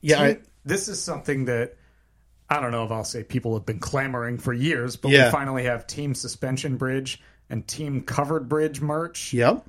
yeah. 0.00 0.20
I, 0.22 0.38
this 0.64 0.88
is 0.88 1.02
something 1.02 1.46
that 1.46 1.76
I 2.50 2.60
don't 2.60 2.72
know 2.72 2.84
if 2.84 2.90
I'll 2.90 3.04
say 3.04 3.22
people 3.22 3.54
have 3.54 3.64
been 3.64 3.78
clamoring 3.78 4.38
for 4.38 4.52
years, 4.52 4.96
but 4.96 5.10
Yeah. 5.12 5.26
we 5.26 5.30
finally 5.30 5.64
have 5.64 5.86
team 5.86 6.14
suspension 6.14 6.76
bridge 6.76 7.22
and 7.48 7.66
team 7.66 8.02
covered 8.02 8.48
bridge 8.48 8.80
merch. 8.80 9.32
Yep. 9.32 9.64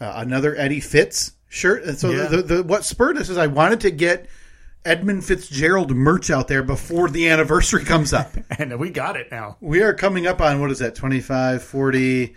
Uh, 0.00 0.12
another 0.16 0.56
Eddie 0.56 0.80
Fitz 0.80 1.32
shirt. 1.48 1.84
And 1.84 1.96
so 1.98 2.10
Yeah. 2.10 2.26
the, 2.26 2.42
the 2.42 2.62
what 2.64 2.84
spurred 2.84 3.16
us 3.18 3.28
is 3.28 3.38
I 3.38 3.46
wanted 3.46 3.80
to 3.80 3.90
get 3.90 4.26
Edmund 4.84 5.24
Fitzgerald 5.24 5.90
merch 5.94 6.30
out 6.30 6.48
there 6.48 6.62
before 6.62 7.08
the 7.08 7.28
anniversary 7.28 7.84
comes 7.84 8.12
up. 8.12 8.32
And 8.58 8.78
we 8.78 8.90
got 8.90 9.16
it 9.16 9.28
now. 9.30 9.56
we 9.60 9.82
are 9.82 9.94
coming 9.94 10.26
up 10.26 10.40
on 10.40 10.60
what 10.60 10.70
is 10.70 10.78
that 10.80 10.94
25 10.96 11.62
40 11.62 12.34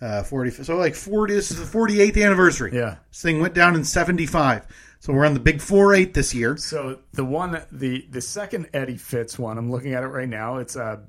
uh 0.00 0.22
40 0.24 0.50
so 0.64 0.76
like 0.76 0.94
40 0.96 1.34
this 1.34 1.50
is 1.52 1.58
the 1.70 1.78
48th 1.78 2.22
anniversary 2.22 2.70
Yeah. 2.74 2.96
this 3.10 3.22
thing 3.22 3.40
went 3.40 3.54
down 3.54 3.76
in 3.76 3.84
75 3.84 4.66
so 5.02 5.12
we're 5.12 5.26
on 5.26 5.34
the 5.34 5.40
big 5.40 5.58
4-8 5.58 6.14
this 6.14 6.32
year 6.32 6.56
So 6.56 7.00
the 7.12 7.24
one, 7.24 7.60
the 7.72 8.06
the 8.08 8.20
second 8.20 8.68
Eddie 8.72 8.96
Fitz 8.96 9.36
one, 9.36 9.58
I'm 9.58 9.68
looking 9.68 9.94
at 9.94 10.04
it 10.04 10.06
right 10.06 10.28
now. 10.28 10.58
It's 10.58 10.76
a 10.76 11.02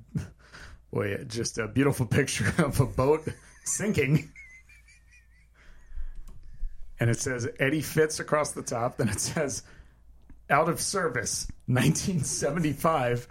boy, 0.92 1.24
just 1.28 1.60
a 1.60 1.68
beautiful 1.68 2.06
picture 2.18 2.52
of 2.58 2.80
a 2.80 2.88
boat 2.88 3.28
sinking. 3.66 4.32
And 7.00 7.12
it 7.12 7.20
says 7.20 7.48
Eddie 7.60 7.84
Fitz 7.84 8.20
across 8.20 8.54
the 8.54 8.64
top. 8.64 8.98
Then 8.98 9.10
it 9.10 9.20
says 9.20 9.62
out 10.50 10.70
of 10.70 10.82
service, 10.82 11.46
1975. 11.68 13.28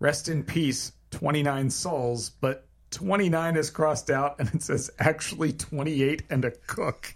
Rest 0.00 0.28
in 0.30 0.42
peace, 0.42 0.92
29 1.10 1.68
souls. 1.68 2.30
But 2.30 2.66
29 2.92 3.56
is 3.56 3.68
crossed 3.68 4.08
out, 4.08 4.36
and 4.38 4.48
it 4.54 4.62
says 4.62 4.90
actually 4.98 5.52
28 5.52 6.22
and 6.30 6.46
a 6.46 6.50
cook. 6.50 7.14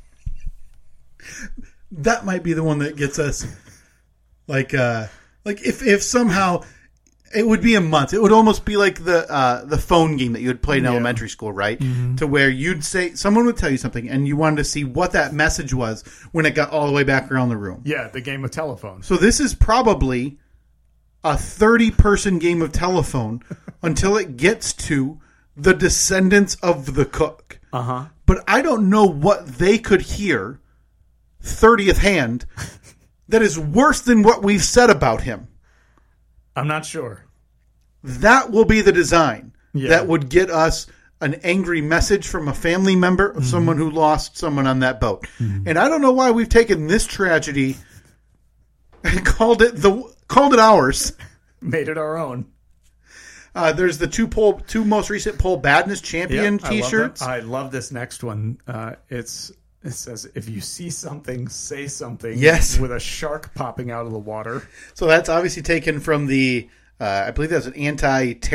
that 1.97 2.25
might 2.25 2.43
be 2.43 2.53
the 2.53 2.63
one 2.63 2.79
that 2.79 2.97
gets 2.97 3.19
us 3.19 3.47
like 4.47 4.75
uh 4.75 5.07
like 5.45 5.63
if 5.63 5.83
if 5.83 6.03
somehow 6.03 6.63
it 7.35 7.47
would 7.47 7.61
be 7.61 7.75
a 7.75 7.81
month 7.81 8.15
it 8.15 8.23
would 8.23 8.33
almost 8.33 8.65
be 8.65 8.77
like 8.77 9.03
the 9.05 9.31
uh 9.31 9.65
the 9.65 9.79
phone 9.79 10.17
game 10.17 10.33
that 10.33 10.41
you 10.41 10.49
would 10.49 10.63
play 10.63 10.79
in 10.79 10.87
elementary 10.87 11.29
school 11.29 11.53
right 11.53 11.81
to 12.17 12.27
where 12.27 12.49
you'd 12.49 12.85
say 12.85 13.15
someone 13.15 13.45
would 13.47 13.57
tell 13.57 13.71
you 13.71 13.77
something 13.77 14.09
and 14.09 14.29
you 14.29 14.37
wanted 14.37 14.57
to 14.57 14.65
see 14.65 14.85
what 14.85 15.13
that 15.13 15.33
message 15.33 15.75
was 15.75 16.03
when 16.33 16.47
it 16.47 16.55
got 16.55 16.71
all 16.71 16.87
the 16.87 16.93
way 16.93 17.03
back 17.03 17.31
around 17.33 17.49
the 17.49 17.57
room 17.57 17.83
Yeah, 17.85 18.09
the 18.09 18.21
game 18.21 18.45
of 18.45 18.51
telephone. 18.53 19.03
So 19.03 19.17
this 19.17 19.41
is 19.41 19.55
probably 19.55 20.39
a 21.25 21.37
30 21.37 21.91
person 21.91 22.39
game 22.39 22.63
of 22.63 22.71
telephone 22.71 23.43
until 23.83 24.17
it 24.17 24.37
gets 24.37 24.73
to 24.73 25.21
the 25.57 25.75
descendants 25.75 26.55
of 26.57 26.95
the 26.95 27.05
cook. 27.05 27.59
Uh 27.73 27.83
huh. 27.83 28.05
But 28.27 28.45
I 28.47 28.63
don't 28.63 28.89
know 28.91 29.07
what 29.07 29.47
they 29.47 29.79
could 29.79 30.03
hear 30.03 30.61
30th 31.47 31.99
hand 31.99 32.45
that 33.29 33.43
is 33.43 33.59
worse 33.59 34.01
than 34.03 34.23
what 34.23 34.43
we've 34.43 34.63
said 34.65 34.91
about 34.91 35.23
him. 35.23 35.49
I'm 36.55 36.69
not 36.69 36.85
sure. 36.85 37.25
That 38.03 38.51
will 38.51 38.65
be 38.65 38.81
the 38.83 38.93
design 38.93 39.53
Yeah. 39.73 39.89
that 39.91 40.07
would 40.07 40.29
get 40.29 40.51
us 40.51 40.87
an 41.21 41.35
angry 41.43 41.81
message 41.81 42.29
from 42.29 42.47
a 42.47 42.53
family 42.55 42.95
member 42.95 43.29
of 43.31 43.45
someone 43.47 43.79
who 43.79 43.91
lost 43.91 44.37
someone 44.37 44.67
on 44.67 44.81
that 44.81 45.01
boat. 45.01 45.27
And 45.39 45.79
I 45.79 45.89
don't 45.89 46.03
know 46.03 46.13
why 46.13 46.31
we've 46.31 46.49
taken 46.49 46.87
this 46.89 47.07
tragedy 47.07 47.77
and 49.03 49.25
called 49.27 49.63
it 49.63 49.77
the 49.77 50.03
called 50.29 50.53
it 50.53 50.59
ours. 50.61 51.13
Made 51.63 51.89
it 51.89 51.97
our 51.99 52.19
own. 52.19 52.47
Uh, 53.55 53.73
there's 53.73 53.97
the 53.97 54.07
two 54.07 54.29
poll, 54.29 54.61
two 54.67 54.85
most 54.85 55.09
recent 55.09 55.39
poll 55.39 55.57
badness 55.57 56.03
champion 56.03 56.59
Yep, 56.59 56.71
T-shirts. 56.71 57.21
that. 57.21 57.29
I 57.31 57.41
love 57.41 57.73
this 57.73 57.91
next 57.91 58.23
one. 58.23 58.59
Uh, 58.69 58.97
it's 59.09 59.51
it 59.87 59.93
says 59.93 60.29
if 60.35 60.49
you 60.49 60.61
see 60.61 60.91
something, 60.91 61.49
say 61.49 61.87
something. 61.87 62.37
Yes. 62.39 62.79
with 62.79 62.93
a 62.93 63.01
shark 63.01 63.55
popping 63.55 63.91
out 63.91 64.07
of 64.07 64.13
the 64.13 64.19
water. 64.19 64.67
So 64.95 65.07
that's 65.07 65.29
obviously 65.29 65.63
taken 65.63 66.01
from 66.01 66.27
the. 66.27 66.69
Uh, 66.99 67.25
I 67.27 67.31
believe 67.31 67.51
that's 67.51 67.67
an 67.67 67.75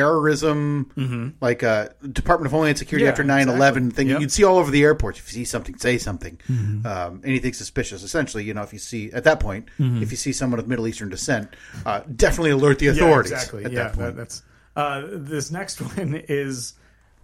anti-terrorism, 0.01 1.35
like 1.41 1.63
uh, 1.63 1.89
Department 2.11 2.47
of 2.47 2.51
Homeland 2.51 2.77
Security 2.77 3.03
Yeah, 3.05 3.11
after 3.11 3.23
9-11 3.23 3.93
thing. 3.93 4.09
Yep. 4.09 4.21
You'd 4.21 4.31
see 4.31 4.43
all 4.43 4.57
over 4.57 4.71
the 4.71 4.83
airports. 4.83 5.19
If 5.19 5.27
you 5.31 5.33
see 5.39 5.45
something, 5.45 5.77
say 5.77 5.97
something. 5.97 6.39
Um, 6.85 7.21
anything 7.23 7.53
suspicious. 7.53 8.03
Essentially, 8.03 8.43
you 8.43 8.53
know, 8.53 8.63
if 8.63 8.73
you 8.73 8.79
see 8.79 9.11
at 9.11 9.23
that 9.25 9.39
point, 9.39 9.67
if 9.77 10.11
you 10.11 10.17
see 10.17 10.33
someone 10.33 10.59
of 10.59 10.67
Middle 10.67 10.87
Eastern 10.87 11.09
descent, 11.09 11.49
uh, 11.85 12.01
definitely 12.15 12.51
alert 12.51 12.79
the 12.79 12.87
authorities. 12.87 13.31
Yeah, 13.31 13.37
exactly. 13.37 13.65
At 13.65 13.71
yeah, 13.71 13.83
that 13.83 13.93
point. 13.93 13.99
that- 14.07 14.17
that's 14.17 14.43
uh, 14.75 15.03
this 15.11 15.51
next 15.51 15.79
one 15.97 16.15
is 16.27 16.73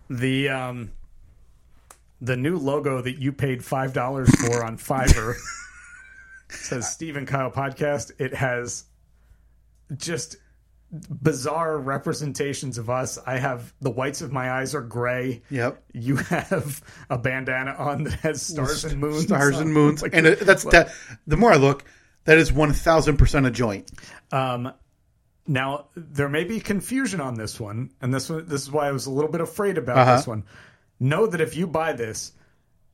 the 0.10 0.50
um, 0.50 0.92
the 2.22 2.36
new 2.38 2.58
logo 2.58 3.02
that 3.02 3.20
you 3.22 3.32
paid 3.32 3.64
five 3.64 3.94
dollars 3.94 4.30
for 4.42 4.64
on 4.64 4.78
Fiverr. 4.78 5.36
Says 6.50 6.90
Steve 6.90 7.18
and 7.18 7.28
Kyle 7.28 7.52
podcast. 7.52 8.12
It 8.20 8.34
has 8.34 8.86
just 9.98 10.38
bizarre 10.92 11.78
representations 11.78 12.78
of 12.78 12.90
us. 12.90 13.20
I 13.28 13.38
have 13.38 13.74
the 13.82 13.90
whites 13.90 14.22
of 14.22 14.32
my 14.32 14.50
eyes 14.52 14.74
are 14.74 14.82
gray. 14.82 15.42
Yep. 15.50 15.84
You 15.94 16.16
have 16.16 16.82
a 17.10 17.18
bandana 17.18 17.72
on 17.78 18.06
that 18.06 18.14
has 18.22 18.42
stars 18.42 18.86
and 18.86 19.00
moons. 19.02 19.24
Stars 19.24 19.60
and 19.60 19.74
moons, 19.74 20.02
Like, 20.02 20.14
and 20.16 20.26
it, 20.26 20.40
that's 20.40 20.64
that. 20.66 20.94
The 21.28 21.36
more 21.38 21.52
I 21.52 21.58
look, 21.58 21.84
that 22.24 22.38
is 22.38 22.52
one 22.54 22.72
thousand 22.74 23.18
percent 23.18 23.46
a 23.46 23.52
joint. 23.52 23.92
Um, 24.32 24.72
now 25.46 25.88
there 25.96 26.30
may 26.30 26.46
be 26.46 26.60
confusion 26.62 27.20
on 27.20 27.36
this 27.36 27.60
one, 27.60 27.92
and 28.02 28.14
this 28.14 28.30
one 28.30 28.48
this 28.48 28.62
is 28.62 28.72
why 28.72 28.88
I 28.88 28.92
was 28.92 29.06
a 29.06 29.12
little 29.12 29.32
bit 29.32 29.42
afraid 29.42 29.78
about 29.78 29.98
Uh-huh. 29.98 30.16
this 30.16 30.28
one. 30.28 30.44
Know 31.00 31.28
that 31.28 31.42
if 31.42 31.56
you 31.56 31.68
buy 31.68 31.94
this, 31.94 32.34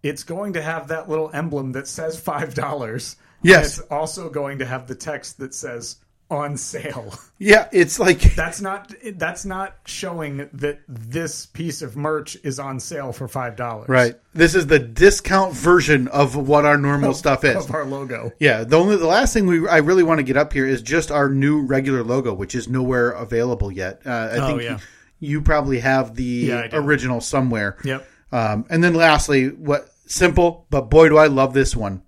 it's 0.01 0.24
going 0.24 0.54
to 0.54 0.62
have 0.62 0.89
that 0.89 1.10
little 1.10 1.30
emblem 1.34 1.72
that 1.74 1.88
says 1.88 2.20
five 2.20 2.54
dollars. 2.54 3.16
Yes. 3.41 3.80
it's 3.80 3.88
also 3.89 4.30
going 4.30 4.60
to 4.60 4.66
have 4.66 4.88
the 4.88 4.95
text 4.95 5.38
that 5.39 5.54
says 5.54 5.97
on 6.30 6.56
sale. 6.58 7.14
Yeah, 7.38 7.68
it's 7.74 7.99
like 7.99 8.20
That's 8.36 8.62
not 8.62 8.93
that's 9.16 9.45
not 9.45 9.76
showing 9.86 10.49
that 10.54 10.80
this 10.88 11.45
piece 11.45 11.82
of 11.82 11.95
merch 11.97 12.38
is 12.43 12.58
on 12.60 12.80
sale 12.80 13.12
for 13.12 13.28
five 13.28 13.56
dollars. 13.56 13.89
right. 13.89 14.16
This 14.34 14.56
is 14.56 14.66
the 14.68 14.80
discount 14.80 15.54
version 15.54 16.08
of 16.08 16.36
what 16.36 16.66
our 16.66 16.78
normal 16.78 17.14
stuff 17.14 17.43
is. 17.43 17.56
Of 17.66 17.74
our 17.74 17.86
logo. 17.86 18.32
Yeah, 18.39 18.64
the 18.64 18.78
only 18.80 18.95
the 18.95 19.06
last 19.08 19.34
thing 19.34 19.45
we 19.45 19.68
I 19.68 19.78
really 19.78 20.04
want 20.04 20.20
to 20.20 20.24
get 20.24 20.38
up 20.38 20.54
here 20.54 20.66
is 20.66 20.82
just 20.82 21.12
our 21.12 21.30
new 21.30 21.62
regular 21.66 22.04
logo, 22.04 22.34
which 22.34 22.56
is 22.56 22.68
nowhere 22.68 23.12
available 23.12 23.72
yet. 23.72 24.01
Uh, 24.06 24.10
I 24.10 24.38
Oh, 24.38 24.47
think 24.47 24.62
yeah. 24.64 24.80
You, 25.24 25.41
probably 25.41 25.80
have 25.80 26.15
the 26.15 26.24
Yeah, 26.24 26.67
original 26.74 27.21
somewhere. 27.21 27.78
Yep. 27.84 28.07
Um, 28.32 28.65
and 28.69 28.84
then 28.84 28.93
lastly, 28.95 29.49
what 29.49 29.89
simple, 30.05 30.65
but 30.69 30.89
boy, 30.89 31.09
do 31.09 31.17
I 31.17 31.28
love 31.28 31.53
this 31.53 31.76
one: 31.76 32.01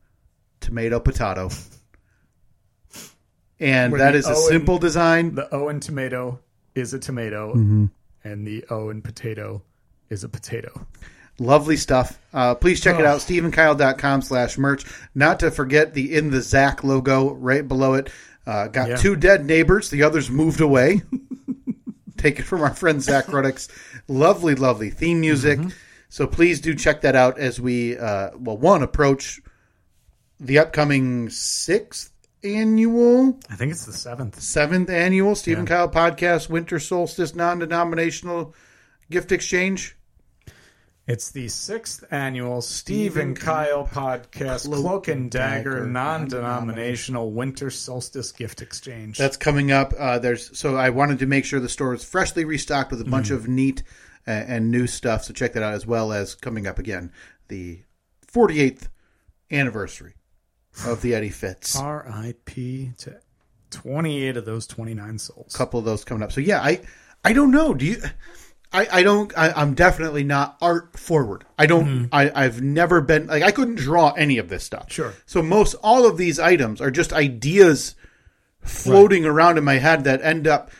tomato 0.59 0.99
potato. 0.99 1.49
And 3.59 3.91
Where 3.93 3.99
that 3.99 4.15
is 4.15 4.27
a 4.27 4.31
O 4.33 4.33
in- 4.33 4.49
simple 4.49 4.77
design. 4.79 5.35
The 5.35 5.53
O 5.53 5.69
in 5.69 5.79
tomato 5.79 6.39
is 6.73 6.93
a 6.93 6.99
tomato, 6.99 7.53
Mm-hmm. 7.53 7.85
and 8.23 8.45
the 8.45 8.65
O 8.69 8.89
in 8.89 9.01
potato 9.01 9.61
is 10.09 10.23
a 10.23 10.29
potato. 10.29 10.85
Lovely 11.39 11.77
stuff. 11.77 12.19
Uh, 12.33 12.55
please 12.55 12.79
check 12.81 12.99
it 12.99 13.05
Oh. 13.05 13.09
out, 13.09 13.19
steveandkyle.com 13.19 14.21
slash 14.21 14.57
merch. 14.57 14.85
Not 15.13 15.39
to 15.41 15.51
forget 15.51 15.93
the 15.93 16.15
In 16.15 16.31
the 16.31 16.41
Zach 16.41 16.83
logo 16.83 17.33
right 17.33 17.65
below 17.67 17.93
it. 17.95 18.09
Uh, 18.47 18.67
got 18.67 18.89
Yeah. 18.89 18.95
two 18.97 19.15
dead 19.15 19.45
neighbors. 19.45 19.89
The 19.89 20.03
others 20.03 20.29
moved 20.29 20.61
away. 20.61 21.01
Taken 22.25 22.43
from 22.43 22.61
our 22.61 22.73
friend 22.73 23.03
Zach 23.03 23.25
Ruddick's 23.27 23.69
lovely, 24.07 24.55
lovely 24.55 24.89
theme 24.89 25.21
music. 25.21 25.59
Mm-hmm. 25.59 25.69
So 26.09 26.25
please 26.25 26.59
do 26.59 26.73
check 26.73 27.01
that 27.01 27.15
out 27.15 27.37
as 27.37 27.61
we, 27.61 27.99
uh, 27.99 28.31
well, 28.35 28.57
one, 28.57 28.81
approach 28.81 29.39
the 30.39 30.57
upcoming 30.57 31.29
sixth 31.29 32.11
annual, 32.43 33.39
I 33.47 33.55
think 33.55 33.73
it's 33.73 33.85
the 33.85 33.93
seventh. 33.93 34.41
seventh 34.41 34.89
annual 34.89 35.35
Steve 35.35 35.59
and 35.59 35.67
Kyle 35.67 35.87
podcast 35.87 36.49
Winter 36.49 36.79
Solstice 36.79 37.35
non 37.35 37.59
denominational 37.59 38.55
gift 39.11 39.31
exchange. 39.31 39.95
It's 41.07 41.29
the 41.29 41.47
sixth 41.49 42.03
annual 42.09 42.63
Steve 42.63 43.17
and 43.17 43.39
Kyle 43.39 43.85
podcast 43.85 44.65
Cloak 44.65 45.07
and 45.07 45.29
Dagger 45.29 45.75
Dagger 45.75 45.85
non-denominational 45.85 47.31
Winter 47.31 47.69
Solstice 47.69 48.31
gift 48.31 48.63
exchange. 48.63 49.15
That's 49.15 49.37
coming 49.37 49.71
up. 49.71 49.93
Uh, 49.97 50.17
there's 50.17 50.57
so 50.57 50.75
I 50.75 50.89
wanted 50.89 51.19
to 51.19 51.27
make 51.27 51.45
sure 51.45 51.59
the 51.59 51.69
store 51.69 51.93
is 51.93 52.03
freshly 52.03 52.43
restocked 52.43 52.89
with 52.89 53.01
a 53.01 53.05
bunch 53.05 53.29
of 53.29 53.47
neat 53.47 53.83
uh, 54.27 54.31
and 54.31 54.71
new 54.71 54.87
stuff. 54.87 55.25
So 55.25 55.33
check 55.33 55.53
that 55.53 55.61
out 55.61 55.75
as 55.75 55.85
well 55.85 56.11
as 56.11 56.33
coming 56.33 56.65
up 56.65 56.79
again 56.79 57.11
the 57.49 57.81
48th 58.25 58.87
anniversary 59.51 60.15
of 60.87 61.03
the 61.03 61.13
Eddie 61.13 61.29
Fitz. 61.29 61.75
R.I.P. 61.79 62.93
to 62.97 63.19
twenty-eight 63.69 64.37
of 64.37 64.45
those 64.45 64.65
twenty-nine 64.65 65.19
souls. 65.19 65.53
A 65.53 65.57
couple 65.57 65.77
of 65.77 65.85
those 65.85 66.03
coming 66.03 66.23
up. 66.23 66.31
So 66.31 66.41
yeah, 66.41 66.61
I 66.61 66.81
I 67.23 67.33
don't 67.33 67.51
know. 67.51 67.75
Do 67.75 67.85
you? 67.85 67.97
I, 68.75 68.87
I 68.91 69.03
don't. 69.03 69.31
I, 69.37 69.51
I'm 69.51 69.73
definitely 69.73 70.25
not 70.25 70.57
art 70.61 70.99
forward. 70.99 71.45
I 71.57 71.65
don't. 71.65 71.85
Mm-hmm. 71.85 72.05
I, 72.11 72.29
I've 72.35 72.61
never 72.61 72.99
been 72.99 73.27
like 73.27 73.41
I 73.41 73.51
couldn't 73.51 73.75
draw 73.75 74.11
any 74.11 74.37
of 74.37 74.49
this 74.49 74.65
stuff. 74.65 74.91
Sure. 74.91 75.13
So 75.25 75.41
most 75.41 75.75
all 75.75 76.05
of 76.05 76.17
these 76.17 76.39
items 76.39 76.81
are 76.81 76.91
just 76.91 77.13
ideas 77.13 77.95
floating 78.59 79.25
around 79.25 79.57
in 79.57 79.63
my 79.63 79.75
head 79.75 80.03
that 80.03 80.21
end 80.23 80.45
up 80.45 80.71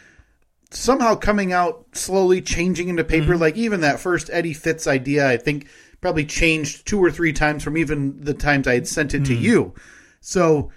somehow 0.71 1.15
coming 1.15 1.53
out 1.53 1.85
slowly, 1.93 2.41
changing 2.41 2.89
into 2.89 3.05
paper. 3.05 3.33
Mm-hmm. 3.33 3.41
Like 3.41 3.55
even 3.55 3.79
that 3.81 4.01
first 4.01 4.29
Eddie 4.33 4.53
Fitz 4.53 4.87
idea, 4.87 5.29
I 5.29 5.37
think 5.37 5.67
probably 6.01 6.25
changed 6.25 6.85
two 6.85 7.01
or 7.01 7.09
three 7.09 7.31
times 7.31 7.63
from 7.63 7.77
even 7.77 8.25
the 8.25 8.33
times 8.33 8.67
I 8.67 8.73
had 8.73 8.89
sent 8.89 9.13
it 9.13 9.23
to 9.25 9.33
mm-hmm. 9.33 9.43
you. 9.43 9.73
So. 10.19 10.71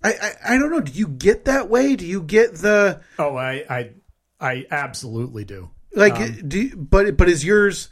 I, 0.00 0.12
I, 0.12 0.54
I 0.54 0.58
don't 0.58 0.70
know. 0.70 0.80
Do 0.80 0.92
you 0.92 1.08
get 1.08 1.46
that 1.46 1.68
way? 1.68 1.96
Do 1.96 2.06
you 2.06 2.22
get 2.22 2.54
the 2.54 3.00
Oh, 3.18 3.34
I, 3.36 3.64
I, 3.68 3.90
I 4.38 4.64
absolutely 4.70 5.44
do. 5.44 5.70
Like 5.94 6.14
um, 6.14 6.48
do 6.48 6.60
you- 6.60 6.76
but 6.76 7.16
but 7.16 7.28
is 7.28 7.44
yours 7.44 7.88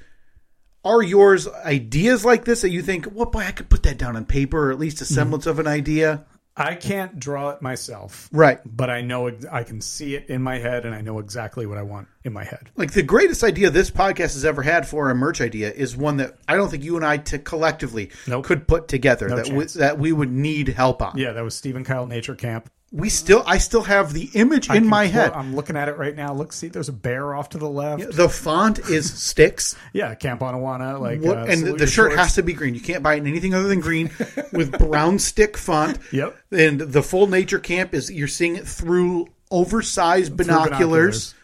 are 0.84 1.02
yours 1.02 1.48
ideas 1.48 2.24
like 2.24 2.44
this 2.44 2.62
that 2.62 2.70
you 2.70 2.80
think 2.80 3.08
well 3.12 3.26
boy 3.26 3.40
i 3.40 3.50
could 3.50 3.68
put 3.68 3.82
that 3.82 3.98
down 3.98 4.14
on 4.16 4.24
paper 4.24 4.68
or 4.68 4.72
at 4.72 4.78
least 4.78 5.00
a 5.00 5.04
mm-hmm. 5.04 5.14
semblance 5.14 5.46
of 5.46 5.58
an 5.58 5.66
idea 5.66 6.24
I 6.58 6.74
can't 6.74 7.20
draw 7.20 7.50
it 7.50 7.60
myself, 7.60 8.30
right 8.32 8.58
but 8.64 8.88
I 8.88 9.02
know 9.02 9.30
I 9.52 9.62
can 9.62 9.82
see 9.82 10.14
it 10.14 10.30
in 10.30 10.40
my 10.40 10.58
head, 10.58 10.86
and 10.86 10.94
I 10.94 11.02
know 11.02 11.18
exactly 11.18 11.66
what 11.66 11.76
I 11.76 11.82
want 11.82 12.08
in 12.24 12.32
my 12.32 12.44
head. 12.44 12.70
like 12.76 12.92
the 12.92 13.02
greatest 13.02 13.44
idea 13.44 13.68
this 13.68 13.90
podcast 13.90 14.32
has 14.32 14.44
ever 14.46 14.62
had 14.62 14.88
for 14.88 15.10
a 15.10 15.14
merch 15.14 15.42
idea 15.42 15.70
is 15.70 15.94
one 15.94 16.16
that 16.16 16.38
i 16.48 16.56
don't 16.56 16.70
think 16.70 16.82
you 16.82 16.96
and 16.96 17.04
i 17.04 17.18
to 17.18 17.38
collectively 17.38 18.10
Nope. 18.26 18.46
could 18.46 18.66
put 18.66 18.88
together 18.88 19.28
No 19.28 19.36
that 19.36 19.48
we, 19.48 19.64
that 19.78 19.98
we 19.98 20.12
would 20.12 20.32
need 20.32 20.68
help 20.68 21.02
on 21.02 21.18
Yeah, 21.18 21.32
that 21.32 21.44
was 21.44 21.54
Steve 21.54 21.76
and 21.76 21.84
Kyle 21.84 22.06
Nature 22.06 22.34
Camp. 22.34 22.70
We 22.96 23.10
still 23.10 23.42
i 23.46 23.58
still 23.58 23.82
have 23.82 24.14
the 24.14 24.30
image 24.32 24.70
I 24.70 24.76
in 24.76 24.86
my 24.86 25.04
head 25.04 25.32
I'm 25.32 25.54
looking 25.54 25.76
at 25.76 25.88
it 25.88 25.98
right 25.98 26.16
now. 26.16 26.32
Look, 26.32 26.52
see, 26.54 26.68
there's 26.68 26.88
a 26.88 26.94
bear 26.94 27.34
off 27.34 27.50
to 27.50 27.58
the 27.58 27.68
left. 27.68 28.16
the 28.16 28.28
font 28.28 28.78
is 28.78 29.12
sticks 29.22 29.76
Yeah, 29.92 30.14
Camp 30.14 30.40
Onawana. 30.40 30.98
Like, 30.98 31.20
What, 31.20 31.36
uh, 31.36 31.44
and 31.44 31.66
the, 31.66 31.72
the 31.74 31.86
shirt 31.86 32.12
shorts. 32.12 32.16
has 32.16 32.34
to 32.36 32.42
be 32.42 32.54
green. 32.54 32.74
You 32.74 32.80
can't 32.80 33.02
buy 33.02 33.14
it 33.14 33.18
in 33.18 33.26
anything 33.26 33.52
other 33.52 33.68
than 33.68 33.80
green 33.80 34.10
with 34.52 34.78
brown 34.78 35.18
stick 35.18 35.58
font. 35.58 35.98
Yep. 36.10 36.36
And 36.50 36.80
the 36.80 37.02
full 37.02 37.26
nature 37.26 37.58
camp 37.58 37.92
is 37.92 38.10
you're 38.10 38.28
seeing 38.28 38.56
it 38.56 38.66
through 38.66 39.28
oversized 39.50 40.36
Through 40.36 40.46
binoculars. 40.46 41.34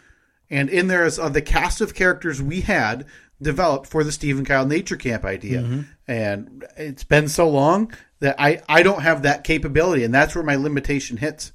And 0.50 0.68
in 0.70 0.86
there 0.86 1.04
is 1.04 1.18
uh, 1.18 1.28
the 1.28 1.42
cast 1.42 1.80
of 1.80 1.94
characters 1.94 2.42
we 2.42 2.62
had 2.62 3.06
developed 3.40 3.88
for 3.88 4.04
the 4.04 4.12
Steve 4.12 4.38
and 4.38 4.46
Kyle 4.46 4.66
Nature 4.66 4.96
Camp 4.96 5.24
idea. 5.24 5.60
Mm-hmm. 5.60 5.80
And 6.08 6.64
it's 6.76 7.04
been 7.04 7.28
so 7.28 7.48
long 7.48 7.92
that 8.22 8.36
I, 8.38 8.62
I 8.68 8.82
don't 8.82 9.02
have 9.02 9.22
that 9.22 9.44
capability. 9.44 10.04
And 10.04 10.14
that's 10.14 10.34
where 10.34 10.44
my 10.44 10.56
limitation 10.56 11.16
hits. 11.18 11.52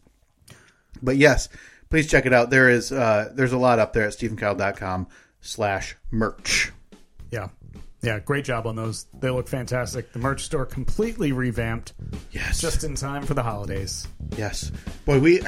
But 1.01 1.18
yes, 1.18 1.49
please 1.89 2.09
check 2.09 2.26
it 2.26 2.34
out. 2.34 2.49
There 2.49 2.70
is 2.70 2.91
uh, 2.91 3.32
there's 3.34 3.53
a 3.53 3.57
lot 3.57 3.80
up 3.80 3.93
there 3.93 4.05
at 4.05 4.13
steveandkyle.com 4.13 5.07
slash 5.41 5.95
merch. 6.11 6.72
Yeah. 7.32 7.49
Yeah, 8.01 8.20
great 8.20 8.45
job 8.45 8.68
on 8.68 8.76
those. 8.76 9.05
They 9.20 9.30
look 9.30 9.47
fantastic. 9.47 10.13
The 10.13 10.20
merch 10.20 10.43
store 10.43 10.65
completely 10.65 11.32
revamped 11.32 11.93
Yes. 12.32 12.61
just 12.61 12.84
in 12.84 12.93
time 12.95 13.24
for 13.24 13.34
the 13.34 13.41
holidays. 13.43 14.07
Yes. 14.38 14.72
Boy, 15.05 15.20
we 15.20 15.39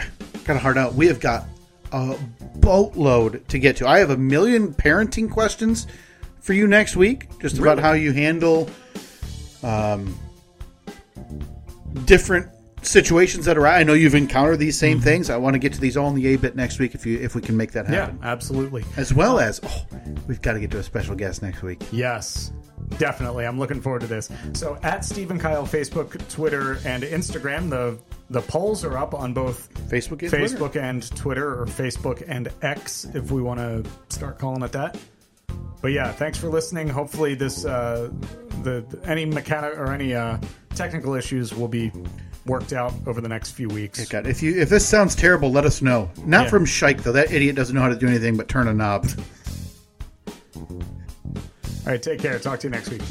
got 0.45 0.55
a 0.55 0.59
hard 0.59 0.77
out. 0.77 0.95
We 0.95 1.07
have 1.07 1.19
got 1.19 1.45
a 1.91 2.17
boatload 2.55 3.47
to 3.49 3.59
get 3.59 3.77
to. 3.77 3.87
I 3.87 3.99
have 3.99 4.09
a 4.09 4.17
million 4.17 4.73
parenting 4.73 5.29
questions 5.29 5.85
for 6.39 6.53
you 6.53 6.65
next 6.67 6.95
week, 6.95 7.27
just 7.39 7.57
about 7.59 7.77
Really? 7.77 7.81
how 7.81 7.93
you 7.93 8.13
handle 8.13 8.69
um, 9.63 10.17
different 12.05 12.47
situations 12.81 13.45
that 13.45 13.57
are. 13.57 13.67
I 13.67 13.83
know 13.83 13.93
you've 13.93 14.15
encountered 14.15 14.57
these 14.57 14.77
same 14.77 14.97
mm-hmm. 14.97 15.03
things. 15.05 15.29
I 15.29 15.37
want 15.37 15.55
to 15.55 15.59
get 15.59 15.73
to 15.73 15.81
these 15.81 15.97
all 15.97 16.09
in 16.09 16.15
the 16.15 16.27
A 16.33 16.37
bit 16.37 16.55
next 16.55 16.79
week 16.79 16.95
if 16.95 17.05
you 17.05 17.19
if 17.19 17.35
we 17.35 17.41
can 17.41 17.57
make 17.57 17.73
that 17.73 17.87
happen. 17.87 18.19
Yeah, 18.21 18.29
absolutely. 18.29 18.85
As 18.97 19.13
well 19.13 19.39
as, 19.39 19.59
oh, 19.63 19.85
we've 20.27 20.41
got 20.41 20.53
to 20.53 20.59
get 20.59 20.71
to 20.71 20.79
a 20.79 20.83
special 20.83 21.15
guest 21.15 21.41
next 21.41 21.61
week. 21.61 21.81
Yes, 21.91 22.51
definitely. 22.97 23.45
I'm 23.45 23.59
looking 23.59 23.81
forward 23.81 24.01
to 24.01 24.07
this. 24.07 24.29
So 24.53 24.77
at 24.83 25.03
Steve 25.03 25.31
and 25.31 25.39
Kyle 25.39 25.65
Facebook, 25.65 26.27
Twitter, 26.29 26.79
and 26.85 27.03
Instagram, 27.03 27.69
the 27.69 27.99
the 28.29 28.41
polls 28.41 28.85
are 28.85 28.97
up 28.97 29.13
on 29.13 29.33
both 29.33 29.73
Facebook, 29.89 30.21
and 30.21 30.29
Twitter. 30.29 30.37
Facebook 30.37 30.75
and 30.81 31.15
Twitter, 31.15 31.61
or 31.61 31.65
Facebook 31.65 32.23
and 32.27 32.49
X, 32.61 33.05
if 33.13 33.31
we 33.31 33.41
want 33.41 33.59
to 33.59 33.89
start 34.09 34.39
calling 34.39 34.63
it 34.63 34.71
that. 34.71 34.97
But 35.81 35.91
yeah, 35.93 36.11
thanks 36.11 36.37
for 36.37 36.49
listening. 36.49 36.89
Hopefully, 36.89 37.35
this 37.35 37.65
uh, 37.65 38.09
the 38.63 38.83
any 39.05 39.25
mechanic 39.25 39.77
or 39.77 39.93
any 39.93 40.13
uh, 40.13 40.37
technical 40.75 41.13
issues 41.15 41.53
will 41.53 41.67
be 41.69 41.91
worked 42.45 42.73
out 42.73 42.93
over 43.07 43.21
the 43.21 43.29
next 43.29 43.51
few 43.51 43.67
weeks. 43.69 44.05
God, 44.09 44.27
if 44.27 44.41
you 44.43 44.59
if 44.59 44.69
this 44.69 44.85
sounds 44.87 45.15
terrible, 45.15 45.51
let 45.51 45.65
us 45.65 45.81
know. 45.81 46.09
Not 46.25 46.43
Yeah. 46.45 46.49
from 46.49 46.65
Shike 46.65 47.03
though. 47.03 47.11
That 47.13 47.31
idiot 47.31 47.55
doesn't 47.55 47.73
know 47.75 47.81
how 47.81 47.89
to 47.89 47.95
do 47.97 48.07
anything 48.07 48.35
but 48.37 48.47
turn 48.49 48.67
a 48.67 48.73
knob. 48.73 49.07
All 50.55 50.75
right, 51.85 52.01
take 52.01 52.19
care. 52.19 52.37
Talk 52.39 52.59
to 52.59 52.67
you 52.67 52.71
next 52.71 52.89
week. 52.89 53.01